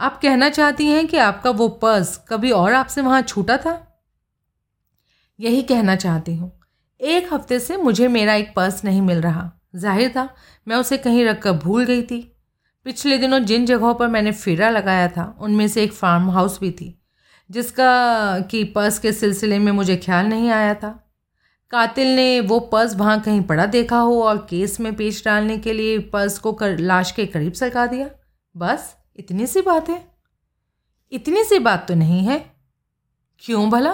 आप 0.00 0.20
कहना 0.22 0.48
चाहती 0.48 0.86
हैं 0.86 1.06
कि 1.06 1.16
आपका 1.16 1.50
वो 1.50 1.68
पर्स 1.68 2.16
कभी 2.28 2.50
और 2.50 2.74
आपसे 2.74 3.00
वहाँ 3.00 3.22
छूटा 3.22 3.56
था? 3.56 3.72
यही 5.38 5.62
कहना 5.62 5.96
चाहती 5.96 6.34
हूँ। 6.36 6.50
एक 7.00 7.32
हफ़्ते 7.32 7.58
से 7.58 7.76
मुझे 7.76 8.08
मेरा 8.08 8.34
एक 8.34 8.52
पर्स 8.56 8.84
नहीं 8.84 9.02
मिल 9.02 9.20
रहा। 9.20 9.50
ज़ाहिर 9.76 10.08
था, 10.08 10.28
मैं 10.66 10.76
उसे 10.76 10.96
कहीं 10.98 11.24
रख 11.24 11.42
कर 11.42 11.52
भूल 11.52 11.84
गई 11.84 12.02
थी। 12.02 12.20
पिछले 12.86 13.18
दिनों 13.18 13.38
जिन 13.38 13.66
जगहों 13.66 13.94
पर 13.94 14.08
मैंने 14.08 14.32
फेरा 14.32 14.70
लगाया 14.70 15.08
था, 15.08 15.36
उनमें 15.40 15.66
से 15.68 15.82
एक 15.82 15.92
फार्म 15.92 16.30
हाउस 16.30 16.58
भी 16.60 16.70
थी, 16.70 16.94
जिसका 17.50 18.40
कि 18.40 18.62
पर्स 18.64 18.98
के 18.98 19.12
सिलसिले 19.12 19.58
में 19.58 19.72
मुझे 19.72 19.96
ख्याल 19.96 20.26
नहीं 20.26 20.50
आया 20.50 20.74
था। 20.74 20.88
कातिल 21.70 22.14
ने 22.16 22.40
वो 22.40 22.58
पर्स 22.60 22.96
वहाँ 22.96 23.20
कहीं 23.20 23.42
पड़ा 23.42 23.66
देखा 23.66 23.98
हो 23.98 24.22
और 24.22 24.38
केस 24.50 24.80
में 24.80 24.94
पेश 24.94 25.24
डालने 25.24 25.58
के 25.58 25.72
लिए 25.72 25.98
पर्स 26.08 26.38
को 26.38 26.52
कर, 26.52 26.78
लाश 26.78 27.12
के 27.12 27.26
करीब 27.26 27.52
सरका 27.52 27.86
दिया। 27.86 28.08
बस। 28.54 28.96
इतनी 29.18 29.46
सी 29.46 29.60
बात 29.60 29.88
है? 29.88 30.04
इतनी 31.12 31.44
सी 31.44 31.58
बात 31.58 31.86
तो 31.88 31.94
नहीं 31.94 32.24
है। 32.24 32.38
क्यों 33.42 33.68
भला? 33.70 33.92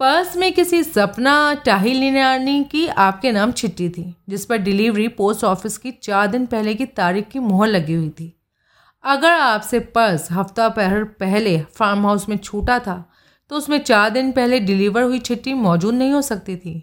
पर्स 0.00 0.36
में 0.36 0.52
किसी 0.52 0.82
सपना, 0.84 1.54
टाहिल 1.56 2.00
निनानी 2.00 2.62
की 2.64 2.86
आपके 2.88 3.32
नाम 3.32 3.52
चिट्ठी 3.52 3.88
थी, 3.88 4.14
जिस 4.28 4.44
पर 4.46 4.56
डिलीवरी 4.56 5.08
पोस्ट 5.08 5.44
ऑफ़िस 5.44 5.78
की 5.78 5.92
चार 5.92 6.26
दिन 6.26 6.46
पहले 6.46 6.74
की 6.74 6.86
तारीख 6.86 7.28
की 7.28 7.38
मोहर 7.38 7.68
लगी 7.68 7.94
हुई 7.94 8.10
थी। 8.10 8.32
अगर 9.04 9.30
आपसे 9.30 9.80
पर्स 9.80 10.30
हफ़्ता 10.32 10.68
पहर 10.68 11.04
पहले 11.04 11.60
फार्म 11.74 12.06
हाउस 12.06 12.28
में 12.28 12.36
छूटा 12.38 12.78
था 12.78 13.04
तो 13.50 13.56
उसमें 13.56 13.78
चार 13.78 14.10
दिन 14.10 14.30
पहले 14.32 14.58
डिलीवर 14.60 15.02
हुई 15.02 15.18
चिट्ठी 15.18 15.54
मौजूद 15.54 15.94
नहीं 15.94 16.12
हो 16.12 16.22
सकती 16.22 16.56
थी। 16.56 16.78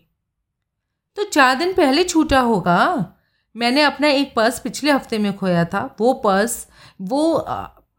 तो 1.18 1.24
चार 1.24 1.56
दिन 1.56 1.74
पहले 1.74 2.04
छूटा 2.04 2.40
होगा? 2.40 3.16
मैंने 3.56 3.82
अपना 3.82 4.08
एक 4.08 4.34
पर्स 4.36 4.60
पिछले 4.60 4.92
हफ़्ते 4.92 5.18
में 5.18 5.36
खोया 5.38 5.66
था, 5.66 5.96
वो 6.02 6.14
पर्स 6.16 6.68
वो 7.04 7.46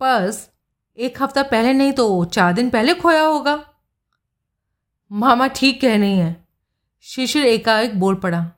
पर्स 0.00 0.50
एक 0.98 1.22
हफ़्ता 1.22 1.42
पहले 1.42 1.72
नहीं 1.72 1.92
तो 1.92 2.24
चार 2.24 2.52
दिन 2.52 2.70
पहले 2.70 2.94
खोया 2.94 3.22
होगा। 3.22 3.64
मामा 5.12 5.46
ठीक 5.46 5.80
कह 5.80 5.96
रही 5.98 6.18
हैं। 6.18 6.48
शिशिर 7.02 7.46
एकाएक 7.46 7.98
बोल 8.00 8.14
पड़ा। 8.14 8.50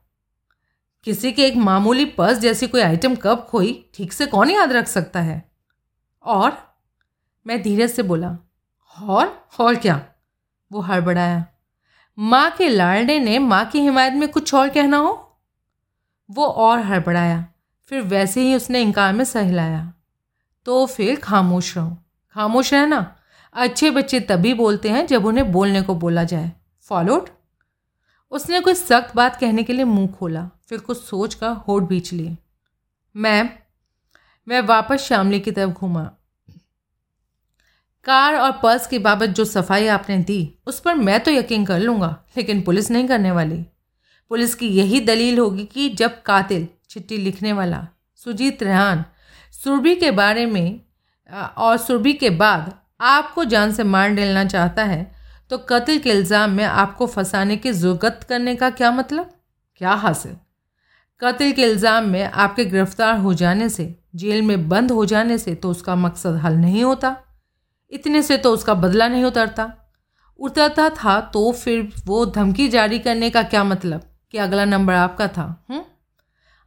किसी 1.03 1.31
के 1.31 1.45
एक 1.45 1.55
मामूली 1.55 2.05
पर्स 2.05 2.37
जैसी 2.37 2.67
कोई 2.67 2.81
आइटम 2.81 3.15
कब 3.15 3.45
खोई, 3.49 3.91
ठीक 3.93 4.13
से 4.13 4.25
कौन 4.25 4.49
याद 4.49 4.71
रख 4.71 4.87
सकता 4.87 5.21
है? 5.21 5.51
और? 6.23 6.75
मैं 7.47 7.61
धीरे 7.61 7.87
से 7.87 8.03
बोला, 8.03 8.37
और? 9.03 9.47
और 9.59 9.75
क्या? 9.75 10.05
वो 10.71 10.79
हड़बड़ाया। 10.79 11.45
माँ 12.19 12.49
के 12.51 12.69
लाड़ने 12.69 13.19
ने 13.19 13.39
माँ 13.39 13.65
की 13.65 13.79
हिमायत 13.79 14.13
में 14.13 14.29
कुछ 14.29 14.53
और 14.53 14.69
कहना 14.69 14.97
हो? 14.97 15.39
वो 16.31 16.45
और 16.45 16.79
हड़बड़ाया। 16.79 17.45
फिर 17.87 18.01
वैसे 18.01 18.41
ही 18.41 18.55
उसने 18.55 18.81
इनकार 18.81 19.13
में 19.13 19.25
सहलाया। 19.25 19.93
तो 20.67 20.85
फिर 20.85 21.19
खामोश 21.19 21.77
रहो। 21.77 21.97
खामोश 22.35 22.73
रहना 22.73 23.15
अच्छे 23.53 23.91
बच्चे 23.91 24.19
तभी 24.19 24.53
बोलते 24.53 24.89
हैं 24.89 25.07
जब 25.07 25.25
उन्हें 25.25 25.51
बोलने 25.51 25.81
को 25.81 25.95
बोला 25.95 26.23
जाए। 26.23 26.51
फॉलोड? 26.81 27.29
उसने 28.31 28.59
कोई 28.59 28.73
सख्त 28.73 29.15
बात 29.15 29.35
कहने 29.35 29.63
के 29.63 29.73
लिए 29.73 29.85
मुँह 29.85 30.07
खोला, 30.07 30.49
फिर 30.69 30.79
कुछ 30.79 31.01
सोच 31.03 31.33
कर 31.33 31.47
होठ 31.47 31.83
बीच 31.83 32.13
लिए। 32.13 32.37
मैम, 33.15 33.49
मैं 34.47 34.61
वापस 34.61 34.97
श्यामली 34.97 35.39
की 35.39 35.51
तरफ़ 35.51 35.69
घूमा। 35.69 36.03
कार 38.03 38.35
और 38.35 38.51
पर्स 38.51 38.87
की 38.87 38.99
बाबत 38.99 39.29
जो 39.29 39.45
सफ़ाई 39.45 39.87
आपने 39.87 40.17
दी, 40.17 40.57
उस 40.67 40.79
पर 40.79 40.95
मैं 40.95 41.19
तो 41.19 41.31
यकीन 41.31 41.65
कर 41.65 41.79
लूँगा, 41.79 42.23
लेकिन 42.37 42.61
पुलिस 42.61 42.91
नहीं 42.91 43.07
करने 43.07 43.31
वाली। 43.31 43.65
पुलिस 44.29 44.55
की 44.55 44.67
यही 44.67 44.99
दलील 44.99 45.39
होगी 45.39 45.65
कि 45.65 45.89
जब 45.89 46.21
कातिल, 46.21 46.67
चिट्ठी 46.89 47.17
लिखने 47.17 47.53
वाला, 47.53 47.87
सुजीत 48.15 48.63
रेहान 48.63 49.05
सुरभि 49.53 49.95
के 49.95 50.11
बारे 50.11 50.45
में 50.45 50.79
और 51.57 51.77
सुरभि 51.77 52.13
के 52.13 52.29
बाद 52.31 52.73
आपको 53.01 53.43
जान 53.45 53.71
से 53.71 53.83
मार 53.85 54.09
डालना 54.09 54.43
चाहता 54.45 54.83
है 54.83 55.05
तो 55.51 55.57
कत्ल 55.59 55.97
के 55.97 56.09
इल्ज़ाम 56.09 56.51
में 56.51 56.63
आपको 56.63 57.07
फंसाने 57.07 57.57
की 57.57 57.71
जुगत 57.73 58.25
करने 58.29 58.55
का 58.55 58.69
क्या 58.69 58.91
मतलब? 58.91 59.29
क्या 59.81 59.91
हासिल? 59.93 60.35
कत्ल 61.21 61.51
के 61.51 61.63
इल्ज़ाम 61.63 62.09
में 62.09 62.23
आपके 62.23 62.65
गिरफ़्तार 62.65 63.17
हो 63.17 63.33
जाने 63.33 63.69
से, 63.69 63.93
जेल 64.15 64.41
में 64.41 64.67
बंद 64.69 64.91
हो 64.91 65.05
जाने 65.05 65.37
से 65.37 65.55
तो 65.55 65.69
उसका 65.71 65.95
मकसद 65.95 66.35
हल 66.35 66.55
नहीं 66.55 66.83
होता। 66.83 67.15
इतने 67.91 68.21
से 68.23 68.37
तो 68.37 68.51
उसका 68.53 68.73
बदला 68.75 69.07
नहीं 69.07 69.23
उतरता। 69.23 69.71
उतरता 70.39 70.89
था 70.95 71.19
तो 71.33 71.51
फिर 71.53 71.91
वो 72.05 72.25
धमकी 72.27 72.67
जारी 72.67 72.99
करने 72.99 73.29
का 73.29 73.43
क्या 73.43 73.63
मतलब? 73.63 74.01
कि 74.31 74.37
अगला 74.37 74.65
नंबर 74.65 74.93
आपका 74.93 75.27
था 75.27 75.43
हुँ? 75.71 75.83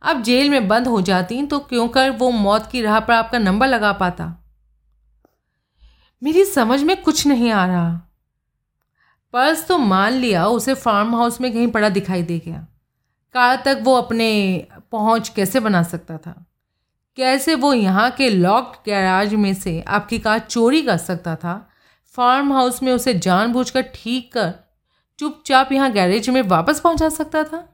अब 0.03 0.23
जेल 0.23 0.51
में 0.51 0.69
बंद 0.69 0.87
हो 0.89 1.01
जाती 1.01 1.43
तो 1.47 1.59
क्यों 1.59 1.89
कर 1.89 2.11
वो 2.11 2.31
मौत 2.31 2.69
की 2.73 2.83
राह 2.83 3.01
पर 3.01 3.15
आपका 3.15 3.39
नंबर 3.39 3.67
लगा 3.67 3.93
पाता? 3.93 4.37
मेरी 6.23 6.45
समझ 6.45 6.83
में 6.83 7.03
कुछ 7.03 7.27
नहीं 7.27 7.51
आ 7.51 7.67
रहा। 7.67 8.01
पर्स 9.33 9.67
तो 9.67 9.79
मान 9.79 10.13
लिया, 10.13 10.47
उसे 10.47 10.75
फार्म 10.75 11.15
हाउस 11.15 11.41
में 11.41 11.53
कहीं 11.53 11.69
पड़ा 11.69 11.89
दिखाई 11.89 12.23
दे 12.23 12.39
गया। 12.39 12.67
कार 13.35 13.63
तक 13.65 13.81
वो 13.83 13.95
अपने 13.95 14.67
पहुँच 14.93 15.29
कैसे 15.29 15.61
बना 15.61 15.83
सकता 15.83 16.19
था? 16.19 16.47
कैसे 17.17 17.55
वो 17.55 17.73
यहाँ 17.75 18.11
के 18.11 18.29
लॉक्ड 18.29 18.79
गैराज 18.87 19.35
में 19.35 19.55
से 19.55 19.81
आपकी 19.89 20.19
कार 20.19 20.39
चोरी 20.39 20.83
कर 20.83 20.97
सकता 20.97 21.37
था? 21.37 21.71
फार्म 22.17 22.53
हाउस 22.53 22.83
में 22.83 22.93
उसे 22.93 23.15
जानबूझकर 23.15 23.83
ठीक 23.95 24.33
कर 24.33 24.55
चुपचाप 25.19 25.73
यहाँ 25.73 25.91
गैरेज 25.93 26.31
में 26.31 26.43
वापस 26.43 26.81
पहुँचा 26.81 27.09
सकता 27.09 27.45
था? 27.45 27.67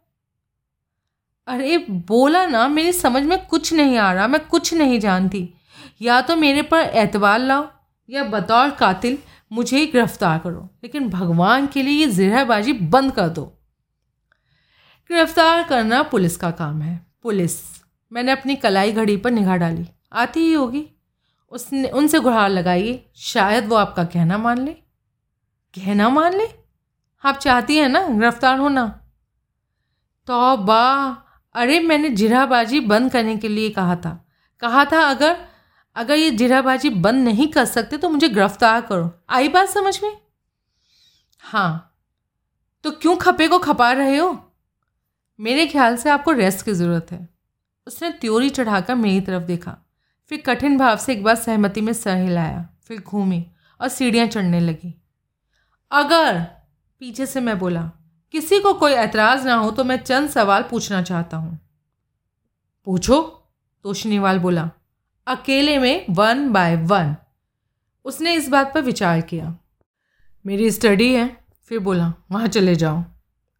अरे, 1.47 1.79
बोला 1.91 2.47
ना, 2.47 2.69
मेरी 2.69 2.93
समझ 2.93 3.23
में 3.23 3.47
कुछ 3.47 3.73
नहीं 3.73 3.99
आ 3.99 4.13
रहा, 4.13 4.27
मैं 4.27 4.47
कुछ 4.47 4.75
नहीं 4.75 5.01
जानती। 5.01 5.55
या 6.03 6.21
तो 6.21 6.37
मेरे 6.37 6.63
पर 6.63 6.79
एतबार 6.79 7.39
लाओ, 7.39 7.69
या 8.11 8.25
बतौर 8.25 8.71
कातिल 8.71 9.19
मुझे 9.53 9.79
ही 9.79 9.87
गिरफ़्तार 9.87 10.39
करो, 10.39 10.71
लेकिन 10.85 11.09
भगवान 11.09 11.67
के 11.67 11.83
लिए 11.83 12.07
ये 12.07 12.13
जहरबाजी 12.13 12.73
बंद 12.73 13.13
कर 13.13 13.29
दो। 13.29 13.45
गिरफ़्तार 15.11 15.63
करना 15.63 16.03
पुलिस 16.03 16.37
का 16.37 16.51
काम 16.51 16.83
है। 16.83 17.07
पुलिस, 17.23 17.61
मैंने 18.13 18.33
अपनी 18.33 18.57
कलाई 18.57 18.93
घड़ी 18.93 19.17
पर 19.17 19.31
निगाह 19.31 19.57
डाली। 19.57 19.87
आती 20.13 20.41
ही 20.41 20.53
होगी। 20.53 20.87
उसने, 21.51 21.89
उनसे 21.89 22.21
गुहार 22.21 22.51
लगाइए, 22.51 23.11
शायद 23.17 23.67
वो 23.67 23.77
आपका 23.77 24.05
कहना 24.05 24.39
मान 24.39 24.59
ले। 24.59 24.73
कहना 25.75 26.09
मान 26.09 26.35
ले? 26.35 26.49
आप 27.25 27.37
चाहती 27.37 27.77
हैं 27.77 27.89
ना, 27.89 28.09
गिरफ़्तार 28.09 28.59
होना? 28.59 28.87
तो 30.27 30.57
बा 30.57 31.23
अरे, 31.57 31.81
मैंने 31.81 32.09
जिराबाजी 32.09 32.81
बंद 32.81 33.13
करने 33.13 33.37
के 33.37 33.49
लिए 33.49 33.71
कहा 33.71 33.97
था। 33.97 34.27
कहा 34.61 34.85
था, 34.85 35.01
अगर 35.01 35.47
अगर 35.97 36.15
ये 36.15 36.31
जिराबाजी 36.31 36.91
बंद 36.91 37.25
नहीं 37.25 37.49
कर 37.49 37.65
सकते 37.65 37.97
तो 37.97 38.11
मुझे 38.11 38.29
गिरफ़्तार 38.29 38.81
करो। 38.81 39.25
आई 39.31 39.49
बात 39.49 39.69
समझ 39.69 40.03
में? 40.03 40.17
हाँ। 41.39 41.99
तो 42.85 42.91
क्यों 42.91 43.17
खपे 43.17 43.49
को 43.49 43.59
खपा 43.59 43.93
रहे 43.93 44.17
हो? 44.17 44.53
मेरे 45.41 45.67
ख्याल 45.67 45.97
से 45.97 46.11
आपको 46.11 46.33
रेस्ट 46.33 46.65
की 46.65 46.73
ज़रूरत 46.73 47.07
है। 47.13 47.29
उसने 47.87 48.11
त्योरी 48.11 48.51
चढ़ाकर 48.51 48.95
मेरी 48.95 49.21
तरफ़ 49.21 49.43
देखा। 49.43 49.77
फिर 50.29 50.43
कठिन 50.47 50.79
भाव 50.79 50.97
से 50.97 51.13
एक 51.13 51.25
बार 51.25 51.35
सहमति 51.35 51.81
में 51.81 51.93
सर 51.93 52.17
हिलाया। 52.17 52.69
फिर 52.85 53.01
घूमी 53.01 53.51
और 53.81 53.89
सीढ़ियाँ 53.89 54.27
चढ़ने 54.27 54.61
लगी। 54.61 55.03
अगर, 55.91 56.41
पीछे 56.99 57.27
से 57.27 57.41
मैं 57.41 57.59
बोला 57.59 57.91
किसी 58.33 58.61
को 58.61 58.75
कोई 58.75 58.93
एतराज़ 58.93 59.47
ना 59.47 59.55
हो 59.55 59.71
तो 59.71 59.85
मैं 59.85 59.97
चंद 59.97 60.31
सवाल 60.31 60.63
पूछना 60.63 61.03
चाहता 61.03 61.37
हूँ। 61.37 61.59
पूछो 62.85 63.21
तो 63.23 63.43
तोशनीवाल 63.83 64.39
बोला, 64.39 64.71
अकेले 65.27 65.79
में 65.79 66.07
वन 66.11 66.53
बाय 66.53 66.77
वन। 66.77 67.17
उसने 68.05 68.35
इस 68.35 68.49
बात 68.49 68.75
पर 68.75 68.81
विचार 68.81 69.21
किया। 69.21 69.57
मेरी 70.47 70.71
स्टडी 70.71 71.15
है, 71.15 71.45
फिर 71.65 71.79
बोला, 71.79 72.13
वहाँ 72.31 72.47
चले 72.47 72.77
जाओ। 72.77 73.05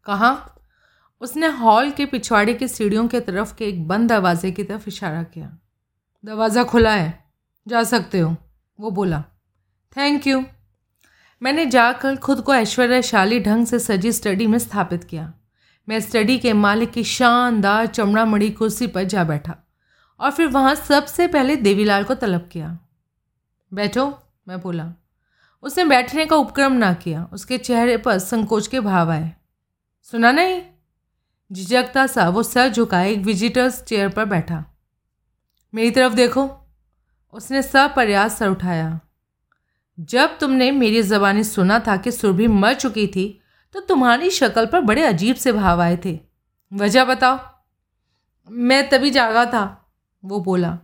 कहाँ? 0.05 0.53
उसने 1.21 1.47
हॉल 1.47 1.91
के 1.91 2.05
पिछवाड़े 2.05 2.53
की 2.53 2.67
सीढ़ियों 2.67 3.07
के 3.07 3.19
तरफ़ 3.19 3.55
के 3.55 3.65
एक 3.65 3.87
बंद 3.87 4.09
दरवाजे 4.09 4.51
की 4.51 4.63
तरफ़ 4.63 4.87
इशारा 4.87 5.23
किया। 5.23 5.57
दरवाज़ा 6.25 6.63
खुला 6.63 6.91
है, 6.91 7.23
जा 7.67 7.83
सकते 7.83 8.19
हो, 8.19 8.35
वो 8.79 8.91
बोला। 8.91 9.23
थैंक 9.97 10.27
यू 10.27 10.43
मैंने 11.43 11.65
जाकर 11.65 12.15
खुद 12.15 12.41
को 12.41 12.55
ऐश्वर्यशाली 12.55 13.39
ढंग 13.39 13.65
से 13.65 13.79
सजी 13.79 14.11
स्टडी 14.11 14.47
में 14.47 14.59
स्थापित 14.59 15.03
किया। 15.03 15.33
मैं 15.89 15.99
स्टडी 15.99 16.37
के 16.37 16.53
मालिक 16.53 16.91
की 16.91 17.03
शानदार 17.03 17.85
चमड़ा 17.85 18.25
मड़ी 18.25 18.49
कुर्सी 18.49 18.87
पर 18.87 19.03
जा 19.03 19.23
बैठा 19.23 19.55
और 20.19 20.31
फिर 20.31 20.47
वहाँ 20.47 20.75
सबसे 20.75 21.27
पहले 21.27 21.55
देवीलाल 21.55 22.03
को 22.03 22.15
तलब 22.15 22.49
किया। 22.51 22.79
बैठो, 23.73 24.19
मैं 24.47 24.61
बोला। 24.61 24.93
उसने 25.63 25.85
बैठने 25.85 26.25
का 26.25 26.35
उपक्रम 26.35 26.71
ना 26.71 26.93
किया। 26.93 27.29
उसके 27.33 27.57
चेहरे 27.57 27.97
पर 27.97 28.17
संकोच 28.17 28.67
के 28.67 28.79
भाव 28.79 29.11
आए। 29.11 29.33
सुना 30.03 30.31
नहीं? 30.31 30.61
झिझकता 31.51 32.07
सा 32.07 32.29
वो 32.29 32.43
सर 32.43 32.69
झुकाए 32.69 33.11
एक 33.11 33.19
विजिटर्स 33.19 33.83
चेयर 33.83 34.09
पर 34.09 34.25
बैठा। 34.25 34.65
मेरी 35.75 35.91
तरफ़ 35.91 36.13
देखो। 36.13 36.57
उसने 37.33 37.61
सप्रयास 37.61 38.37
सर 38.37 38.47
उठाया। 38.47 38.99
जब 39.97 40.37
तुमने 40.39 40.71
मेरी 40.71 41.01
ज़बानी 41.01 41.43
सुना 41.43 41.79
था 41.79 41.97
कि 41.97 42.11
सुरभि 42.11 42.47
मर 42.47 42.73
चुकी 42.73 43.05
थी 43.07 43.27
तो 43.75 43.79
तुम्हारी 43.79 44.29
शक्ल 44.29 44.65
पर 44.65 44.81
बड़े 44.81 45.03
अजीब 45.03 45.35
से 45.35 45.51
भाव 45.53 45.81
आए 45.81 45.97
थे। 46.05 46.19
वजह 46.71 47.05
बताओ। 47.05 47.39
मैं 48.49 48.89
तभी 48.89 49.09
जागा 49.09 49.45
था, 49.45 49.63
वो 50.23 50.39
बोला। 50.39 50.77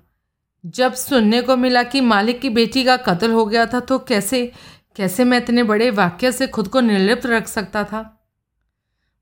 जब 0.66 0.94
सुनने 0.94 1.42
को 1.42 1.56
मिला 1.58 1.84
कि 1.84 2.02
मालिक 2.02 2.40
की 2.42 2.50
बेटी 2.50 2.84
का 2.84 2.96
कत्ल 2.98 3.32
हो 3.32 3.46
गया 3.46 3.66
था 3.66 3.80
तो 3.80 4.00
कैसे 4.00 4.52
कैसे 4.96 5.24
मैं 5.24 5.38
इतने 5.38 5.64
बड़े 5.64 5.90
वाक्य 5.90 6.32
से 6.32 6.48
खुद 6.48 6.68
को 6.68 6.82
निर्लिप्त 6.82 7.26
रख 7.26 7.48
सकता 7.48 7.84
था? 7.84 8.00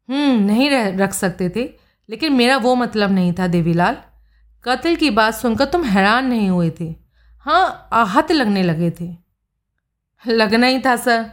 हम्म 0.09 0.39
नहीं 0.39 0.69
रह, 0.69 0.87
रख 0.97 1.13
सकते 1.13 1.49
थे, 1.49 1.69
लेकिन 2.09 2.33
मेरा 2.33 2.57
वो 2.57 2.75
मतलब 2.75 3.11
नहीं 3.11 3.33
था, 3.33 3.47
देवीलाल। 3.47 3.97
कत्ल 4.65 4.95
की 4.95 5.09
बात 5.09 5.33
सुनकर 5.33 5.65
तुम 5.65 5.83
हैरान 5.83 6.27
नहीं 6.27 6.49
हुए 6.49 6.69
थे। 6.79 6.95
हाँ 7.45 7.89
आहत 7.93 8.31
लगने 8.31 8.63
लगे 8.63 8.91
थे। 8.91 9.15
लगना 10.23 10.67
ही 10.67 10.79
था, 10.79 10.95
सर। 10.95 11.25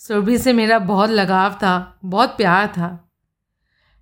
सुरभि 0.00 0.38
से 0.38 0.52
मेरा 0.52 0.78
बहुत 0.80 1.10
लगाव 1.10 1.52
था, 1.52 1.98
बहुत 2.04 2.36
प्यार 2.36 2.66
था। 2.66 3.00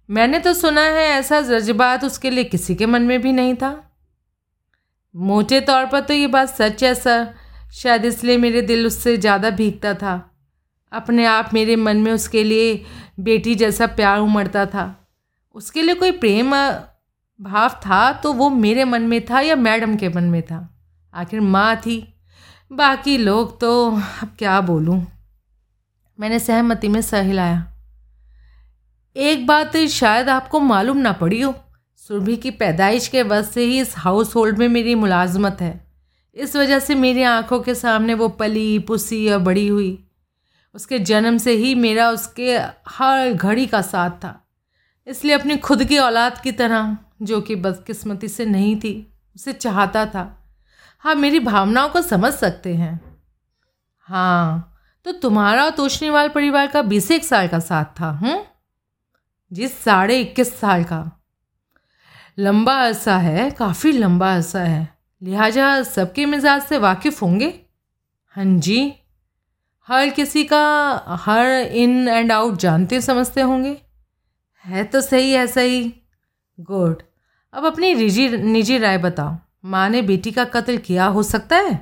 मैंने 0.08 0.38
तो 0.38 0.52
सुना 0.54 0.80
है 0.80 1.06
ऐसा 1.08 1.40
जज्बात 1.40 2.04
उसके 2.04 2.30
लिए 2.30 2.44
किसी 2.44 2.74
के 2.74 2.86
मन 2.86 3.02
में 3.02 3.20
भी 3.22 3.32
नहीं 3.32 3.54
था। 3.54 3.72
मोटे 5.14 5.60
तौर 5.60 5.86
पर 5.86 6.00
तो 6.00 6.14
ये 6.14 6.26
बात 6.26 6.48
सच 6.48 6.84
है, 6.84 6.94
सर। 6.94 7.34
शायद 7.72 8.04
इसलिए 8.04 8.36
मेरे 8.36 8.62
दिल 8.62 8.86
उससे 8.86 9.16
ज़्यादा 9.16 9.50
भीगता 9.50 9.94
था। 9.94 10.14
अपने 10.92 11.24
आप 11.24 11.54
मेरे 11.54 11.76
मन 11.76 11.96
में 11.96 12.12
उसके 12.12 12.44
लिए 12.44 12.84
बेटी 13.20 13.54
जैसा 13.54 13.86
प्यार 13.86 14.18
उमड़ता 14.18 14.66
था। 14.66 14.84
उसके 15.54 15.82
लिए 15.82 15.94
कोई 15.94 16.10
प्रेम 16.10 16.50
भाव 17.40 17.68
था 17.86 18.12
तो 18.12 18.32
वो 18.32 18.48
मेरे 18.50 18.84
मन 18.84 19.02
में 19.02 19.24
था 19.24 19.40
या 19.40 19.56
मैडम 19.56 19.96
के 19.96 20.08
मन 20.08 20.24
में 20.24 20.42
था। 20.42 20.68
आखिर 21.14 21.40
माँ 21.40 21.76
थी। 21.76 22.11
बाकी 22.72 23.18
लोग 23.18 23.60
तो 23.60 23.90
अब 24.22 24.36
क्या 24.38 24.60
बोलूँ? 24.60 25.06
मैंने 26.20 26.38
सहमति 26.38 26.88
में 26.88 27.02
सह 27.02 27.20
हिलाया। 27.20 27.72
एक 29.16 29.46
बात 29.46 29.76
शायद 29.76 30.28
आपको 30.28 30.60
मालूम 30.60 30.96
ना 30.96 31.12
पड़ी 31.12 31.40
हो, 31.40 31.54
सुरभि 31.96 32.36
की 32.36 32.50
पैदाइश 32.50 33.08
के 33.08 33.22
वक्त 33.22 33.50
से 33.50 33.64
ही 33.64 33.80
इस 33.80 33.98
हाउस 33.98 34.36
होल्ड 34.36 34.58
में 34.58 34.68
मेरी 34.68 34.94
मुलाजमत 34.94 35.58
है। 35.60 35.92
इस 36.34 36.56
वजह 36.56 36.78
से 36.78 36.94
मेरी 36.94 37.22
आँखों 37.22 37.60
के 37.60 37.74
सामने 37.74 38.14
वो 38.14 38.28
पली, 38.28 38.78
पुसी 38.78 39.28
और 39.28 39.38
बड़ी 39.38 39.68
हुई। 39.68 40.06
उसके 40.74 40.98
जन्म 40.98 41.38
से 41.38 41.52
ही 41.52 41.74
मेरा 41.74 42.10
उसके 42.10 42.58
हर 42.88 43.32
घड़ी 43.32 43.66
का 43.66 43.82
साथ 43.82 44.10
था। 44.10 44.48
इसलिए 45.06 45.34
अपनी 45.34 45.56
खुद 45.56 45.84
की 45.84 45.98
औलाद 45.98 46.40
की 46.40 46.52
तरह, 46.52 46.96
जो 47.22 47.40
कि 47.40 47.56
बदकिस्मती 47.56 48.28
से 48.28 48.44
नहीं 48.44 48.76
थी, 48.76 49.14
उसे 49.36 49.52
चाहता 49.52 50.06
था। 50.06 50.41
हाँ 51.04 51.14
मेरी 51.14 51.40
भावनाओं 51.40 51.88
को 51.88 52.02
समझ 52.02 52.32
सकते 52.32 52.74
हैं। 52.74 53.18
हाँ 54.00 54.78
तो 55.04 55.12
तुम्हारा 55.12 55.64
और 55.64 55.70
तोशनीवाल 55.70 56.28
परिवार 56.28 56.66
का 56.66 56.82
बीस 56.82 57.10
एक 57.10 57.24
साल 57.24 57.48
का 57.48 57.58
साथ 57.58 57.84
था 57.84 58.10
हूँ 58.10 58.46
जी 59.52 59.68
साढ़े 59.68 60.20
इक्कीस 60.20 60.60
साल 60.60 60.84
का। 60.84 61.22
लंबा 62.38 62.74
अरसा 62.74 63.16
है, 63.16 63.50
काफ़ी 63.50 63.92
लंबा 63.92 64.34
अरसा 64.34 64.60
है। 64.60 64.98
लिहाजा 65.22 65.82
सबके 65.82 66.26
मिजाज 66.26 66.62
से 66.62 66.78
वाकिफ़ 66.78 67.24
होंगे? 67.24 67.60
हाँ 68.28 68.44
जी। 68.44 68.94
हर 69.88 70.10
किसी 70.10 70.44
का, 70.44 70.94
हर 71.08 71.46
इन 71.52 72.08
एंड 72.08 72.32
आउट 72.32 72.54
जानते 72.54 73.00
समझते 73.00 73.40
होंगे? 73.40 73.82
है 74.64 74.84
तो 74.84 75.00
सही, 75.00 75.36
ही 75.36 75.94
गुड। 76.60 77.02
अब 77.52 77.66
अपनी 77.66 77.94
निजी 77.94 78.28
निजी 78.28 78.78
राय 78.78 78.98
बताओ। 78.98 79.36
माँ 79.64 79.88
ने 79.88 80.02
बेटी 80.02 80.30
का 80.32 80.44
कत्ल 80.44 80.76
किया 80.76 81.04
हो 81.06 81.22
सकता 81.22 81.56
है? 81.56 81.80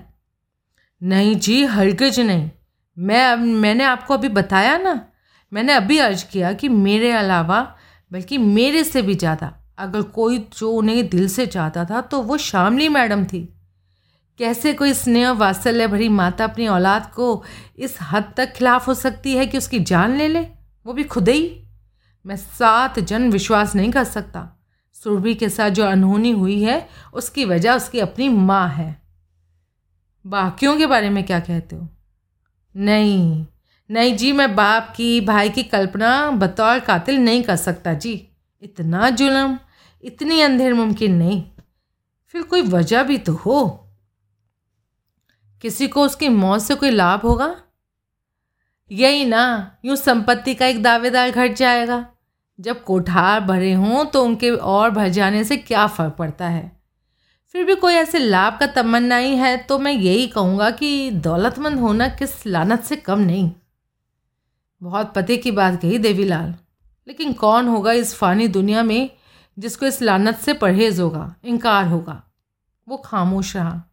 नहीं 1.02 1.34
जी 1.36 1.64
हरगिज 1.64 2.20
नहीं। 2.20 2.50
मैं 2.96 3.24
अब, 3.24 3.38
मैंने 3.38 3.84
आपको 3.84 4.14
अभी 4.14 4.28
बताया 4.28 4.76
ना, 4.78 5.00
मैंने 5.52 5.72
अभी 5.72 5.98
अर्ज़ 5.98 6.24
किया 6.24 6.52
कि 6.52 6.68
मेरे 6.68 7.12
अलावा, 7.12 7.60
बल्कि 8.10 8.38
मेरे 8.38 8.84
से 8.84 9.02
भी 9.02 9.14
ज़्यादा, 9.14 9.52
अगर 9.78 10.02
कोई 10.02 10.38
जो 10.58 10.70
उन्हें 10.72 11.08
दिल 11.08 11.28
से 11.28 11.46
चाहता 11.46 11.84
था 11.84 12.00
तो 12.00 12.20
वो 12.22 12.36
शामली 12.38 12.88
मैडम 12.88 13.24
थी। 13.24 13.48
कैसे 14.40 14.72
कोई 14.72 14.92
स्नेह 14.92 15.30
वात्सल्य 15.30 15.86
भरी 15.86 16.08
माता 16.08 16.44
अपनी 16.44 16.66
औलाद 16.68 17.10
को 17.14 17.42
इस 17.78 17.96
हद 18.02 18.32
तक 18.36 18.52
खिलाफ 18.52 18.86
हो 18.88 18.94
सकती 18.94 19.34
है 19.36 19.46
कि 19.46 19.58
उसकी 19.58 19.80
जान 19.80 20.16
ले 20.16 20.28
ले? 20.28 20.40
वो 20.86 20.92
भी 20.92 21.04
खुद 21.04 21.28
ही। 21.28 21.68
मैं 22.24 22.36
सात 22.36 22.98
जन 22.98 23.30
विश्वास 23.30 23.74
नहीं 23.74 23.90
कर 23.90 24.04
सकता। 24.04 24.48
सुरभि 25.04 25.34
के 25.34 25.48
साथ 25.48 25.70
जो 25.70 25.84
अनहोनी 25.84 26.30
हुई 26.30 26.62
है, 26.62 26.88
उसकी 27.14 27.44
वजह 27.44 27.72
उसकी 27.72 28.00
अपनी 28.00 28.28
माँ 28.28 28.68
है। 28.68 29.02
बाकियों 30.26 30.78
के 30.78 30.86
बारे 30.86 31.10
में 31.10 31.24
क्या 31.24 31.40
कहते 31.40 31.76
हो? 31.76 31.88
नहीं 32.76 33.46
नहीं 33.90 34.16
जी, 34.16 34.32
मैं 34.32 34.54
बाप 34.54 34.94
की, 34.96 35.20
भाई 35.20 35.50
की 35.50 35.62
कल्पना 35.62 36.30
बतौर 36.30 36.80
कातिल 36.80 37.16
नहीं 37.18 37.42
कर 37.42 37.56
सकता 37.56 37.94
जी। 37.94 38.28
इतना 38.62 39.10
जुल्म, 39.10 39.58
इतनी 40.02 40.40
अंधेर 40.40 40.74
मुमकिन 40.74 41.14
नहीं। 41.14 41.50
फिर 42.26 42.42
कोई 42.42 42.62
वजह 42.62 43.02
भी 43.02 43.18
तो 43.18 43.32
हो। 43.32 43.86
किसी 45.62 45.88
को 45.88 46.04
उसकी 46.04 46.28
मौत 46.28 46.60
से 46.60 46.74
कोई 46.74 46.90
लाभ 46.90 47.20
होगा? 47.20 47.60
यही 48.92 49.24
ना, 49.24 49.76
यूँ 49.84 49.96
संपत्ति 49.96 50.54
का 50.54 50.66
एक 50.66 50.82
दावेदार 50.82 51.30
घट 51.30 51.52
जाएगा। 51.52 52.08
जब 52.60 52.84
कोठार 52.84 53.40
भरे 53.40 53.72
हों 53.72 54.04
तो 54.04 54.24
उनके 54.24 54.50
और 54.50 54.90
भर 54.90 55.08
जाने 55.08 55.44
से 55.44 55.56
क्या 55.56 55.86
फ़र्क 55.86 56.12
पड़ता 56.12 56.48
है? 56.48 56.80
फिर 57.48 57.64
भी 57.64 57.74
कोई 57.74 57.94
ऐसे 57.94 58.18
लाभ 58.18 58.58
का 58.58 58.66
तमन्ना 58.66 59.16
ही 59.16 59.36
है 59.36 59.56
तो 59.56 59.78
मैं 59.78 59.92
यही 59.92 60.26
कहूँगा 60.26 60.70
कि 60.70 61.10
दौलतमंद 61.10 61.80
होना 61.80 62.08
किस 62.08 62.46
लानत 62.46 62.82
से 62.82 62.96
कम 62.96 63.18
नहीं। 63.18 63.52
बहुत 64.82 65.14
पते 65.14 65.36
की 65.36 65.50
बात 65.50 65.80
कही 65.82 65.98
देवीलाल। 65.98 66.54
लेकिन 67.08 67.32
कौन 67.32 67.68
होगा 67.68 67.92
इस 67.92 68.14
फानी 68.14 68.48
दुनिया 68.48 68.82
में 68.82 69.10
जिसको 69.58 69.86
इस 69.86 70.02
लानत 70.02 70.36
से 70.36 70.52
परहेज 70.52 71.00
होगा, 71.00 71.34
इनकार 71.44 71.86
होगा? 71.86 72.22
वो 72.88 72.96
खामोश 72.96 73.56
रहा। 73.56 73.84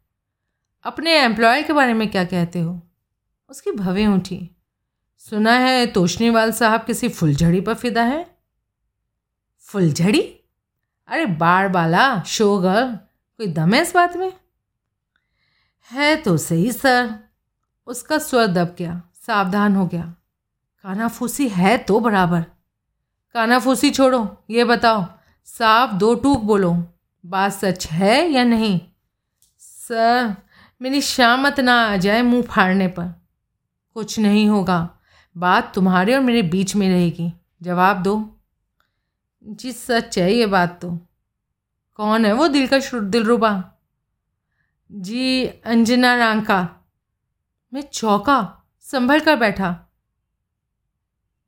अपने 0.83 1.19
एम्प्लॉय 1.19 1.63
के 1.63 1.73
बारे 1.73 1.93
में 1.93 2.07
क्या 2.07 2.23
कहते 2.23 2.59
हो? 2.59 2.81
उसकी 3.49 3.71
भवें 3.71 4.07
उठी। 4.07 4.49
सुना 5.17 5.53
है 5.53 5.87
तोशनीवाल 5.87 6.51
साहब 6.51 6.83
किसी 6.83 7.09
फुलझड़ी 7.09 7.61
पर 7.61 7.73
फिदा 7.73 8.03
है? 8.03 8.36
फुलझड़ी? 9.67 10.21
अरे 11.07 11.25
बार 11.25 11.67
बाला, 11.67 12.23
शोगर, 12.23 12.85
कोई 13.37 13.47
दम 13.47 13.73
है 13.73 13.81
इस 13.81 13.93
बात 13.95 14.17
में? 14.17 14.33
है 15.91 16.15
तो 16.15 16.37
सही, 16.37 16.71
सर। 16.71 17.19
उसका 17.87 18.17
स्वर 18.17 18.47
दब 18.47 18.75
गया, 18.79 19.01
सावधान 19.13 19.75
हो 19.75 19.87
गया। 19.87 20.15
कानाफूसी 20.83 21.47
है 21.47 21.77
तो 21.77 21.99
बराबर। 21.99 22.41
कानाफूसी 23.33 23.89
छोड़ो, 23.89 24.43
ये 24.49 24.63
बताओ, 24.63 25.05
साफ़ 25.45 25.93
दो 25.93 26.15
टूक 26.15 26.39
बोलो, 26.41 26.83
बात 27.25 27.51
सच 27.51 27.87
है 27.87 28.29
या 28.29 28.43
नहीं? 28.43 28.81
सर, 29.59 30.35
मेरी 30.81 31.01
शामत 31.01 31.59
ना 31.59 31.73
आ 31.73 31.97
जाए 31.97 32.21
मुँह 32.21 32.43
फाड़ने 32.43 32.87
पर। 32.87 33.27
कुछ 33.93 34.19
नहीं 34.19 34.47
होगा, 34.47 34.97
बात 35.37 35.73
तुम्हारे 35.75 36.15
और 36.15 36.21
मेरे 36.21 36.41
बीच 36.41 36.75
में 36.75 36.89
रहेगी। 36.89 37.33
जवाब 37.61 38.03
दो। 38.03 38.36
जी, 39.47 39.71
सच 39.71 40.17
है 40.17 40.33
ये 40.33 40.45
बात 40.45 40.79
तो। 40.81 40.99
कौन 41.95 42.25
है 42.25 42.33
वो 42.33 42.47
दिल 42.47 42.67
का 42.67 42.99
दिलरुबा? 42.99 43.71
जी, 44.91 45.45
अंजना 45.45 46.15
रांका 46.15 46.69
मैं 47.73 47.81
चौका, 47.81 48.61
संभल 48.79 49.19
कर 49.19 49.35
बैठा। 49.35 49.93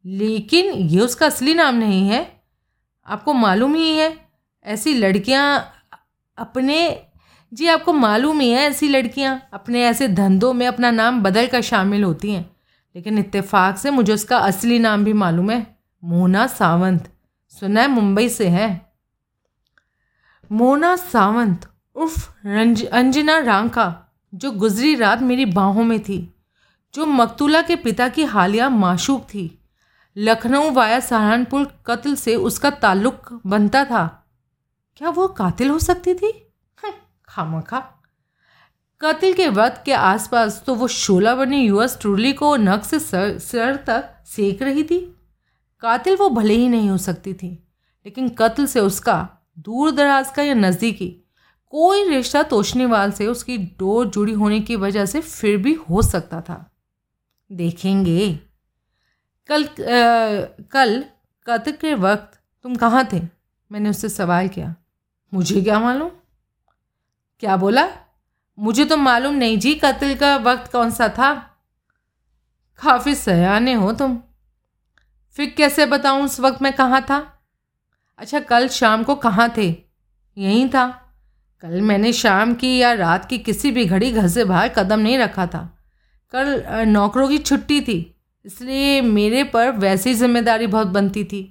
लेकिन 0.06 0.66
ये 0.66 1.00
उसका 1.00 1.26
असली 1.26 1.54
नाम 1.54 1.76
नहीं 1.76 2.10
है। 2.10 2.44
आपको 3.08 3.34
मालूम 3.34 3.76
ही 3.76 3.96
है, 3.96 4.30
ऐसी 4.66 4.94
लड़कियाँ 4.94 5.74
अपने, 6.38 7.06
जी, 7.54 7.68
आपको 7.68 7.94
मालूम 7.94 8.40
ही 8.40 8.52
है 8.52 8.62
ऐसी 8.62 8.88
लड़कियाँ 8.88 9.50
अपने 9.54 9.86
ऐसे 9.86 10.08
धंधों 10.08 10.54
में 10.54 10.68
अपना 10.68 10.92
नाम 10.92 11.24
बदल 11.24 11.48
कर 11.48 11.62
शामिल 11.62 12.04
होती 12.04 12.32
हैं। 12.32 12.56
लेकिन 12.96 13.18
इत्तेफाक 13.18 13.78
से 13.78 13.92
मुझे 13.92 14.14
उसका 14.14 14.38
असली 14.38 14.80
नाम 14.80 15.06
भी 15.06 15.14
मालूम 15.14 15.52
है, 15.52 15.80
मोना 16.04 16.48
सावंत। 16.48 17.19
सुना 17.50 17.82
है 17.82 17.88
मुंबई 17.88 18.30
से 18.30 18.48
है। 18.48 18.70
मोना 20.52 20.96
सावंत 20.96 21.68
उर्फ़ 21.96 22.30
रंज 22.46 22.86
अंजना 22.86 23.38
रांका 23.38 23.88
जो 24.34 24.52
गुजरी 24.52 24.96
रात 24.96 25.22
मेरी 25.22 25.46
बाहों 25.46 25.84
में 25.84 26.00
थी 26.04 26.20
जो 26.94 27.06
मकतूला 27.06 27.62
के 27.62 27.76
पिता 27.76 28.08
की 28.10 28.24
हालिया 28.24 28.70
माशूक 28.70 29.24
थी। 29.24 29.64
लखनऊ 30.18 30.72
वाया 30.72 31.00
सहारनपुर 31.00 31.66
कत्ल 31.86 32.16
से 32.16 32.36
उसका 32.36 32.70
ताल्लुक 32.70 33.42
बनता 33.46 33.84
था। 33.86 34.06
क्या 34.98 35.10
वो 35.10 35.28
कातिल 35.28 35.70
हो 35.70 35.80
सकती 35.80 36.14
थी? 36.14 36.32
हम्म, 36.78 36.94
खामा 37.30 37.62
खा। 37.62 37.80
कत्ल 39.02 39.34
के 39.34 39.48
वक्त 39.48 39.82
के 39.86 39.94
आसपास 39.94 40.64
तो 40.68 40.76
वो 40.76 40.88
शोला 40.88 41.36
बनी 41.36 41.62
यूएस 41.62 41.98
ट्रूली 42.02 42.34
को 42.34 42.56
नक 42.56 42.84
से 42.84 43.00
सर 43.00 43.38
सर 43.40 43.76
तक 43.76 44.24
सेक 44.26 44.62
रही 44.62 44.84
थी। 44.84 45.00
कातिल 45.82 46.16
वो 46.16 46.30
भले 46.30 46.54
ही 46.54 46.70
नहीं 46.70 46.90
हो 46.90 46.98
सकती 46.98 47.34
थी 47.34 47.64
लेकिन 48.06 48.30
कत्ल 48.30 48.66
से 48.66 48.80
उसका 48.80 49.30
दूर 49.60 49.92
दराज 49.92 50.32
का 50.32 50.44
या 50.44 50.54
नज़दीकी 50.54 51.08
कोई 51.74 52.10
रिश्ता 52.10 52.44
तोशनीवाल 52.44 53.12
से 53.12 53.28
उसकी 53.28 53.58
डोर 53.58 54.08
जुड़ी 54.08 54.34
होने 54.34 54.60
की 54.60 54.76
वजह 54.76 55.06
से 55.06 55.22
फिर 55.22 55.58
भी 55.58 55.74
हो 55.74 56.02
सकता 56.02 56.42
था। 56.42 56.72
देखेंगे। 57.52 58.40
कल 59.50 59.64
आ, 59.64 59.68
कल 60.72 61.06
कत्ल 61.46 61.72
के 61.72 61.94
वक्त 61.94 62.40
तुम 62.64 62.76
कहाँ 62.76 63.08
थे? 63.14 63.22
मैंने 63.72 63.90
उससे 63.90 64.10
सवाल 64.10 64.48
किया। 64.48 64.76
मुझे 65.34 65.62
क्या 65.62 65.80
मालूम? 65.80 66.10
क्या 67.40 67.58
बोला? 67.58 67.90
मुझे 68.60 68.86
तो 68.86 68.98
मालूम 68.98 69.34
नहीं 69.34 69.60
जी 69.60 69.76
कत्ल 69.76 70.16
का 70.16 70.36
वक्त 70.36 70.72
कौन 70.72 70.92
सा 70.92 71.10
था। 71.10 71.34
काफ़ी 72.84 73.16
सयाने 73.16 73.74
हो 73.74 73.92
तुम। 73.92 74.20
फिर 75.38 75.54
कैसे 75.58 75.86
बताऊँ 75.86 76.24
उस 76.24 76.40
वक्त 76.40 76.62
मैं 76.62 76.72
कहाँ 76.74 77.02
था? 77.02 77.18
अच्छा 78.20 78.40
कल 78.42 78.68
शाम 78.70 79.04
को 79.04 79.16
कहाँ 79.18 79.50
थे? 79.58 79.68
यहीं 80.38 80.68
था। 80.70 80.88
कल 81.64 81.82
मैंने 81.82 82.12
शाम 82.14 82.54
की 82.56 82.78
या 82.78 82.92
रात 82.94 83.26
की 83.26 83.38
किसी 83.40 83.72
भी 83.72 83.86
घड़ी 83.86 84.12
घर 84.12 84.28
से 84.28 84.44
बाहर 84.46 84.70
कदम 84.70 85.00
नहीं 85.00 85.18
रखा 85.18 85.46
था। 85.48 85.62
कल 86.34 86.64
नौकरों 86.88 87.28
की 87.30 87.38
छुट्टी 87.40 87.80
थी, 87.82 88.16
इसलिए 88.46 89.02
मेरे 89.02 89.44
पर 89.46 89.72
वैसी 89.72 90.14
ज़िम्मेदारी 90.14 90.68
बहुत 90.68 90.88
बनती 90.90 91.24
थी। 91.24 91.42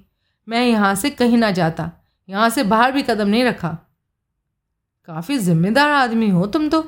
मैं 0.47 0.65
यहाँ 0.65 0.93
से 0.95 1.09
कहीं 1.09 1.37
ना 1.37 1.51
जाता, 1.51 1.91
यहाँ 2.29 2.49
से 2.49 2.63
बाहर 2.65 2.91
भी 2.91 3.01
कदम 3.01 3.27
नहीं 3.27 3.43
रखा। 3.45 3.77
काफ़ी 5.07 5.37
जिम्मेदार 5.39 5.91
आदमी 5.91 6.29
हो 6.29 6.45
तुम 6.47 6.67
तो। 6.69 6.83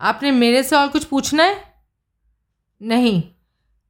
आपने 0.00 0.30
मेरे 0.32 0.62
से 0.62 0.76
और 0.76 0.88
कुछ 0.88 1.04
पूछना 1.04 1.42
है? 1.42 1.56
नहीं 2.80 3.22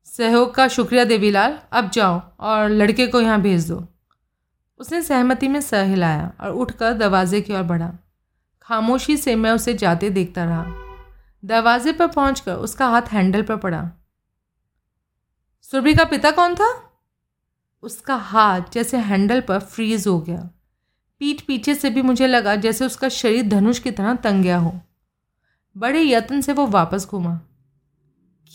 सहयोग 0.07 0.55
का 0.55 0.69
शुक्रिया 0.69 1.05
देवीलाल, 1.05 1.59
अब 1.73 1.91
जाओ 1.91 2.23
और 2.41 2.69
लड़के 2.69 3.07
को 3.07 3.21
यहाँ 3.21 3.41
भेज 3.41 3.69
दो। 3.69 3.89
उसने 4.79 5.03
सहमति 5.03 5.49
में 5.49 5.61
सह 5.61 5.83
हिलाया 5.83 6.33
और 6.41 6.51
उठकर 6.51 6.93
दरवाजे 6.93 7.41
की 7.41 7.55
ओर 7.55 7.63
बढ़ा। 7.63 7.93
खामोशी 8.63 9.17
से 9.17 9.37
मैं 9.37 9.51
उसे 9.51 9.75
जाते 9.75 10.11
देखता 10.11 10.45
रहा। 10.45 10.65
दरवाजे 11.45 11.93
पर 11.93 12.07
पहुंचकर 12.07 12.55
उसका 12.55 12.87
हाथ 12.87 13.03
हैंडल 13.03 13.43
पर 13.43 13.57
पड़ा। 13.57 13.91
सुरभि 15.63 15.95
का 15.95 16.05
पिता 16.05 16.31
कौन 16.31 16.55
था? 16.55 16.91
उसका 17.83 18.17
हाथ 18.17 18.61
जैसे 18.73 18.97
हैंडल 18.97 19.41
पर 19.41 19.59
फ्रीज 19.59 20.07
हो 20.07 20.21
गया। 20.21 20.51
पीठ 21.19 21.41
पीछे 21.41 21.75
से 21.75 21.91
भी 21.91 22.03
मुझे 22.03 22.27
लगा 22.27 22.57
जैसे 22.57 22.87
उसका 22.87 23.09
शरीर 23.09 23.49
धनुष 23.49 23.79
की 23.79 23.91
तरह 23.91 24.15
तंग 24.15 24.43
गया 24.43 24.59
हो। 24.59 24.81
बड़े 25.77 26.03
यत्न 26.03 26.41
से 26.41 26.53
वो 26.53 26.67
वापस 26.67 27.07
घूमा। 27.07 27.41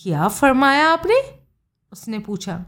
क्या 0.03 0.27
फरमाया 0.27 0.87
आपने? 0.87 1.40
उसने 1.91 2.19
पूछा। 2.19 2.65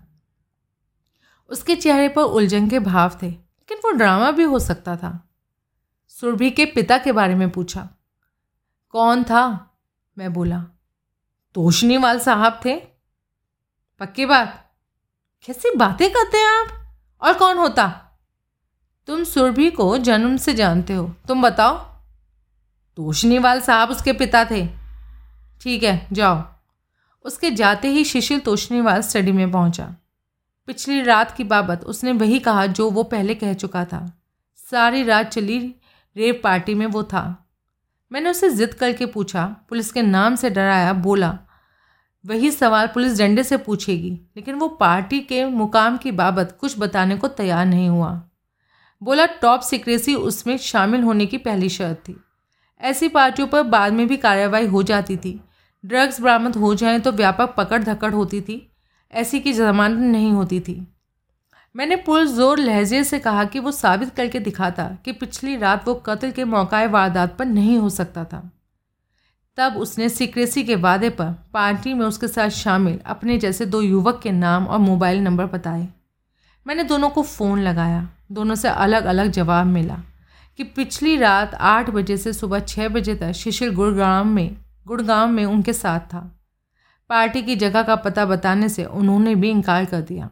उसके 1.50 1.76
चेहरे 1.76 2.10
पर 2.10 2.22
उलझन 2.22 2.70
के 2.70 2.80
भाव 2.80 3.20
थे, 3.22 3.30
लेकिन 3.30 3.78
वो 3.78 3.92
ड्रामा 3.92 4.32
भी 4.32 4.44
हो 4.44 4.60
सकता 4.60 4.96
था। 4.96 5.30
सुरभि 6.08 6.52
के 6.52 6.66
पिता 6.66 6.98
के 6.98 7.12
बारे 7.12 7.36
में 7.36 7.50
पूछा। 7.50 7.90
कौन 8.90 9.24
था? 9.24 9.72
मैं 10.18 10.34
बोला 10.34 10.66
तोशनीवाल 11.54 12.20
साहब 12.20 12.60
थे। 12.66 12.76
पक्की 14.00 14.26
बात। 14.26 14.74
कैसी 15.46 15.78
बातें 15.78 16.10
करते 16.10 16.38
हैं 16.38 16.48
आप? 16.48 16.96
और 17.22 17.34
कौन 17.34 17.58
होता? 17.58 18.12
तुम 19.08 19.24
सुरभि 19.24 19.72
को 19.72 19.98
जन्म 19.98 20.38
से 20.38 20.54
जानते 20.54 20.94
हो। 20.94 21.16
तुम 21.28 21.42
बताओ। 21.42 21.78
तोशनीवाल 22.96 23.62
साहब 23.62 23.90
उसके 23.90 24.14
पिता 24.14 24.46
थे। 24.46 24.68
ठीक 25.62 25.84
है, 25.84 26.08
जाओ। 26.12 26.53
उसके 27.26 27.52
जाते 27.52 27.88
ही 27.88 28.04
शिशिल 28.04 28.40
तोशनीवाल 28.40 29.02
स्टडी 29.02 29.32
में 29.32 29.52
पहुँचा। 29.52 29.96
पिछली 30.68 31.02
रात 31.02 31.32
की 31.32 31.44
बाबत 31.44 31.84
उसने 31.84 32.12
वही 32.12 32.40
कहा 32.40 32.66
जो 32.66 32.90
वो 32.90 33.04
पहले 33.04 33.36
कह 33.36 33.54
चुका 33.54 33.86
था। 33.86 34.06
सारी 34.60 35.04
रात 35.04 35.30
चली 35.30 35.60
रेव 36.16 36.40
पार्टी 36.44 36.74
में 36.74 36.86
वो 36.86 37.04
था। 37.04 37.24
मैंने 38.12 38.30
उसे 38.30 38.50
ज़िद 38.50 38.74
करके 38.74 39.06
पूछा, 39.06 39.46
पुलिस 39.70 39.92
के 39.92 40.02
नाम 40.02 40.36
से 40.36 40.50
डराया, 40.50 40.94
बोला, 40.94 41.38
वही 42.26 42.52
सवाल 42.52 42.88
पुलिस 42.88 43.18
डंडे 43.18 43.44
से 43.44 43.58
पूछेगी, 43.58 44.12
लेकिन 44.36 44.56
वो 44.56 44.68
पार्टी 44.68 45.20
के 45.20 45.46
मुकाम 45.46 45.98
की 45.98 46.12
बाबत 46.12 46.58
कुछ 46.62 46.80
बताने 46.80 47.18
को 47.18 47.28
तैयार 47.28 47.66
नहीं 47.66 47.90
हुआ। 47.90 48.12
बोला, 49.02 49.26
टॉप 49.26 49.62
सीक्रेसी 49.62 50.16
उसमें 50.16 50.58
शामिल 50.58 51.02
होने 51.02 51.26
की 51.26 51.38
पहली 51.38 51.70
शर्त 51.70 51.98
थी। 51.98 52.16
ऐसी 52.82 53.08
पार्टियों 53.08 53.48
पर 53.48 53.64
बाद 53.64 53.94
में 53.94 54.08
भी 54.08 54.18
कार्रवाई 54.18 54.66
हो 54.66 54.84
जाती 54.84 55.18
थी। 55.18 55.40
ड्रग्स 55.86 56.22
बरामद 56.22 56.56
हो 56.56 56.76
जाएँ 56.76 57.00
तो 57.00 57.12
व्यापक 57.12 57.56
पकड़ 57.58 57.84
धकड़ 57.84 58.14
होती 58.14 58.42
थी। 58.42 58.72
ऐसी 59.14 59.40
की 59.40 59.54
जमानत 59.54 60.00
नहीं 60.00 60.32
होती 60.32 60.60
थी। 60.60 60.88
मैंने 61.76 61.96
पुरजोर 61.96 62.60
लहजे 62.60 63.04
से 63.04 63.20
कहा 63.20 63.46
कि 63.46 63.60
वो 63.60 63.72
साबित 63.72 64.10
करके 64.10 64.40
दिखाता 64.40 64.98
कि 65.06 65.12
पिछली 65.12 65.56
रात 65.58 65.88
वो 65.88 65.96
कत्ल 65.96 66.32
के 66.32 66.44
मौका 66.44 66.86
वारदात 66.86 67.38
पर 67.38 67.46
नहीं 67.46 67.78
हो 67.78 67.90
सकता 67.90 68.26
था। 68.26 68.52
तब 69.58 69.78
उसने 69.78 70.10
सीक्रेसी 70.10 70.64
के 70.64 70.76
वादे 70.76 71.10
पर 71.10 71.36
पार्टी 71.54 71.94
में 71.94 72.06
उसके 72.06 72.28
साथ 72.28 72.50
शामिल 72.50 73.00
अपने 73.06 73.38
जैसे 73.38 73.66
दो 73.66 73.82
युवक 73.82 74.20
के 74.24 74.32
नाम 74.32 74.68
और 74.68 74.80
मोबाइल 74.80 75.22
नंबर 75.22 75.46
बताए। 75.46 75.88
मैंने 76.68 76.84
दोनों 76.84 77.10
को 77.10 77.24
फ़ोन 77.24 77.60
लगाया। 77.60 78.10
दोनों 78.32 78.56
से 78.56 78.68
अलग 78.68 79.04
अलग 79.06 79.28
जवाब 79.32 79.66
मिला 79.66 80.00
कि 80.58 80.64
पिछली 80.64 81.18
रात 81.18 81.56
आठ 81.56 81.90
बजे 81.90 82.18
से 82.18 82.34
सुबह 82.34 82.60
छः 82.60 82.88
बजे 82.88 83.16
तक 83.16 83.32
शिशिर 83.32 83.74
गुड़गांव 83.74 84.26
में 84.26 84.56
गुड़गांव 84.88 85.30
में 85.30 85.46
उनके 85.46 85.74
साथ 85.74 86.00
था। 86.00 86.40
पार्टी 87.10 87.42
की 87.44 87.56
जगह 87.56 87.84
का 87.84 87.96
पता 87.96 88.26
बताने 88.26 88.70
से 88.70 88.86
उन्होंने 88.86 89.36
भी 89.36 89.50
इनकार 89.50 89.86
कर 89.86 90.02
दिया। 90.02 90.30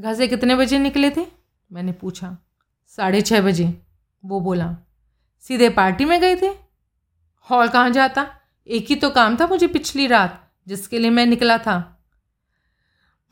घर 0.00 0.14
से 0.14 0.28
कितने 0.28 0.56
बजे 0.56 0.78
निकले 0.78 1.10
थे? 1.10 1.26
मैंने 1.72 1.92
पूछा। 1.92 2.36
साढ़े 2.86 3.20
छः 3.20 3.40
बजे 3.40 3.82
वो 4.24 4.40
बोला। 4.40 4.76
सीधे 5.40 5.68
पार्टी 5.68 6.04
में 6.04 6.20
गए 6.20 6.36
थे? 6.36 6.46
हॉल 7.50 7.68
कहाँ 7.68 7.90
जाता? 7.90 8.26
एक 8.66 8.86
ही 8.86 8.96
तो 8.96 9.10
काम 9.10 9.36
था 9.36 9.46
मुझे 9.46 9.66
पिछली 9.66 10.06
रात 10.06 10.52
जिसके 10.68 10.98
लिए 10.98 11.10
मैं 11.10 11.26
निकला 11.26 11.58
था। 11.58 11.88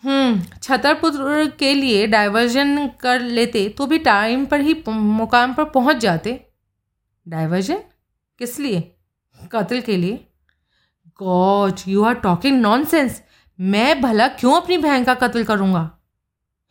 हम्म, 0.03 0.43
छतरपुर 0.63 1.47
के 1.51 1.75
लिए 1.75 2.07
डाइवर्जन 2.07 2.89
कर 2.89 3.21
लेते 3.21 3.69
तो 3.69 3.87
भी 3.87 3.99
टाइम 3.99 4.47
पर 4.47 4.61
ही 4.61 4.85
मुकाम 4.89 5.55
पर 5.55 5.65
पहुँच 5.65 5.97
जाते। 5.97 6.47
डाइवर्जन 7.29 7.79
किस 8.39 8.59
लिए? 8.59 8.97
कत्ल 9.53 9.81
के 9.81 9.97
लिए? 9.97 10.27
God 11.23 11.73
you 11.89 12.05
are 12.05 12.15
talking 12.15 12.61
nonsense 12.61 13.23
मैं 13.61 14.01
भला 14.01 14.29
क्यों 14.29 14.61
अपनी 14.61 14.79
बहन 14.79 15.05
का 15.05 15.15
कत्ल 15.15 15.45
करूँगा? 15.45 15.99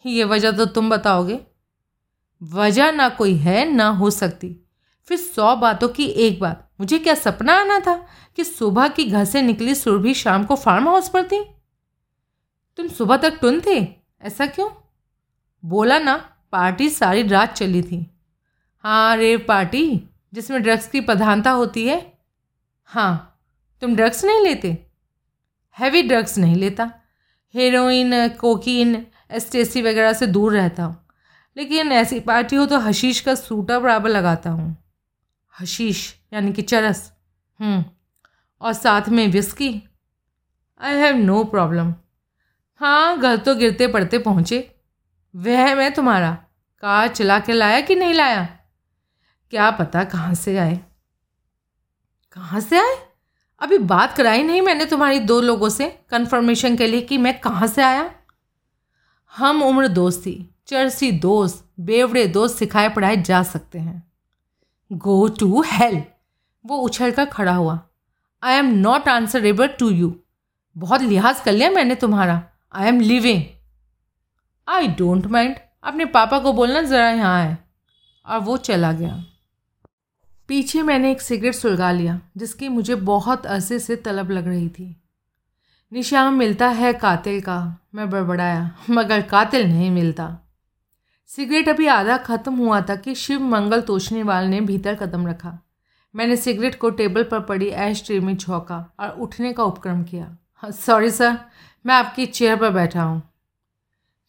ये 0.05 0.23
वजह 0.23 0.51
तो 0.51 0.65
तुम 0.65 0.89
बताओगे। 0.89 1.39
वजह 2.43 2.91
ना 2.91 3.09
कोई 3.09 3.35
है, 3.35 3.71
ना 3.71 3.87
हो 3.87 4.09
सकती। 4.09 4.69
फिर 5.03 5.17
सौ 5.17 5.55
बातों 5.55 5.89
की 5.89 6.05
एक 6.05 6.39
बात। 6.39 6.71
मुझे 6.79 6.99
क्या 6.99 7.13
सपना 7.13 7.53
आना 7.53 7.79
था 7.79 8.07
कि 8.35 8.43
सुबह 8.43 8.87
की 8.87 9.05
घर 9.05 9.25
से 9.25 9.41
निकली 9.41 9.75
सुरभि 9.75 10.13
शाम 10.13 10.43
को 10.43 10.55
फार्म 10.55 10.89
हाउस 10.89 11.09
पर 11.09 11.23
थी? 11.23 11.45
तुम 12.77 12.87
सुबह 12.87 13.17
तक 13.17 13.39
टुन 13.41 13.61
थे? 13.67 13.87
ऐसा 14.21 14.45
क्यों? 14.45 14.69
बोला 15.65 15.99
ना, 15.99 16.15
पार्टी 16.51 16.89
सारी 16.89 17.27
रात 17.27 17.53
चली 17.53 17.81
थी। 17.81 18.11
हाँ 18.83 19.17
रेव 19.17 19.45
पार्टी, 19.47 20.09
जिसमें 20.33 20.63
ड्रग्स 20.63 20.87
की 20.87 21.01
प्रधानता 21.01 21.51
होती 21.51 21.85
है। 21.87 22.18
हाँ 22.89 23.41
तुम 23.81 23.95
ड्रग्स 23.95 24.23
नहीं 24.25 24.41
लेते? 24.41 24.77
हैवी 25.77 26.01
ड्रग्स 26.03 26.37
नहीं 26.37 26.55
लेता। 26.55 26.91
हेरोइन 27.53 28.27
कोकीन 28.29 29.05
एस्टेसी 29.31 29.81
वगैरह 29.81 30.13
से 30.13 30.27
दूर 30.27 30.53
रहता 30.53 30.83
हूँ। 30.83 30.95
लेकिन 31.57 31.91
ऐसी 31.91 32.19
पार्टी 32.19 32.55
हो 32.55 32.65
तो 32.65 32.79
हशीश 32.79 33.19
का 33.19 33.35
सूटा 33.35 33.79
बराबर 33.79 34.09
लगाता 34.09 34.49
हूँ। 34.49 34.75
हशीश 35.59 36.15
यानी 36.33 36.53
कि 36.53 36.61
चरस। 36.61 37.11
हम्म, 37.59 37.85
और 38.61 38.73
साथ 38.73 39.09
में 39.09 39.27
whisky 39.27 39.69
I 40.81 40.95
have 40.95 41.15
no 41.15 41.43
problem 41.43 41.93
हाँ 42.81 43.19
घर 43.19 43.37
तो 43.37 43.55
गिरते 43.55 43.87
पड़ते 43.87 44.17
पहुँचे। 44.19 44.75
वह 45.35 45.75
मैं 45.75 45.93
तुम्हारा। 45.93 46.31
कार 46.83 47.07
चला 47.07 47.39
के 47.39 47.53
लाया 47.53 47.81
कि 47.81 47.95
नहीं 47.95 48.13
लाया? 48.13 48.43
क्या 49.51 49.71
पता 49.71 50.03
कहाँ 50.03 50.33
से 50.33 50.57
आए। 50.57 50.79
कहाँ 52.39 52.59
से 52.59 52.77
आए? 52.77 52.95
अभी 53.61 53.77
बात 53.77 54.15
कराई 54.17 54.43
नहीं 54.43 54.61
मैंने 54.61 54.85
तुम्हारी 54.85 55.19
दो 55.19 55.39
लोगों 55.41 55.69
से 55.69 55.87
कंफर्मेशन 56.09 56.75
के 56.75 56.85
लिए 56.87 57.01
कि 57.01 57.17
मैं 57.17 57.39
कहाँ 57.39 57.67
से 57.67 57.81
आया। 57.83 58.09
हम 59.33 59.63
उम्र 59.63 59.87
दोस्त, 59.87 60.23
चरसी 60.67 61.11
दोस्त, 61.11 61.65
बेवड़े 61.79 62.25
दोस्त 62.27 62.57
सिखाए 62.57 62.89
पढ़ाए 62.89 63.17
जा 63.17 63.41
सकते 63.43 63.79
हैं। 63.79 64.03
गो 64.91 65.27
टू 65.39 65.61
हेल 65.61 66.01
वो 66.65 66.77
उछल 66.77 67.11
कर 67.11 67.25
खड़ा 67.25 67.55
हुआ। 67.55 67.79
I 68.43 68.55
am 68.55 68.73
not 68.77 69.07
answerable 69.07 69.67
to 69.79 69.89
you 69.89 70.13
बहुत 70.75 71.01
लिहाज 71.01 71.39
कर 71.39 71.51
लिया 71.51 71.69
मैंने 71.69 71.95
तुम्हारा। 71.95 72.41
I 72.73 72.87
am 72.87 72.99
living 73.01 73.43
I 74.67 74.87
don't 74.87 75.25
mind 75.27 75.55
अपने 75.83 76.05
पापा 76.07 76.39
को 76.39 76.53
बोलना 76.53 76.81
ज़रा 76.83 77.09
यहाँ 77.09 77.35
आए 77.39 77.57
और 78.25 78.39
वो 78.39 78.57
चला 78.59 78.91
गया। 78.91 79.23
पीछे 80.49 80.81
मैंने 80.81 81.11
एक 81.11 81.21
सिगरेट 81.21 81.55
सुलगा 81.55 81.91
लिया, 81.91 82.19
जिसकी 82.37 82.67
मुझे 82.67 82.95
बहुत 82.95 83.45
अरसे 83.45 83.79
से 83.79 83.95
तलब 83.95 84.31
लग 84.31 84.47
रही 84.47 84.69
थी। 84.69 84.95
निशान 85.91 86.33
मिलता 86.33 86.67
है 86.67 86.93
कातिल 86.93 87.41
का, 87.41 87.77
मैं 87.95 88.09
बड़बड़ाया, 88.09 88.71
मगर 88.89 89.21
कातिल 89.21 89.67
नहीं 89.67 89.91
मिलता। 89.91 90.37
सिगरेट 91.27 91.69
अभी 91.69 91.87
आधा 91.87 92.17
ख़त्म 92.17 92.55
हुआ 92.55 92.81
था 92.81 92.95
कि 92.95 93.15
शिव 93.15 93.41
मंगल 93.41 93.81
तोशनीवाल 93.81 94.45
ने 94.45 94.61
भीतर 94.61 94.95
कदम 94.95 95.27
रखा। 95.27 95.57
मैंने 96.15 96.35
सिगरेट 96.35 96.75
को 96.75 96.89
टेबल 96.89 97.23
पर 97.23 97.39
पड़ी 97.39 97.67
ऐश 97.67 98.03
ट्रे 98.05 98.19
में 98.19 98.35
झोंका 98.37 98.77
और 98.99 99.09
उठने 99.09 99.53
का 99.53 99.63
उपक्रम 99.63 100.03
किया। 100.03 100.71
सॉरी 100.71 101.09
सर, 101.09 101.37
मैं 101.85 101.95
आपकी 101.95 102.25
चेयर 102.25 102.55
पर 102.55 102.69
बैठा 102.69 103.03
हूँ। 103.03 103.21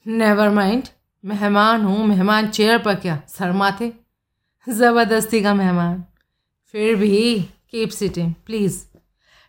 नेवर 0.06 0.50
माइंड, 0.50 0.84
मेहमान 1.24 1.84
हूँ, 1.84 2.06
मेहमान 2.06 2.48
चेयर 2.48 2.78
पर 2.78 2.94
क्या 2.94 3.20
शर्मा 3.28 3.70
थे 3.80 3.92
ज़बरदस्ती 4.66 5.42
का 5.42 5.54
मेहमान। 5.54 6.04
फिर 6.74 6.96
भी 6.96 7.40
कीप 7.70 7.90
सिटिंग 7.90 8.34
प्लीज़ 8.46 8.84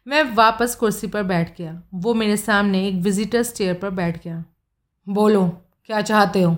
मैं 0.07 0.24
वापस 0.24 0.76
कुर्सी 0.76 1.07
पर 1.07 1.24
बैठ 1.24 1.57
गया। 1.57 1.84
वो 1.93 2.13
मेरे 2.13 2.38
सामने 2.38 2.88
एक 2.88 2.95
विजिटर्स 2.95 3.53
चेयर 3.53 3.74
पर 3.74 3.89
बैठ 3.89 4.24
गया। 4.24 4.43
बोलो, 5.09 5.47
क्या 5.86 6.01
चाहते 6.01 6.41
हो? 6.41 6.57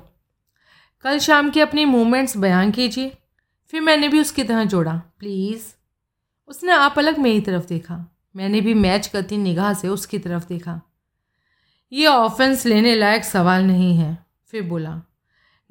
कल 1.01 1.20
शाम 1.20 1.49
की 1.49 1.59
अपनी 1.59 1.86
मूवमेंट्स 1.86 2.38
बयान 2.38 2.72
कीजिए। 2.72 3.18
फिर 3.66 3.82
मैंने 3.82 4.07
भी 4.09 4.20
उसकी 4.20 4.43
तरह 4.43 4.64
जोड़ा। 4.64 5.01
प्लीज़ 5.20 5.66
उसने 6.47 6.72
आप 6.72 6.99
अलग 6.99 7.18
मेरी 7.18 7.41
तरफ़ 7.41 7.68
देखा। 7.68 8.16
मैंने 8.36 8.61
भी 8.61 8.74
मैच 8.74 9.07
करती 9.07 9.38
निगाह 9.38 9.74
से 9.74 9.88
उसकी 9.88 10.20
तरफ़ 10.20 10.47
देखा। 10.47 10.82
ये 11.91 12.07
ऑफेंस 12.07 12.66
लेने 12.66 12.95
लायक 12.95 13.24
सवाल 13.24 13.64
नहीं 13.64 13.95
है, 13.95 14.18
फिर 14.45 14.64
बोला। 14.64 15.01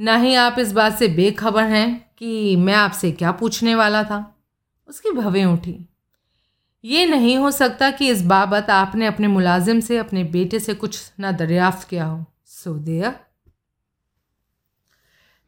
ना 0.00 0.16
ही 0.16 0.34
आप 0.34 0.58
इस 0.58 0.72
बात 0.72 0.98
से 0.98 1.08
बेखबर 1.08 1.64
हैं 1.64 2.10
कि 2.18 2.56
मैं 2.56 2.74
आपसे 2.74 3.12
क्या 3.12 3.32
पूछने 3.32 3.74
वाला 3.74 4.04
था? 4.04 4.41
उसकी 4.92 5.10
भवें 5.10 5.44
उठी। 5.44 5.88
ये 6.84 7.06
नहीं 7.06 7.36
हो 7.36 7.50
सकता 7.50 7.90
कि 7.90 8.08
इस 8.08 8.22
बाबत 8.22 8.70
आपने 8.70 9.06
अपने 9.06 9.26
मुलाजिम 9.26 9.80
से, 9.80 9.98
अपने 9.98 10.24
बेटे 10.24 10.58
से 10.60 10.74
कुछ 10.74 11.12
ना 11.20 11.32
दरियाफ्त 11.32 11.88
किया 11.88 12.04
हो। 12.04 12.24
सो 12.46 12.74
देया 12.74 13.14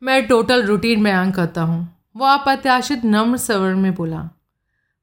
मैं 0.03 0.27
टोटल 0.27 0.63
रूटीन 0.63 1.05
बयान 1.05 1.31
करता 1.31 1.63
हूँ। 1.63 1.97
वो 2.17 2.27
अप्रत्याशित 2.27 3.05
नम्र 3.05 3.37
सवर 3.37 3.75
में 3.75 3.95
बोला। 3.95 4.31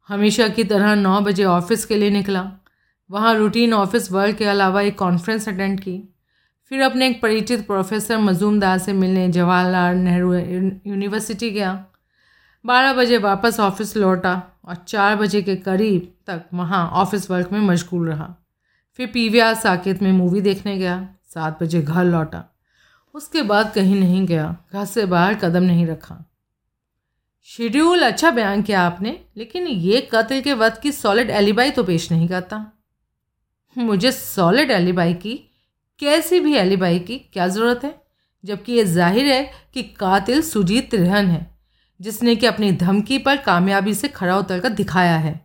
हमेशा 0.08 0.48
की 0.48 0.64
तरह 0.64 0.96
नौ 0.96 1.22
बजे 1.22 1.44
ऑफ़िस 1.44 1.86
के 1.86 1.96
लिए 1.96 2.10
निकला। 2.10 2.52
वहाँ 3.10 3.36
रूटीन 3.36 3.74
ऑफ़िस 3.74 4.12
वर्क 4.12 4.36
के 4.36 4.46
अलावा 4.46 4.82
एक 4.82 4.98
कॉन्फ्रेंस 4.98 5.50
अटेंड 5.50 5.80
की। 5.80 6.16
फिर 6.70 6.82
अपने 6.82 7.08
एक 7.08 7.22
परिचित 7.22 7.68
प्रोफेसर 7.68 8.18
मजूमदार 8.18 8.78
से 8.78 8.94
मिलने 8.94 9.30
जवाहरलाल 9.30 9.96
नेहरू 9.96 10.34
यूनिवर्सिटी 10.34 11.52
गया। 11.52 11.86
बारह 12.66 12.94
बजे 12.94 13.18
वापस 13.18 13.60
ऑफ़िस 13.60 13.96
लौटा 13.98 14.42
और 14.66 14.76
चार 14.76 15.16
बजे 15.16 15.42
के 15.42 15.56
करीब 15.56 16.14
तक 16.28 16.44
वहाँ 16.54 16.88
ऑफ़िस 16.94 17.30
वर्क 17.32 17.52
में 17.52 17.60
मशगूल 17.60 18.08
रहा। 18.10 18.36
फिर 18.96 19.08
पी 19.08 19.28
वी 19.30 19.40
आर 19.40 19.54
साकेत 19.56 20.02
में 20.02 20.12
मूवी 20.12 20.42
देखने 20.42 20.78
गया, 20.78 21.08
सात 21.26 21.64
बजे 21.64 21.82
घर 21.82 22.04
लौटा। 22.04 22.44
उसके 23.16 23.42
बाद 23.42 23.72
कहीं 23.74 23.96
नहीं 23.96 24.26
गया, 24.26 24.56
घर 24.74 24.86
से 24.86 25.06
बाहर 25.06 25.36
कदम 25.36 25.64
नहीं 25.64 25.86
रखा। 25.88 26.24
शेड्यूल 27.50 28.02
अच्छा 28.02 28.32
बयान 28.32 28.62
किया 28.62 28.82
आपने, 28.82 29.20
लेकिन 29.38 29.68
ये 29.68 30.10
कत्ल 30.14 30.42
के 30.42 30.54
वक्त 30.54 30.82
की 30.82 30.92
सॉलिड 30.92 31.30
एलिबाई 31.30 31.72
तो 31.72 31.84
पेश 31.84 32.12
नहीं 32.12 32.28
करता। 32.28 32.66
मुझे 33.76 34.12
सॉलिड 34.12 34.72
एलिबाई 34.72 35.14
की, 35.14 35.36
कैसी 36.00 36.40
भी 36.40 36.56
एलिबाई 36.56 37.00
की 37.00 37.18
क्या 37.34 37.48
ज़रूरत 37.48 37.84
है? 37.84 38.02
जबकि 38.44 38.74
ये 38.74 38.84
ज़ाहिर 38.86 39.26
है 39.26 39.52
कि 39.74 39.84
कातिल 39.84 40.42
सुजीत 40.42 40.90
त्रिहन 40.92 41.26
है। 41.26 41.51
जिसने 42.02 42.36
कि 42.36 42.46
अपनी 42.46 42.72
धमकी 42.72 43.18
पर 43.18 43.38
कामयाबी 43.38 43.94
से 43.94 44.08
खड़ा 44.08 44.38
उतर 44.38 44.60
कर 44.60 44.70
दिखाया 44.70 45.18
है। 45.18 45.40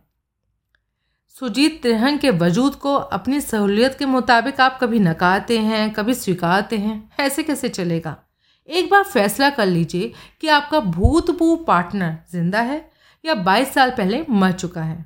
सुजीत 1.35 1.81
त्रिहन 1.81 2.17
के 2.17 2.29
वजूद 2.29 2.75
को 2.75 2.93
अपनी 2.93 3.41
सहूलियत 3.41 3.95
के 3.99 4.05
मुताबिक 4.05 4.61
आप 4.61 4.79
कभी 4.81 4.99
नकारते 4.99 5.57
हैं, 5.59 5.91
कभी 5.93 6.13
स्वीकारते 6.13 6.77
हैं, 6.77 7.09
ऐसे 7.19 7.43
कैसे 7.43 7.69
चलेगा? 7.69 8.15
एक 8.69 8.89
बार 8.91 9.03
फैसला 9.03 9.49
कर 9.49 9.65
लीजिए 9.65 10.11
कि 10.41 10.47
आपका 10.47 10.79
भूतपूर्व 10.79 11.63
पार्टनर 11.63 12.17
ज़िंदा 12.31 12.61
है 12.61 12.79
या 13.23 13.33
22 13.35 13.73
साल 13.73 13.91
पहले 13.91 14.25
मर 14.29 14.51
चुका 14.51 14.83
है। 14.83 15.05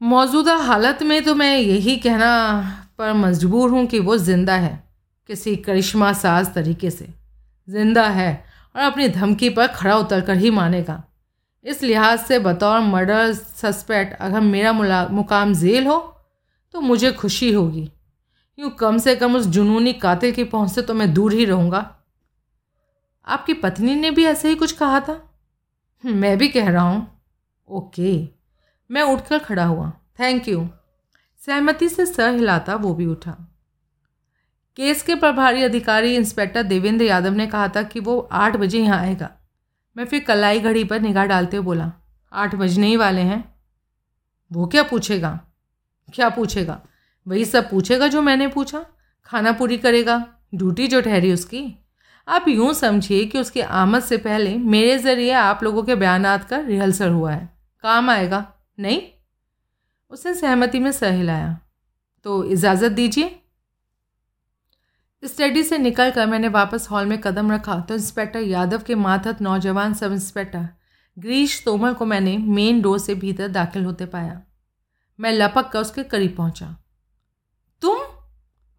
मौजूदा 0.00 0.54
हालत 0.56 1.02
में 1.02 1.22
तो 1.24 1.34
मैं 1.34 1.56
यही 1.58 1.96
कहना 1.96 2.28
पर 2.98 3.12
मजबूर 3.12 3.70
हूँ 3.70 3.86
कि 3.86 3.98
वो 4.00 4.16
ज़िंदा 4.16 4.54
है, 4.54 4.82
किसी 5.28 5.56
करिश्मा 5.56 6.12
साज 6.14 6.52
तरीके 6.54 6.90
से। 6.90 7.08
ज़िंदा 7.68 8.06
है 8.08 8.47
और 8.78 8.84
अपनी 8.84 9.08
धमकी 9.08 9.48
पर 9.50 9.66
खड़ा 9.66 9.96
उतर 9.96 10.20
कर 10.20 10.36
ही 10.36 10.50
मानेगा। 10.50 11.02
इस 11.64 11.82
लिहाज 11.82 12.18
से 12.18 12.38
बतौर 12.38 12.80
मर्डर 12.80 13.32
सस्पेक्ट 13.32 14.20
अगर 14.20 14.40
मेरा 14.40 14.72
मुकाम 15.10 15.54
जेल 15.54 15.86
हो 15.86 15.98
तो 16.74 16.80
मुझे 16.80 17.12
खुशी 17.12 17.52
होगी। 17.52 17.90
यूँ 18.58 18.70
कम 18.70 18.98
से 18.98 19.14
कम 19.16 19.36
उस 19.36 19.46
जुनूनी 19.46 19.92
कातिल 19.92 20.32
की 20.32 20.44
पहुँच 20.44 20.70
से 20.70 20.82
तो 20.82 20.94
मैं 20.94 21.12
दूर 21.14 21.32
ही 21.32 21.44
रहूँगा। 21.44 21.84
आपकी 23.26 23.54
पत्नी 23.54 23.94
ने 23.94 24.10
भी 24.10 24.24
ऐसे 24.24 24.48
ही 24.48 24.54
कुछ 24.54 24.72
कहा 24.72 25.00
था? 25.00 25.20
मैं 26.04 26.36
भी 26.38 26.48
कह 26.48 26.70
रहा 26.70 26.82
हूँ। 26.82 27.06
ओके, 27.68 28.28
मैं 28.90 29.02
उठकर 29.02 29.38
खड़ा 29.38 29.64
हुआ। 29.64 29.90
Thank 30.20 30.48
you. 30.48 30.68
सहमति 31.40 31.88
से 31.88 32.06
सर 32.06 32.34
हिलाता 32.34 32.74
वो 32.74 32.94
भी 32.94 33.06
उठा। 33.06 33.36
केस 34.78 35.02
के 35.02 35.14
प्रभारी 35.14 35.62
अधिकारी 35.62 36.14
इंस्पेक्टर 36.16 36.62
देवेंद्र 36.62 37.04
यादव 37.04 37.32
ने 37.32 37.46
कहा 37.46 37.68
था 37.68 37.82
कि 37.82 38.00
वो 38.00 38.18
आठ 38.32 38.56
बजे 38.56 38.80
यहाँ 38.80 38.98
आएगा। 38.98 39.30
मैं 39.96 40.04
फिर 40.04 40.20
कलाई 40.20 40.60
घड़ी 40.60 40.84
पर 40.84 41.00
निगाह 41.00 41.24
डालते 41.24 41.56
हुए 41.56 41.64
बोला, 41.64 41.92
आठ 42.32 42.54
बजने 42.54 42.86
ही 42.86 42.96
वाले 42.96 43.20
हैं। 43.20 43.54
वो 44.52 44.66
क्या 44.66 44.82
पूछेगा? 44.82 45.40
क्या 46.14 46.28
पूछेगा? 46.28 46.80
वही 47.26 47.44
सब 47.44 47.70
पूछेगा 47.70 48.08
जो 48.08 48.22
मैंने 48.22 48.48
पूछा? 48.48 48.84
खाना 49.24 49.52
पूरी 49.52 49.78
करेगा? 49.78 50.18
ड्यूटी 50.54 50.86
जो 50.86 51.00
ठहरी 51.00 51.32
उसकी? 51.32 51.64
आप 52.28 52.48
यूँ 52.48 52.72
समझिए 52.74 53.24
कि 53.24 53.38
उसकी 53.38 53.60
आमद 53.60 54.02
से 54.02 54.16
पहले 54.16 54.56
मेरे 54.56 54.98
ज़रिए 54.98 55.32
आप 55.32 55.62
लोगों 55.62 55.82
के 55.82 55.94
बयानात 55.94 56.44
का 56.44 56.58
रिहर्सल 56.58 57.10
हुआ 57.10 57.32
है। 57.32 57.58
काम 57.82 58.10
आएगा, 58.10 58.44
नहीं? 58.78 59.02
उसने 60.10 60.34
सहमति 60.34 60.78
में 60.78 60.92
सह 60.92 61.10
हिलाया। 61.10 61.58
तो 62.24 62.44
इजाज़त 62.44 62.92
दीजिए। 62.92 63.40
स्टडी 65.24 65.62
से 65.62 65.78
निकलकर 65.78 66.26
मैंने 66.26 66.48
वापस 66.48 66.88
हॉल 66.90 67.06
में 67.06 67.20
कदम 67.20 67.52
रखा 67.52 67.80
तो 67.80 67.94
इंस्पेक्टर 67.94 68.40
यादव 68.40 68.82
के 68.82 68.94
माथत 68.94 69.40
नौजवान 69.40 69.94
सब 69.94 70.12
इंस्पेक्टर 70.12 70.68
ग्रीश 71.18 71.62
तोमर 71.64 71.94
को 71.94 72.06
मैंने 72.06 72.38
मेन 72.38 72.82
डोर 72.82 72.98
से 72.98 73.14
भीतर 73.14 73.48
दाखिल 73.48 73.84
होते 73.84 74.06
पाया। 74.06 74.42
मैं 75.20 75.32
लपक 75.32 75.68
कर 75.68 75.80
उसके 75.80 76.02
करीब 76.02 76.36
पहुँचा। 76.36 76.76
तुम? 77.82 77.98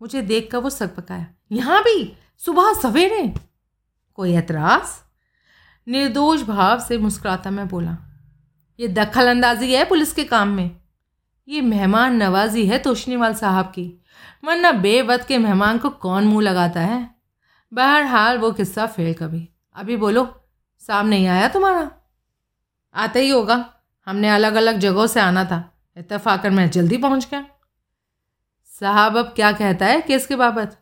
मुझे 0.02 0.22
देख 0.22 0.50
कर 0.52 0.58
वो 0.58 0.70
सक 0.70 0.96
पकाया। 0.96 1.26
यहाँ 1.52 1.82
भी? 1.82 2.18
सुबह 2.38 2.74
सवेरे? 2.74 3.34
कोई 4.14 4.36
एतराज़ 4.36 4.90
निर्दोष 5.88 6.42
भाव 6.42 6.80
से 6.80 6.98
मुस्कुराता 6.98 7.52
मैं 7.52 7.68
बोला। 7.68 7.98
ये 8.80 8.88
दखल 8.88 9.30
अंदाजी 9.30 9.74
है 9.74 9.86
पुलिस 9.86 10.14
के 10.14 10.24
काम 10.24 10.48
में। 10.48 10.72
ये 11.48 11.62
मेहमान 11.62 12.16
नवाजी 12.16 12.66
है 12.66 12.80
तोशनीवाल 12.80 13.34
साहब 13.34 13.66
की। 13.66 14.04
वरना 14.44 14.72
बेवत 14.72 15.26
के 15.28 15.38
मेहमान 15.38 15.78
को 15.78 15.90
कौन 15.90 16.24
मुँह 16.24 16.42
लगाता 16.42 16.82
है? 16.82 17.16
बहरहाल 17.74 18.38
वो 18.38 18.52
किस्सा 18.52 18.88
फेल 18.88 19.14
कभी। 19.14 19.50
अभी 19.76 19.98
बोलो 19.98 20.50
सामने 20.80 21.16
नहीं 21.16 21.28
आया 21.28 21.48
तुम्हारा? 21.48 21.92
आता 22.96 23.20
ही 23.20 23.30
होगा। 23.30 23.74
हमने 24.08 24.30
अलग 24.30 24.54
अलग 24.54 24.78
जगहों 24.78 25.08
से 25.08 25.20
आना 25.20 25.46
था। 25.46 25.84
इतफाकर 25.98 26.50
मैं 26.50 26.70
जल्दी 26.70 26.98
पहुँच 26.98 27.28
गया। 27.32 27.46
साहब 28.80 29.18
अब 29.18 29.26
क्या 29.26 29.52
कहता 29.52 29.86
है 29.86 30.02
केस 30.02 30.28
के 30.28 30.36
बाबत? 30.36 30.80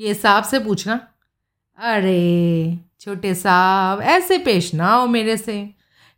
ये 0.00 0.14
साहब 0.14 0.44
से 0.44 0.58
पूछना। 0.58 1.08
अरे, 1.78 2.78
छोटे 3.00 3.34
साहब, 3.34 4.02
ऐसे 4.02 4.38
पेश 4.38 4.74
ना 4.74 4.94
हो 4.94 5.06
मेरे 5.06 5.36
से। 5.36 5.74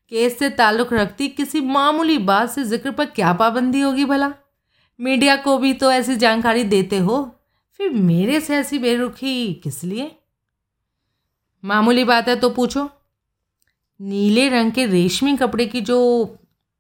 केस 0.09 0.39
से 0.39 0.51
ताल्लुक़ 0.51 0.95
रखती 0.95 1.29
किसी 1.29 1.61
मामूली 1.61 2.19
बात 2.19 2.51
से 2.51 2.65
ज़िक्र 2.65 2.91
पर 2.91 3.05
क्या 3.05 3.33
पाबंदी 3.33 3.81
होगी 3.81 4.05
भला? 4.05 4.33
मीडिया 5.01 5.37
को 5.37 5.57
भी 5.59 5.73
तो 5.73 5.91
ऐसी 5.93 6.17
जानकारी 6.17 6.65
देते 6.65 6.99
हो। 6.99 7.23
फिर 7.81 7.91
मेरे 7.91 8.41
से 8.41 8.57
ऐसी 8.57 8.79
बेरुखी 8.79 9.53
किस 9.55 9.83
लिए? 9.85 10.11
मामूली 11.65 12.05
बात 12.05 12.29
है 12.29 12.37
तो 12.37 12.51
पूछो। 12.51 12.89
नीले 14.01 14.49
रंग 14.49 14.73
के 14.73 14.87
रेशमी 14.87 15.37
कपड़े 15.37 15.67
की 15.67 15.81
जो 15.81 15.99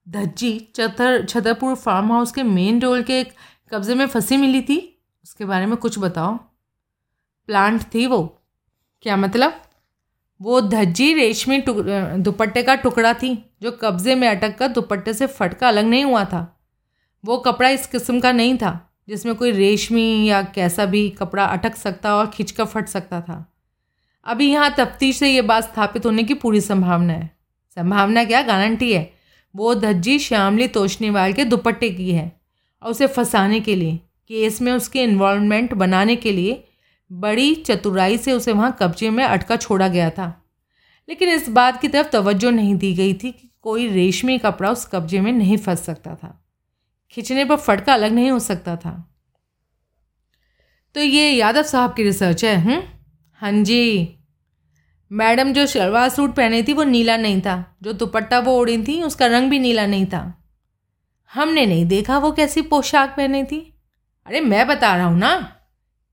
धज्जी 0.07 0.59
छतर 0.77 1.25
छतरपुर 1.25 1.75
फार्म 1.75 2.13
हाउस 2.13 2.33
के 2.33 2.43
मेन 2.43 2.79
डोर 2.79 3.03
के 3.03 3.21
एक 3.21 3.33
कब्ज़े 3.73 3.95
में 3.95 4.07
फंसी 4.07 4.37
मिली 4.37 4.61
थी, 4.63 4.77
उसके 5.25 5.45
बारे 5.45 5.67
में 5.67 5.77
कुछ 5.77 5.99
बताओ। 5.99 6.37
प्लांट 7.49 7.83
थी 7.95 8.07
वो। 8.07 8.23
क्या 9.05 9.17
मतलब? 9.17 9.61
वो 10.41 10.61
धज्जी 10.61 11.13
रेशमी 11.15 11.59
दुपट्टे 11.59 12.63
का 12.63 12.75
टुकड़ा 12.75 13.13
थी, 13.15 13.35
जो 13.63 13.71
कब्ज़े 13.73 14.15
में 14.15 14.29
अटक 14.29 14.57
कर 14.59 14.69
दुपट्टे 14.69 15.15
से 15.15 15.27
फटका, 15.27 15.69
अलग 15.69 15.85
नहीं 15.85 16.05
हुआ 16.05 16.25
था। 16.25 16.58
वो 17.25 17.39
कपड़ा 17.39 17.69
इस 17.69 17.87
किस्म 17.87 18.21
का 18.21 18.33
नहीं 18.33 18.57
था, 18.57 18.91
जिसमें 19.09 19.35
कोई 19.35 19.51
रेशमी 19.51 20.27
या 20.27 20.43
कैसा 20.43 20.85
भी 20.87 21.11
कपड़ा 21.11 21.45
अटक 21.45 21.77
सकता 21.77 22.15
और 22.15 22.27
खिंच 22.27 22.51
कर 22.51 22.65
फट 22.65 22.89
सकता 22.89 23.21
था। 23.21 23.53
अभी 24.25 24.51
यहाँ 24.51 24.75
तफ्तीश 24.79 25.17
से 25.17 25.35
ये 25.35 25.43
बात 25.43 25.65
स्थापित 25.65 26.07
होने 26.07 26.23
की 26.23 26.35
पूरी 26.35 26.61
संभावना 26.61 27.13
है। 27.13 27.39
संभावना 27.75 28.25
क्या? 28.25 28.43
गारंटी 28.43 28.93
है। 28.93 29.13
वो 29.57 29.75
धज्जी 29.75 30.19
श्यामली 30.19 30.69
तोशनीवाल 30.69 31.33
के 31.33 31.45
दुपट्टे 31.45 31.91
की 31.91 32.13
है 32.13 32.41
और 32.83 32.91
उसे 32.91 33.07
फंसाने 33.07 33.61
के 33.61 33.75
लिए, 33.75 33.97
केस 34.29 34.63
में 34.63 34.73
उसके 34.73 35.03
इन्वॉल्वमेंट 35.03 35.75
बनाने 35.75 36.17
के 36.17 36.33
लिए 36.33 36.65
बड़ी 37.13 37.55
चतुराई 37.55 38.19
से 38.19 38.33
उसे 38.33 38.53
वहाँ 38.53 38.77
कब्जे 38.81 39.11
में 39.11 39.25
अटका 39.25 39.57
छोड़ा 39.57 39.89
गया 39.89 40.11
था। 40.11 40.45
लेकिन 41.09 41.29
इस 41.29 41.49
बात 41.49 41.81
की 41.81 41.89
तरफ़ 41.89 42.09
तवज्जो 42.09 42.51
नहीं 42.51 42.75
दी 42.75 42.95
गई 42.95 43.15
थी 43.15 43.33
कि 43.33 43.51
कोई 43.63 43.89
रेशमी 43.89 44.39
कपड़ा 44.39 44.71
उस 44.71 44.89
कब्जे 44.93 45.21
में 45.21 45.33
नहीं 45.33 45.57
फंस 45.57 45.81
सकता 45.81 46.15
था। 46.15 46.48
खींचने 47.11 47.45
पर 47.45 47.57
फटका 47.57 47.95
अलग 47.95 48.13
नहीं 48.13 48.31
हो 48.31 48.39
सकता 48.39 48.77
था। 48.77 49.15
तो 50.95 51.01
ये 51.01 51.31
यादव 51.31 51.63
साहब 51.63 51.95
की 51.95 52.03
रिसर्च 52.03 52.45
है 52.45 52.57
हम्म? 52.57 52.83
हाँ 53.33 53.53
जी। 53.53 54.15
मैडम 55.13 55.53
जो 55.53 55.67
शलवार 55.67 56.09
सूट 56.09 56.35
पहनी 56.35 56.63
थी 56.63 56.73
वो 56.73 56.85
नीला 56.85 57.17
नहीं 57.17 57.41
था। 57.41 57.77
जो 57.83 57.93
दुपट्टा 57.93 58.39
वो 58.39 58.53
ओढ़ी 58.53 58.83
थी, 58.83 59.03
उसका 59.03 59.27
रंग 59.27 59.51
भी 59.51 59.59
नीला 59.59 59.87
नहीं 59.87 60.07
था। 60.07 60.45
हमने 61.35 61.67
नहीं 61.67 61.87
देखा 61.87 62.19
वो 62.19 62.33
कैसी 62.33 62.63
पोशाक 62.63 63.17
पहनी 63.17 63.45
थी। 63.45 63.75
अरे 64.27 64.41
मैं 64.41 64.67
बता 64.67 64.97
रहा 64.97 65.07
हूँ 65.07 65.19
ना। 65.19 65.57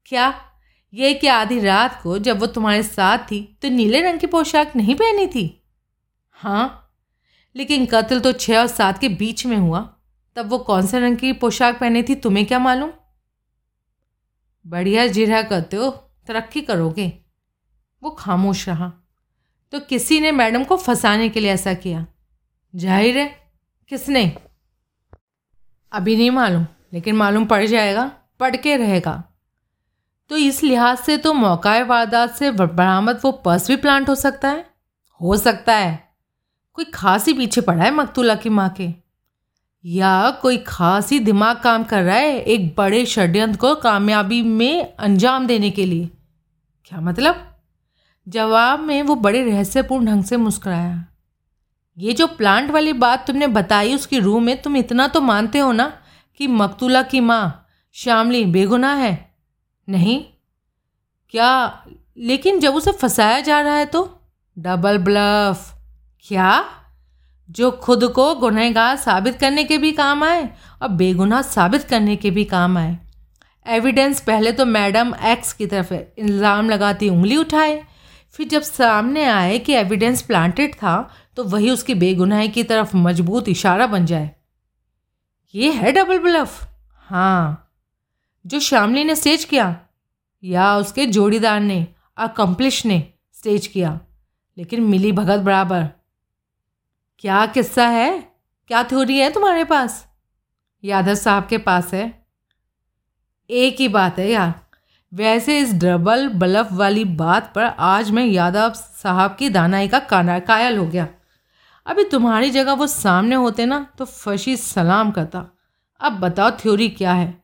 क्या? 0.06 0.42
ये 0.94 1.14
कि 1.14 1.28
आधी 1.28 1.60
रात 1.60 2.00
को 2.04 2.20
जब 2.20 2.40
वो 2.40 2.48
तुम्हारे 2.48 2.84
साथ 2.84 3.18
थी 3.18 3.60
तो 3.62 3.70
नीले 3.70 4.02
रंग 4.02 4.20
की 4.20 4.28
पोशाक 4.28 4.76
नहीं 4.76 4.96
पहनी 4.96 5.28
थी? 5.28 5.64
हाँ। 6.32 6.94
लेकिन 7.56 7.86
कत्ल 7.86 8.20
तो 8.20 8.32
छः 8.32 8.60
और 8.60 8.68
सात 8.68 8.98
के 8.98 9.10
बीच 9.10 9.46
में 9.46 9.58
हुआ। 9.58 9.95
तब 10.36 10.50
वो 10.50 10.58
कौन 10.58 10.88
से 10.88 11.00
रंग 11.00 11.18
की 11.18 11.34
पोशाक 11.34 11.80
पहनी 11.80 12.04
थी, 12.04 12.16
तुम्हें 12.16 12.46
क्या 12.46 12.60
मालूम? 12.60 12.92
बढ़िया 14.68 15.08
जिरा 15.08 15.42
करते 15.42 15.78
हो, 15.78 15.90
तरक्की 16.28 16.62
करोगे। 16.62 17.24
वो 18.04 18.10
खामोश 18.10 18.70
रहा। 18.70 18.94
तो 19.72 19.80
किसी 19.80 20.20
ने 20.20 20.32
मैडम 20.32 20.64
को 20.64 20.78
फंसाने 20.78 21.30
के 21.30 21.40
लिए 21.40 21.52
ऐसा 21.52 21.74
किया? 21.74 22.06
ज़ाहिर 22.76 23.18
है, 23.18 23.52
किसने? 23.90 24.38
अभी 25.92 26.16
नहीं 26.16 26.32
मालूम, 26.32 26.68
लेकिन 26.94 27.16
मालूम 27.16 27.46
पड़ 27.46 27.66
जाएगा, 27.66 28.12
पढ़ 28.40 28.56
के 28.56 28.78
रहेगा। 28.78 29.24
तो 30.30 30.38
इस 30.38 30.64
लिहाज 30.64 30.98
से 30.98 31.18
तो 31.18 31.34
मौका 31.34 31.84
वारदात 31.84 32.36
से 32.36 32.52
बरामद 32.52 33.20
वो 33.24 33.32
पर्स 33.32 33.68
भी 33.68 33.76
प्लांट 33.76 34.10
हो 34.10 34.16
सकता 34.16 34.50
है? 34.50 34.66
हो 35.22 35.38
सकता 35.38 35.76
है। 35.76 36.16
कोई 36.74 36.86
खास 36.86 37.28
ही 37.28 37.34
पीछे 37.34 37.62
पड़ा 37.62 37.84
है 37.84 37.92
मकतूला 37.92 38.36
की 38.36 38.50
माँ 38.50 38.70
के। 38.70 39.05
या 39.86 40.32
कोई 40.32 40.58
खास 40.58 41.12
ही 41.12 41.20
दिमाग 41.20 41.58
काम 41.58 41.84
कर 41.84 42.04
रहा 42.04 42.16
है 42.16 42.42
एक 42.42 42.76
बड़े 42.76 43.06
षड्यंत्र 43.06 43.58
को 43.58 43.76
कामयाबी 43.76 44.42
में 44.42 44.96
अंजाम 44.96 45.48
देने 45.48 45.70
के 45.70 45.86
लिए? 45.86 46.10
क्या 46.86 47.02
मतलब? 47.02 47.58
जवाब 48.28 48.80
में 48.80 49.04
वो 49.04 49.16
बड़े 49.16 49.44
रहस्यपूर्ण 49.44 50.06
ढंग 50.06 50.24
से 50.24 50.38
मुस्कुराया। 50.38 51.06
ये 51.98 52.14
जो 52.14 52.28
प्लांट 52.28 52.72
वाली 52.72 52.94
बात 52.94 53.28
तुमने 53.28 53.48
बताई 53.48 53.96
उसकी 53.96 54.20
रूह 54.20 54.42
में 54.42 54.62
तुम 54.62 54.78
इतना 54.78 55.08
तो 55.08 55.22
मानते 55.22 55.60
हो 55.60 55.72
ना 55.72 55.94
कि 56.38 56.48
मकतूला 56.48 57.02
की 57.02 57.20
माँ 57.20 57.68
श्यामली 57.94 58.46
बेगुनाह 58.46 58.96
है? 58.96 59.36
नहीं। 59.90 60.26
क्या? 61.30 61.84
लेकिन 62.18 62.60
जब 62.60 62.76
उसे 62.76 62.92
फंसाया 62.92 63.40
जा 63.40 63.62
रहा 63.62 63.76
है 63.76 63.86
तो? 63.86 64.20
Double 64.60 64.98
bluff. 64.98 65.76
क्या? 66.28 66.75
जो 67.50 67.72
खुद 67.74 68.04
को 68.06 68.34
गुनहगार 68.36 68.96
साबित 68.98 69.36
करने 69.40 69.64
के 69.64 69.78
भी 69.78 69.92
काम 69.94 70.24
आए 70.24 70.50
और 70.82 70.88
बेगुनाह 70.92 71.42
साबित 71.44 71.84
करने 71.84 72.16
के 72.16 72.32
भी 72.32 72.46
काम 72.46 72.78
आए। 72.78 72.98
एविडेंस 73.66 74.22
पहले 74.22 74.52
तो 74.52 74.66
मैडम 74.68 75.14
एक्स 75.26 75.54
की 75.54 75.68
तरफ़ 75.68 75.94
इल्ज़ाम 75.94 76.70
लगाती 76.70 77.10
उंगली 77.10 77.38
उठाए। 77.38 77.84
फिर 78.36 78.48
जब 78.48 78.62
सामने 78.62 79.26
आए 79.26 79.58
कि 79.60 79.74
एविडेंस 79.74 80.22
प्लांटेड 80.22 80.74
था 80.76 80.96
तो 81.38 81.44
वही 81.44 81.70
उसकी 81.70 81.94
बेगुनाही 81.96 82.50
की 82.50 82.64
तरफ़ 82.64 82.96
मज़बूत 82.98 83.50
इशारा 83.50 83.88
बन 83.88 84.06
जाए। 84.06 84.30
ये 85.54 85.72
है 85.72 85.92
डबल 85.92 86.20
ब्लफ 86.20 86.68
हाँ। 87.08 87.62
जो 88.46 88.60
शामली 88.60 89.04
ने 89.04 89.16
स्टेज 89.16 89.44
किया, 89.46 89.76
या 90.44 90.76
उसके 90.78 91.06
जोड़ीदार 91.08 91.60
ने 91.60 91.86
अकम्पलिश 92.18 92.86
ने 92.86 93.04
स्टेज 93.34 93.68
किया। 93.68 94.00
लेकिन 94.58 94.84
मिली 94.84 95.12
भगत 95.12 95.40
बराबर। 95.40 95.88
क्या 97.20 97.46
किस्सा 97.46 97.88
है? 97.88 98.32
क्या 98.68 98.84
थ्योरी 98.84 99.18
है 99.18 99.32
तुम्हारे 99.32 99.64
पास? 99.64 100.08
यादव 100.84 101.16
साहब 101.16 101.48
के 101.48 101.58
पास 101.58 101.94
है। 101.94 102.28
एक 103.50 103.76
ही 103.80 103.88
बात 103.88 104.20
है 104.20 104.30
यार। 104.30 104.66
वैसे 105.14 105.60
इस 105.60 105.74
डबल 105.74 106.30
बलफ 106.30 106.70
वाली 106.72 107.06
बात 107.06 107.54
पर 107.56 107.64
आज 107.66 108.12
मैं 108.12 108.26
यादव 108.26 108.74
साहब 108.74 109.36
की 109.40 109.50
दानाई 109.50 109.88
का 109.88 110.00
काना 110.00 110.40
कायल 110.40 110.78
हो 110.78 110.88
गया। 110.88 111.08
अभी 111.86 112.04
तुम्हारी 112.04 112.52
जगह 112.52 112.74
वो 112.74 112.88
सामने 112.88 113.36
होते 113.36 113.66
ना 113.66 113.88
तो 113.98 114.06
फशी 114.06 114.58
सलाम 114.58 115.12
करता। 115.12 115.46
अब 116.00 116.14
बताओ 116.14 116.52
थ्योरी 116.52 116.90
क्या 116.90 117.14
है? 117.14 117.44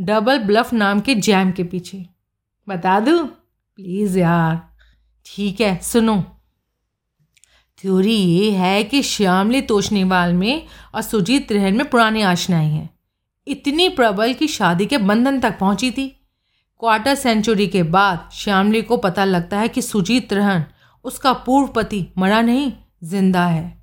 डबल 0.00 0.38
ब्लफ 0.38 0.72
नाम 0.72 1.00
के 1.00 1.14
जैम 1.14 1.52
के 1.52 1.64
पीछे। 1.64 2.06
बता 2.68 3.00
दूँ? 3.00 3.26
प्लीज़ 3.76 4.18
यार। 4.18 4.68
ठीक 5.24 5.60
है, 5.60 5.78
सुनो। 5.78 6.41
थ्योरी 7.84 8.12
ये 8.12 8.50
है 8.50 8.84
कि 8.84 9.02
श्यामली 9.02 9.60
तोशनीवाल 9.60 10.32
में 10.32 10.66
और 10.94 11.02
सुजीत 11.02 11.52
रहन 11.52 11.76
में 11.76 11.90
पुरानी 11.90 12.22
आशनाएँ 12.22 12.68
हैं। 12.70 12.90
इतनी 13.46 13.88
प्रबल 13.88 14.32
कि 14.32 14.48
शादी 14.48 14.86
के 14.86 14.98
बंधन 14.98 15.40
तक 15.40 15.58
पहुँची 15.58 15.90
थी। 15.90 16.08
क्वार्टर 16.78 17.14
सेंचुरी 17.14 17.66
के 17.66 17.82
बाद 17.82 18.28
श्यामली 18.32 18.82
को 18.82 18.96
पता 18.96 19.24
लगता 19.24 19.58
है 19.58 19.68
कि 19.68 19.82
सुजीत 19.82 20.32
रहन, 20.32 20.64
उसका 21.04 21.32
पूर्व 21.32 21.66
पति 21.66 22.06
मरा 22.18 22.40
नहीं, 22.40 22.72
ज़िंदा 23.04 23.46
है। 23.46 23.82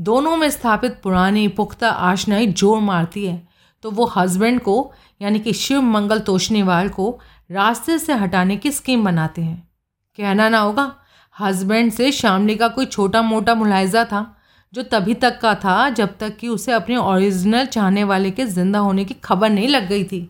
दोनों 0.00 0.36
में 0.36 0.50
स्थापित 0.50 1.00
पुरानी 1.02 1.48
पुख्ता 1.48 1.88
आशनाएँ 1.88 2.46
ज़ोर 2.46 2.80
मारती 2.80 3.26
है। 3.26 3.48
तो 3.82 3.90
वो 3.90 4.06
हस्बैंड 4.06 4.60
को, 4.60 4.92
यानी 5.22 5.38
कि 5.38 5.52
शिव 5.52 5.82
मंगल 5.82 6.18
तोशनीवाल 6.18 6.88
को, 6.88 7.20
रास्ते 7.50 7.98
से 7.98 8.12
हटाने 8.12 8.56
की 8.56 8.70
स्कीम 8.70 9.04
बनाते 9.04 9.42
हैं। 9.42 9.68
कहना 10.16 10.48
ना 10.48 10.58
होगा 10.58 10.96
हस्बैंड 11.36 11.92
से 11.92 12.10
शामली 12.12 12.54
का 12.56 12.68
कोई 12.68 12.86
छोटा 12.86 13.22
मोटा 13.22 13.54
मुलायजा 13.54 14.04
था, 14.04 14.24
जो 14.72 14.82
तभी 14.82 15.14
तक 15.14 15.38
का 15.40 15.54
था 15.54 15.88
जब 15.90 16.16
तक 16.18 16.36
कि 16.36 16.48
उसे 16.48 16.72
अपने 16.72 16.96
ओरिजिनल 16.96 17.66
चाहने 17.66 18.04
वाले 18.04 18.30
के 18.30 18.44
ज़िंदा 18.46 18.78
होने 18.78 19.04
की 19.04 19.14
खबर 19.14 19.50
नहीं 19.50 19.68
लग 19.68 19.88
गई 19.88 20.04
थी। 20.04 20.28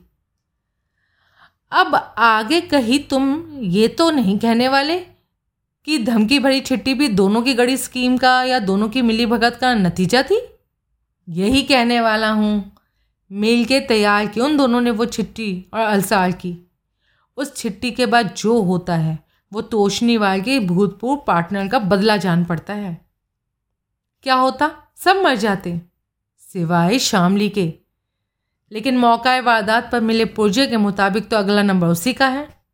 अब 1.72 1.94
आगे 2.18 2.60
कहीं 2.60 2.98
तुम 3.00 3.34
ये 3.60 3.88
तो 3.88 4.10
नहीं 4.10 4.38
कहने 4.38 4.68
वाले 4.68 4.98
कि 5.86 5.98
धमकी 5.98 6.38
भरी 6.38 6.60
छिट्टी 6.60 6.94
भी 6.94 7.08
दोनों 7.10 7.42
की 7.42 7.54
गड़ी 7.54 7.76
स्कीम 7.76 8.16
का 8.18 8.42
या 8.42 8.58
दोनों 8.58 8.88
की 8.88 9.02
मिली 9.02 9.26
भगत 9.26 9.58
का 9.60 9.72
नतीजा 9.74 10.22
थी? 10.22 10.40
यही 11.28 11.62
कहने 11.62 12.00
वाला 12.00 12.30
हूँ। 12.30 12.72
मिल 13.30 13.64
के 13.64 13.80
तैयार 13.80 14.26
की 14.26 14.40
उन 14.40 14.56
दोनों 14.56 14.80
ने 14.80 14.90
वो 14.90 15.04
छिट्टी 15.06 15.64
और 15.74 15.80
अलसार 15.80 16.32
की। 16.32 16.56
उस 17.38 17.54
छिट्टी 17.56 17.90
के 17.90 18.06
बाद 18.06 18.34
जो 18.36 18.60
होता 18.62 18.96
है 18.96 19.18
वो 19.52 19.62
तोशनीवाल 19.62 20.40
के 20.40 20.60
भूतपूर्व 20.60 21.20
पार्टनर 21.26 21.68
का 21.68 21.78
बदला 21.78 22.16
जान 22.16 22.44
पड़ता 22.44 22.72
है। 22.72 23.06
क्या 24.22 24.34
होता? 24.34 24.70
सब 24.96 25.16
मर 25.16 25.34
जाते, 25.34 25.82
सिवाय 26.38 26.98
शामली 26.98 27.48
के। 27.48 27.74
लेकिन 28.72 28.98
मौका 28.98 29.40
वारदात 29.40 29.92
पर 29.92 30.00
मिले 30.00 30.24
पुर्जे 30.24 30.66
के 30.66 30.76
मुताबिक 30.76 31.28
तो 31.28 31.36
अगला 31.36 31.62
नंबर 31.62 31.86
उसी 31.86 32.12
का 32.12 32.28
है। 32.28 32.64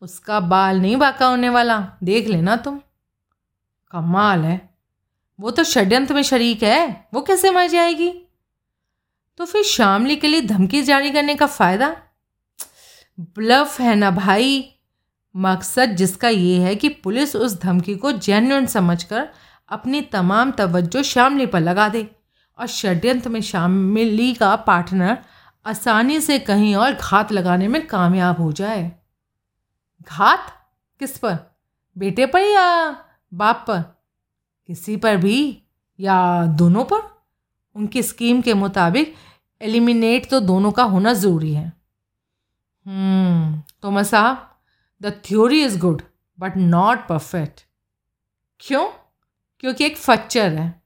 उसका 0.00 0.40
बाल 0.40 0.80
नहीं 0.80 0.96
बाका 0.96 1.26
होने 1.26 1.48
वाला, 1.48 1.92
देख 2.02 2.28
लेना 2.28 2.56
तुम। 2.56 2.78
कमाल 3.90 4.44
है। 4.44 4.78
वो 5.40 5.50
तो 5.50 5.64
षड्यंत्र 5.64 6.14
में 6.14 6.22
शरीक 6.22 6.62
है, 6.62 7.08
वो 7.14 7.20
कैसे 7.20 7.50
मर 7.50 7.66
जाएगी? 7.66 8.10
तो 9.36 9.44
फिर 9.44 9.62
शामली 9.62 10.16
के 10.16 10.28
लिए 10.28 10.40
धमकी 10.40 10.82
जारी 10.82 11.10
करने 11.10 11.34
का 11.34 11.46
फ़ायदा? 11.46 11.96
ब्लफ 13.20 13.80
है 13.80 13.94
ना 13.94 14.10
भाई। 14.10 14.73
मकसद 15.36 15.84
जिसका 15.84 16.28
ये 16.28 16.60
है 16.60 16.76
कि 16.76 16.88
पुलिस 16.88 17.36
उस 17.36 17.60
धमकी 17.60 17.94
को 17.94 18.12
जेन्यून 18.12 18.66
समझकर 18.66 19.28
अपनी 19.68 20.00
तमाम 20.00 20.50
तवज्जो 20.50 21.02
शामली 21.02 21.46
पर 21.46 21.60
लगा 21.60 21.88
दे 21.88 22.10
और 22.58 22.66
षड्यंत्र 22.66 23.28
में 23.28 23.40
शामिली 23.40 24.34
का 24.34 24.56
पार्टनर 24.56 25.18
आसानी 25.66 26.20
से 26.20 26.38
कहीं 26.38 26.76
और 26.76 26.92
घात 26.92 27.32
लगाने 27.32 27.68
में 27.68 27.86
कामयाब 27.86 28.40
हो 28.40 28.52
जाए। 28.52 28.92
घात? 30.02 30.68
किस 30.98 31.18
पर? 31.18 31.38
बेटे 31.98 32.26
पर 32.26 32.40
या 32.40 32.96
बाप 33.34 33.64
पर? 33.68 33.80
किसी 34.66 34.96
पर 34.96 35.16
भी? 35.16 35.62
या 36.00 36.46
दोनों 36.46 36.84
पर? 36.84 37.24
उनकी 37.74 38.02
स्कीम 38.02 38.40
के 38.40 38.54
मुताबिक 38.54 39.14
एलिमिनेट 39.62 40.30
तो 40.30 40.40
दोनों 40.40 40.72
का 40.72 40.82
होना 40.82 41.12
ज़रूरी 41.12 41.54
है। 41.54 41.72
तो 43.82 43.90
मसा 43.90 44.50
the 45.04 45.12
theory 45.24 45.64
is 45.64 45.78
good 45.78 46.02
but 46.38 46.56
not 46.56 46.98
perfect 46.98 47.60
क्यों? 48.60 48.86
क्योंकि 49.58 49.84
एक 49.84 49.96
फच्चर 49.96 50.52
है। 50.52 50.82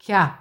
क्या? 0.00 0.38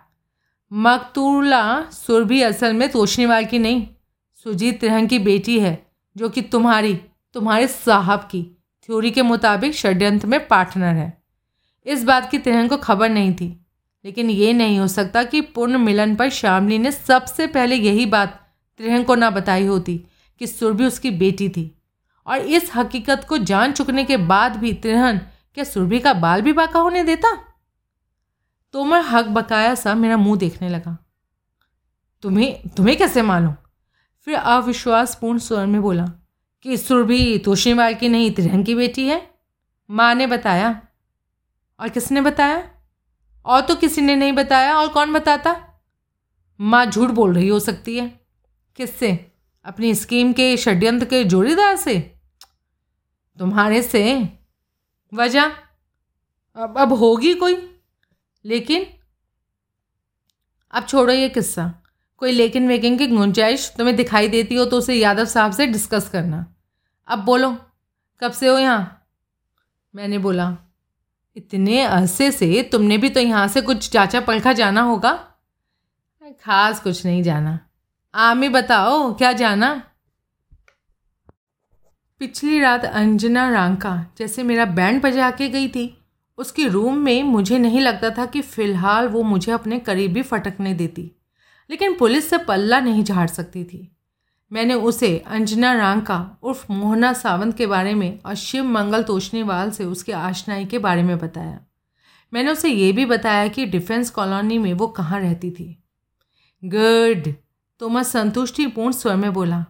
मकतूला 0.73 1.89
सुरभि 1.89 2.41
असल 2.41 2.73
में 2.73 2.91
तोशनीवाल 2.91 3.45
की 3.45 3.59
नहीं, 3.59 3.87
सुजीत 4.33 4.83
रहन 4.83 5.07
की 5.07 5.19
बेटी 5.19 5.59
है, 5.59 5.91
जो 6.17 6.29
कि 6.29 6.41
तुम्हारी, 6.41 6.93
तुम्हारे 7.33 7.67
साहब 7.67 8.19
की 8.19 8.57
थ्योरी 8.83 9.11
के 9.11 9.21
मुताबिक 9.21 9.73
षड्यंत्र 9.73 10.27
में 10.27 10.47
पार्टनर 10.47 10.95
है। 10.95 11.23
इस 11.85 12.03
बात 12.03 12.31
की 12.31 12.37
तिरहन 12.37 12.67
को 12.67 12.77
खबर 12.77 13.09
नहीं 13.09 13.33
थी, 13.33 13.65
लेकिन 14.05 14.29
ये 14.29 14.53
नहीं 14.53 14.79
हो 14.79 14.87
सकता 14.87 15.23
कि 15.23 15.41
पूर्ण 15.41 15.77
मिलन 15.77 16.15
पर 16.15 16.29
श्यामली 16.29 16.77
ने 16.77 16.91
सबसे 16.91 17.47
पहले 17.47 17.75
यही 17.75 18.05
बात 18.05 18.55
त्रिहन 18.77 19.03
को 19.03 19.15
ना 19.15 19.29
बताई 19.29 19.65
होती 19.65 20.01
कि 20.39 20.47
सुरभि 20.47 20.85
उसकी 20.85 21.11
बेटी 21.11 21.49
थी। 21.49 21.80
और 22.31 22.37
इस 22.37 22.71
हकीकत 22.75 23.25
को 23.29 23.37
जान 23.37 23.71
चुकने 23.71 24.03
के 24.03 24.17
बाद 24.17 24.55
भी 24.55 24.73
त्रिहन 24.73 25.17
क्या 25.53 25.63
सुरभि 25.63 25.99
का 25.99 26.13
बाल 26.13 26.41
भी 26.41 26.53
बाका 26.53 26.79
होने 26.79 27.03
देता? 27.03 27.37
तोमर 28.73 29.01
हक 29.01 29.25
बकाया 29.25 29.75
सा 29.75 29.95
मेरा 29.95 30.17
मुँह 30.17 30.37
देखने 30.37 30.69
लगा। 30.69 30.97
तुम्हें 32.21 32.69
तुम्हें 32.69 32.97
कैसे 32.97 33.21
मालूम? 33.21 33.55
फिर 34.25 34.35
अविश्वासपूर्ण 34.35 35.39
स्वर 35.39 35.65
में 35.65 35.81
बोला, 35.81 36.05
कि 36.61 36.77
सुरभि 36.77 37.41
तोशीवाल 37.45 37.93
की 37.93 38.09
नहीं, 38.09 38.31
त्रिहन 38.31 38.63
की 38.63 38.75
बेटी 38.75 39.07
है। 39.07 39.31
माँ 39.91 40.15
ने 40.15 40.27
बताया। 40.27 40.81
और 41.79 41.89
किसने 41.89 42.21
बताया? 42.21 42.69
और 43.45 43.61
तो 43.61 43.75
किसी 43.75 44.01
ने 44.01 44.15
नहीं 44.15 44.33
बताया, 44.33 44.77
और 44.77 44.87
कौन 44.87 45.13
बताता? 45.13 45.55
माँ 46.61 46.85
झूठ 46.85 47.09
बोल 47.09 47.33
रही 47.33 47.47
हो 47.47 47.59
सकती 47.59 47.97
है। 47.97 48.19
किससे? 48.75 49.31
अपनी 49.65 49.95
स्कीम 49.95 50.33
के 50.33 50.57
षड्यंत्र 50.57 51.05
के 51.05 51.23
जोड़ीदार 51.23 51.75
से? 51.75 52.20
तुम्हारे 53.41 53.81
से 53.81 54.29
वजह 55.13 55.43
अब 56.55 56.77
अब 56.77 56.93
होगी 56.93 57.33
कोई? 57.33 57.81
लेकिन, 58.45 58.85
अब 60.71 60.85
छोड़ो 60.85 61.13
ये 61.13 61.29
किस्सा। 61.29 61.83
कोई 62.17 62.31
लेकिन 62.31 62.67
वेकिन 62.67 62.97
की 62.97 63.07
गुंजाइश 63.07 63.73
तुम्हें 63.77 63.95
दिखाई 63.95 64.27
देती 64.27 64.55
हो 64.55 64.65
तो 64.65 64.77
उसे 64.77 64.95
यादव 64.95 65.25
साहब 65.25 65.51
से 65.51 65.67
डिस्कस 65.67 66.09
करना। 66.09 66.55
अब 67.07 67.19
बोलो, 67.19 67.57
कब 68.21 68.31
से 68.31 68.47
हो 68.47 68.57
यहाँ? 68.57 69.07
मैंने 69.95 70.17
बोला, 70.17 70.57
इतने 71.35 71.81
अरसे 71.81 72.31
से 72.31 72.69
तुमने 72.71 72.97
भी 72.97 73.09
तो 73.09 73.19
यहाँ 73.19 73.47
से 73.47 73.61
कुछ 73.61 73.89
चाचा 73.89 74.21
पलखा 74.21 74.53
जाना 74.53 74.81
होगा? 74.81 75.27
खास 76.41 76.79
कुछ 76.79 77.05
नहीं 77.05 77.23
जाना। 77.23 77.59
आम 78.15 78.41
ही 78.41 78.49
बताओ, 78.49 79.13
क्या 79.13 79.33
जाना? 79.33 79.90
पिछली 82.21 82.59
रात 82.59 82.83
अंजना 82.85 83.49
रांका 83.49 84.05
जैसे 84.17 84.43
मेरा 84.43 84.65
बैंड 84.65 85.01
बजा 85.01 85.29
के 85.31 85.47
गई 85.49 85.67
थी, 85.67 85.97
उसके 86.37 86.67
रूम 86.67 86.97
में 86.97 87.23
मुझे 87.23 87.57
नहीं 87.59 87.79
लगता 87.81 88.09
था 88.09 88.25
कि 88.25 88.41
फ़िलहाल 88.41 89.07
वो 89.07 89.23
मुझे 89.23 89.51
अपने 89.51 89.79
करीब 89.79 90.13
भी 90.13 90.21
फटकने 90.21 90.73
देती, 90.73 91.11
लेकिन 91.69 91.97
पुलिस 91.97 92.29
से 92.29 92.37
पल्ला 92.37 92.79
नहीं 92.79 93.03
झाड़ 93.03 93.27
सकती 93.27 93.63
थी। 93.63 93.97
मैंने 94.51 94.73
उसे, 94.73 95.17
अंजना 95.17 95.73
रांका, 95.73 96.37
उर्फ़ 96.43 96.71
मोहना 96.71 97.13
सावंत 97.13 97.57
के 97.57 97.67
बारे 97.67 97.93
में 97.93 98.19
और 98.25 98.35
शिव 98.35 98.63
मंगल 98.63 99.03
तोशनीवाल 99.03 99.71
से 99.71 99.85
उसके 99.85 100.11
आशनाई 100.11 100.65
के 100.65 100.79
बारे 100.79 101.03
में 101.03 101.17
बताया। 101.19 101.59
मैंने 102.33 102.51
उसे 102.51 102.69
ये 102.69 102.91
भी 102.91 103.05
बताया 103.05 103.47
कि 103.47 103.65
डिफेंस 103.65 104.09
कॉलोनी 104.09 104.57
में 104.57 104.73
वो 104.73 104.87
कहाँ 104.87 105.19
रहती 105.19 105.51
थी। 105.51 105.83
गुड 106.63 107.33
तो 107.79 107.89
मैं 107.89 108.03
संतुष्टिपूर्ण 108.03 108.91
स्वर 108.91 109.15
में 109.15 109.31
बोला। 109.33 109.65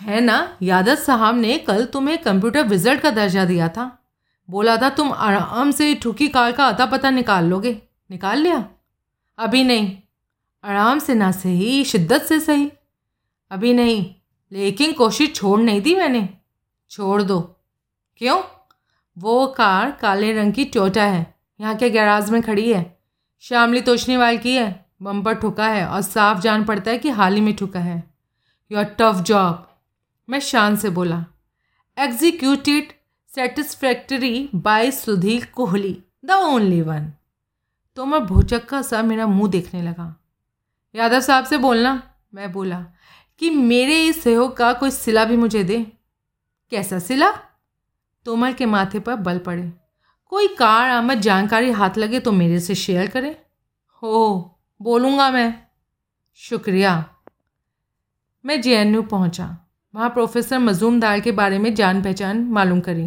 है 0.00 0.20
ना? 0.20 0.56
यादव 0.62 0.94
साहब 0.94 1.34
ने 1.34 1.58
कल 1.58 1.84
तुम्हें 1.84 2.18
कंप्यूटर 2.18 2.62
विजल्ट 2.62 3.00
का 3.00 3.10
दर्जा 3.10 3.44
दिया 3.44 3.68
था। 3.68 4.02
बोला 4.50 4.76
था, 4.76 4.88
तुम 4.88 5.12
आराम 5.12 5.70
से 5.70 5.94
ठुकी 5.94 6.28
कार 6.28 6.52
का 6.52 6.66
अता 6.66 6.86
पता 6.86 7.10
निकाल 7.10 7.44
लोगे। 7.44 7.82
निकाल 8.10 8.38
लिया? 8.38 8.68
अभी 9.38 9.64
नहीं। 9.64 9.98
आराम 10.64 10.98
से 10.98 11.14
ना 11.14 11.32
सही, 11.32 11.84
शिद्दत 11.84 12.22
से 12.22 12.40
सही। 12.40 12.72
अभी 13.50 13.72
नहीं, 13.72 14.14
लेकिन 14.52 14.92
कोशिश 14.92 15.34
छोड़ 15.34 15.60
नहीं 15.60 15.80
दी 15.80 15.94
मैंने। 15.94 16.28
छोड़ 16.90 17.22
दो। 17.22 17.60
क्यों? 18.16 18.42
वो 19.18 19.46
कार 19.46 19.90
काले 19.90 20.32
रंग 20.32 20.52
की 20.52 20.64
टोटा 20.64 21.04
है। 21.04 21.34
यहाँ 21.60 21.76
के 21.76 21.90
गैराज 21.90 22.30
में 22.30 22.42
खड़ी 22.42 22.72
है। 22.72 22.98
शामली 23.40 23.80
तोशनीवाल 23.80 24.38
की 24.38 24.56
है। 24.56 24.86
बम्पर 25.02 25.34
ठुका 25.34 25.68
है 25.68 25.86
और 25.86 26.00
साफ़ 26.00 26.40
जान 26.40 26.64
पड़ता 26.64 26.90
है 26.90 26.98
कि 26.98 27.08
हाल 27.08 27.34
ही 27.34 27.40
में 27.40 27.56
ठुका 27.56 27.80
है। 27.80 28.14
योर 28.72 28.84
टफ 28.84 29.14
जॉब 29.14 29.65
मैं 30.28 30.40
शान 30.40 30.76
से 30.76 30.90
बोला 30.90 31.26
executed 31.98 32.92
satisfactory 33.34 34.50
by 34.54 34.90
Sudhir 34.90 35.44
Kohli 35.44 36.02
the 36.24 36.30
only 36.30 36.82
one 36.82 37.12
तो 37.96 38.04
मैं 38.04 38.26
भोचक्का 38.26 38.82
सा 38.82 39.02
मेरा 39.02 39.26
मुँह 39.26 39.50
देखने 39.50 39.82
लगा। 39.82 40.24
यादव 40.94 41.20
साहब 41.20 41.44
से 41.44 41.58
बोलना, 41.58 42.14
मैं 42.34 42.52
बोला, 42.52 42.86
कि 43.38 43.50
मेरे 43.50 44.04
इस 44.04 44.22
सहयोग 44.22 44.56
का 44.56 44.72
कोई 44.72 44.90
सिला 44.90 45.24
भी 45.24 45.36
मुझे 45.36 45.64
दे? 45.64 45.92
कैसा 46.70 46.98
सिला? 46.98 47.30
तोमर 48.24 48.52
के 48.52 48.66
माथे 48.66 48.98
पर 48.98 49.14
बल 49.14 49.38
पड़े। 49.38 49.72
कोई 50.26 50.48
कार 50.48 50.90
आमद 50.90 51.20
जानकारी 51.20 51.70
हाथ 51.70 51.90
लगे 51.98 52.20
तो 52.20 52.32
मेरे 52.32 52.60
से 52.60 52.74
शेयर 52.74 53.10
करें? 53.10 53.36
हो, 54.02 54.58
बोलूँगा 54.82 55.30
मैं। 55.30 55.66
शुक्रिया। 56.34 57.16
मैं 58.44 58.60
जे 58.60 58.76
एन 58.76 58.94
यू 58.94 59.02
पहुँचा। 59.02 59.65
वहाँ 59.96 60.08
प्रोफेसर 60.10 60.58
मजूमदार 60.58 61.20
के 61.20 61.32
बारे 61.32 61.58
में 61.58 61.74
जान 61.74 62.02
पहचान 62.02 62.44
मालूम 62.50 62.80
करी। 62.80 63.06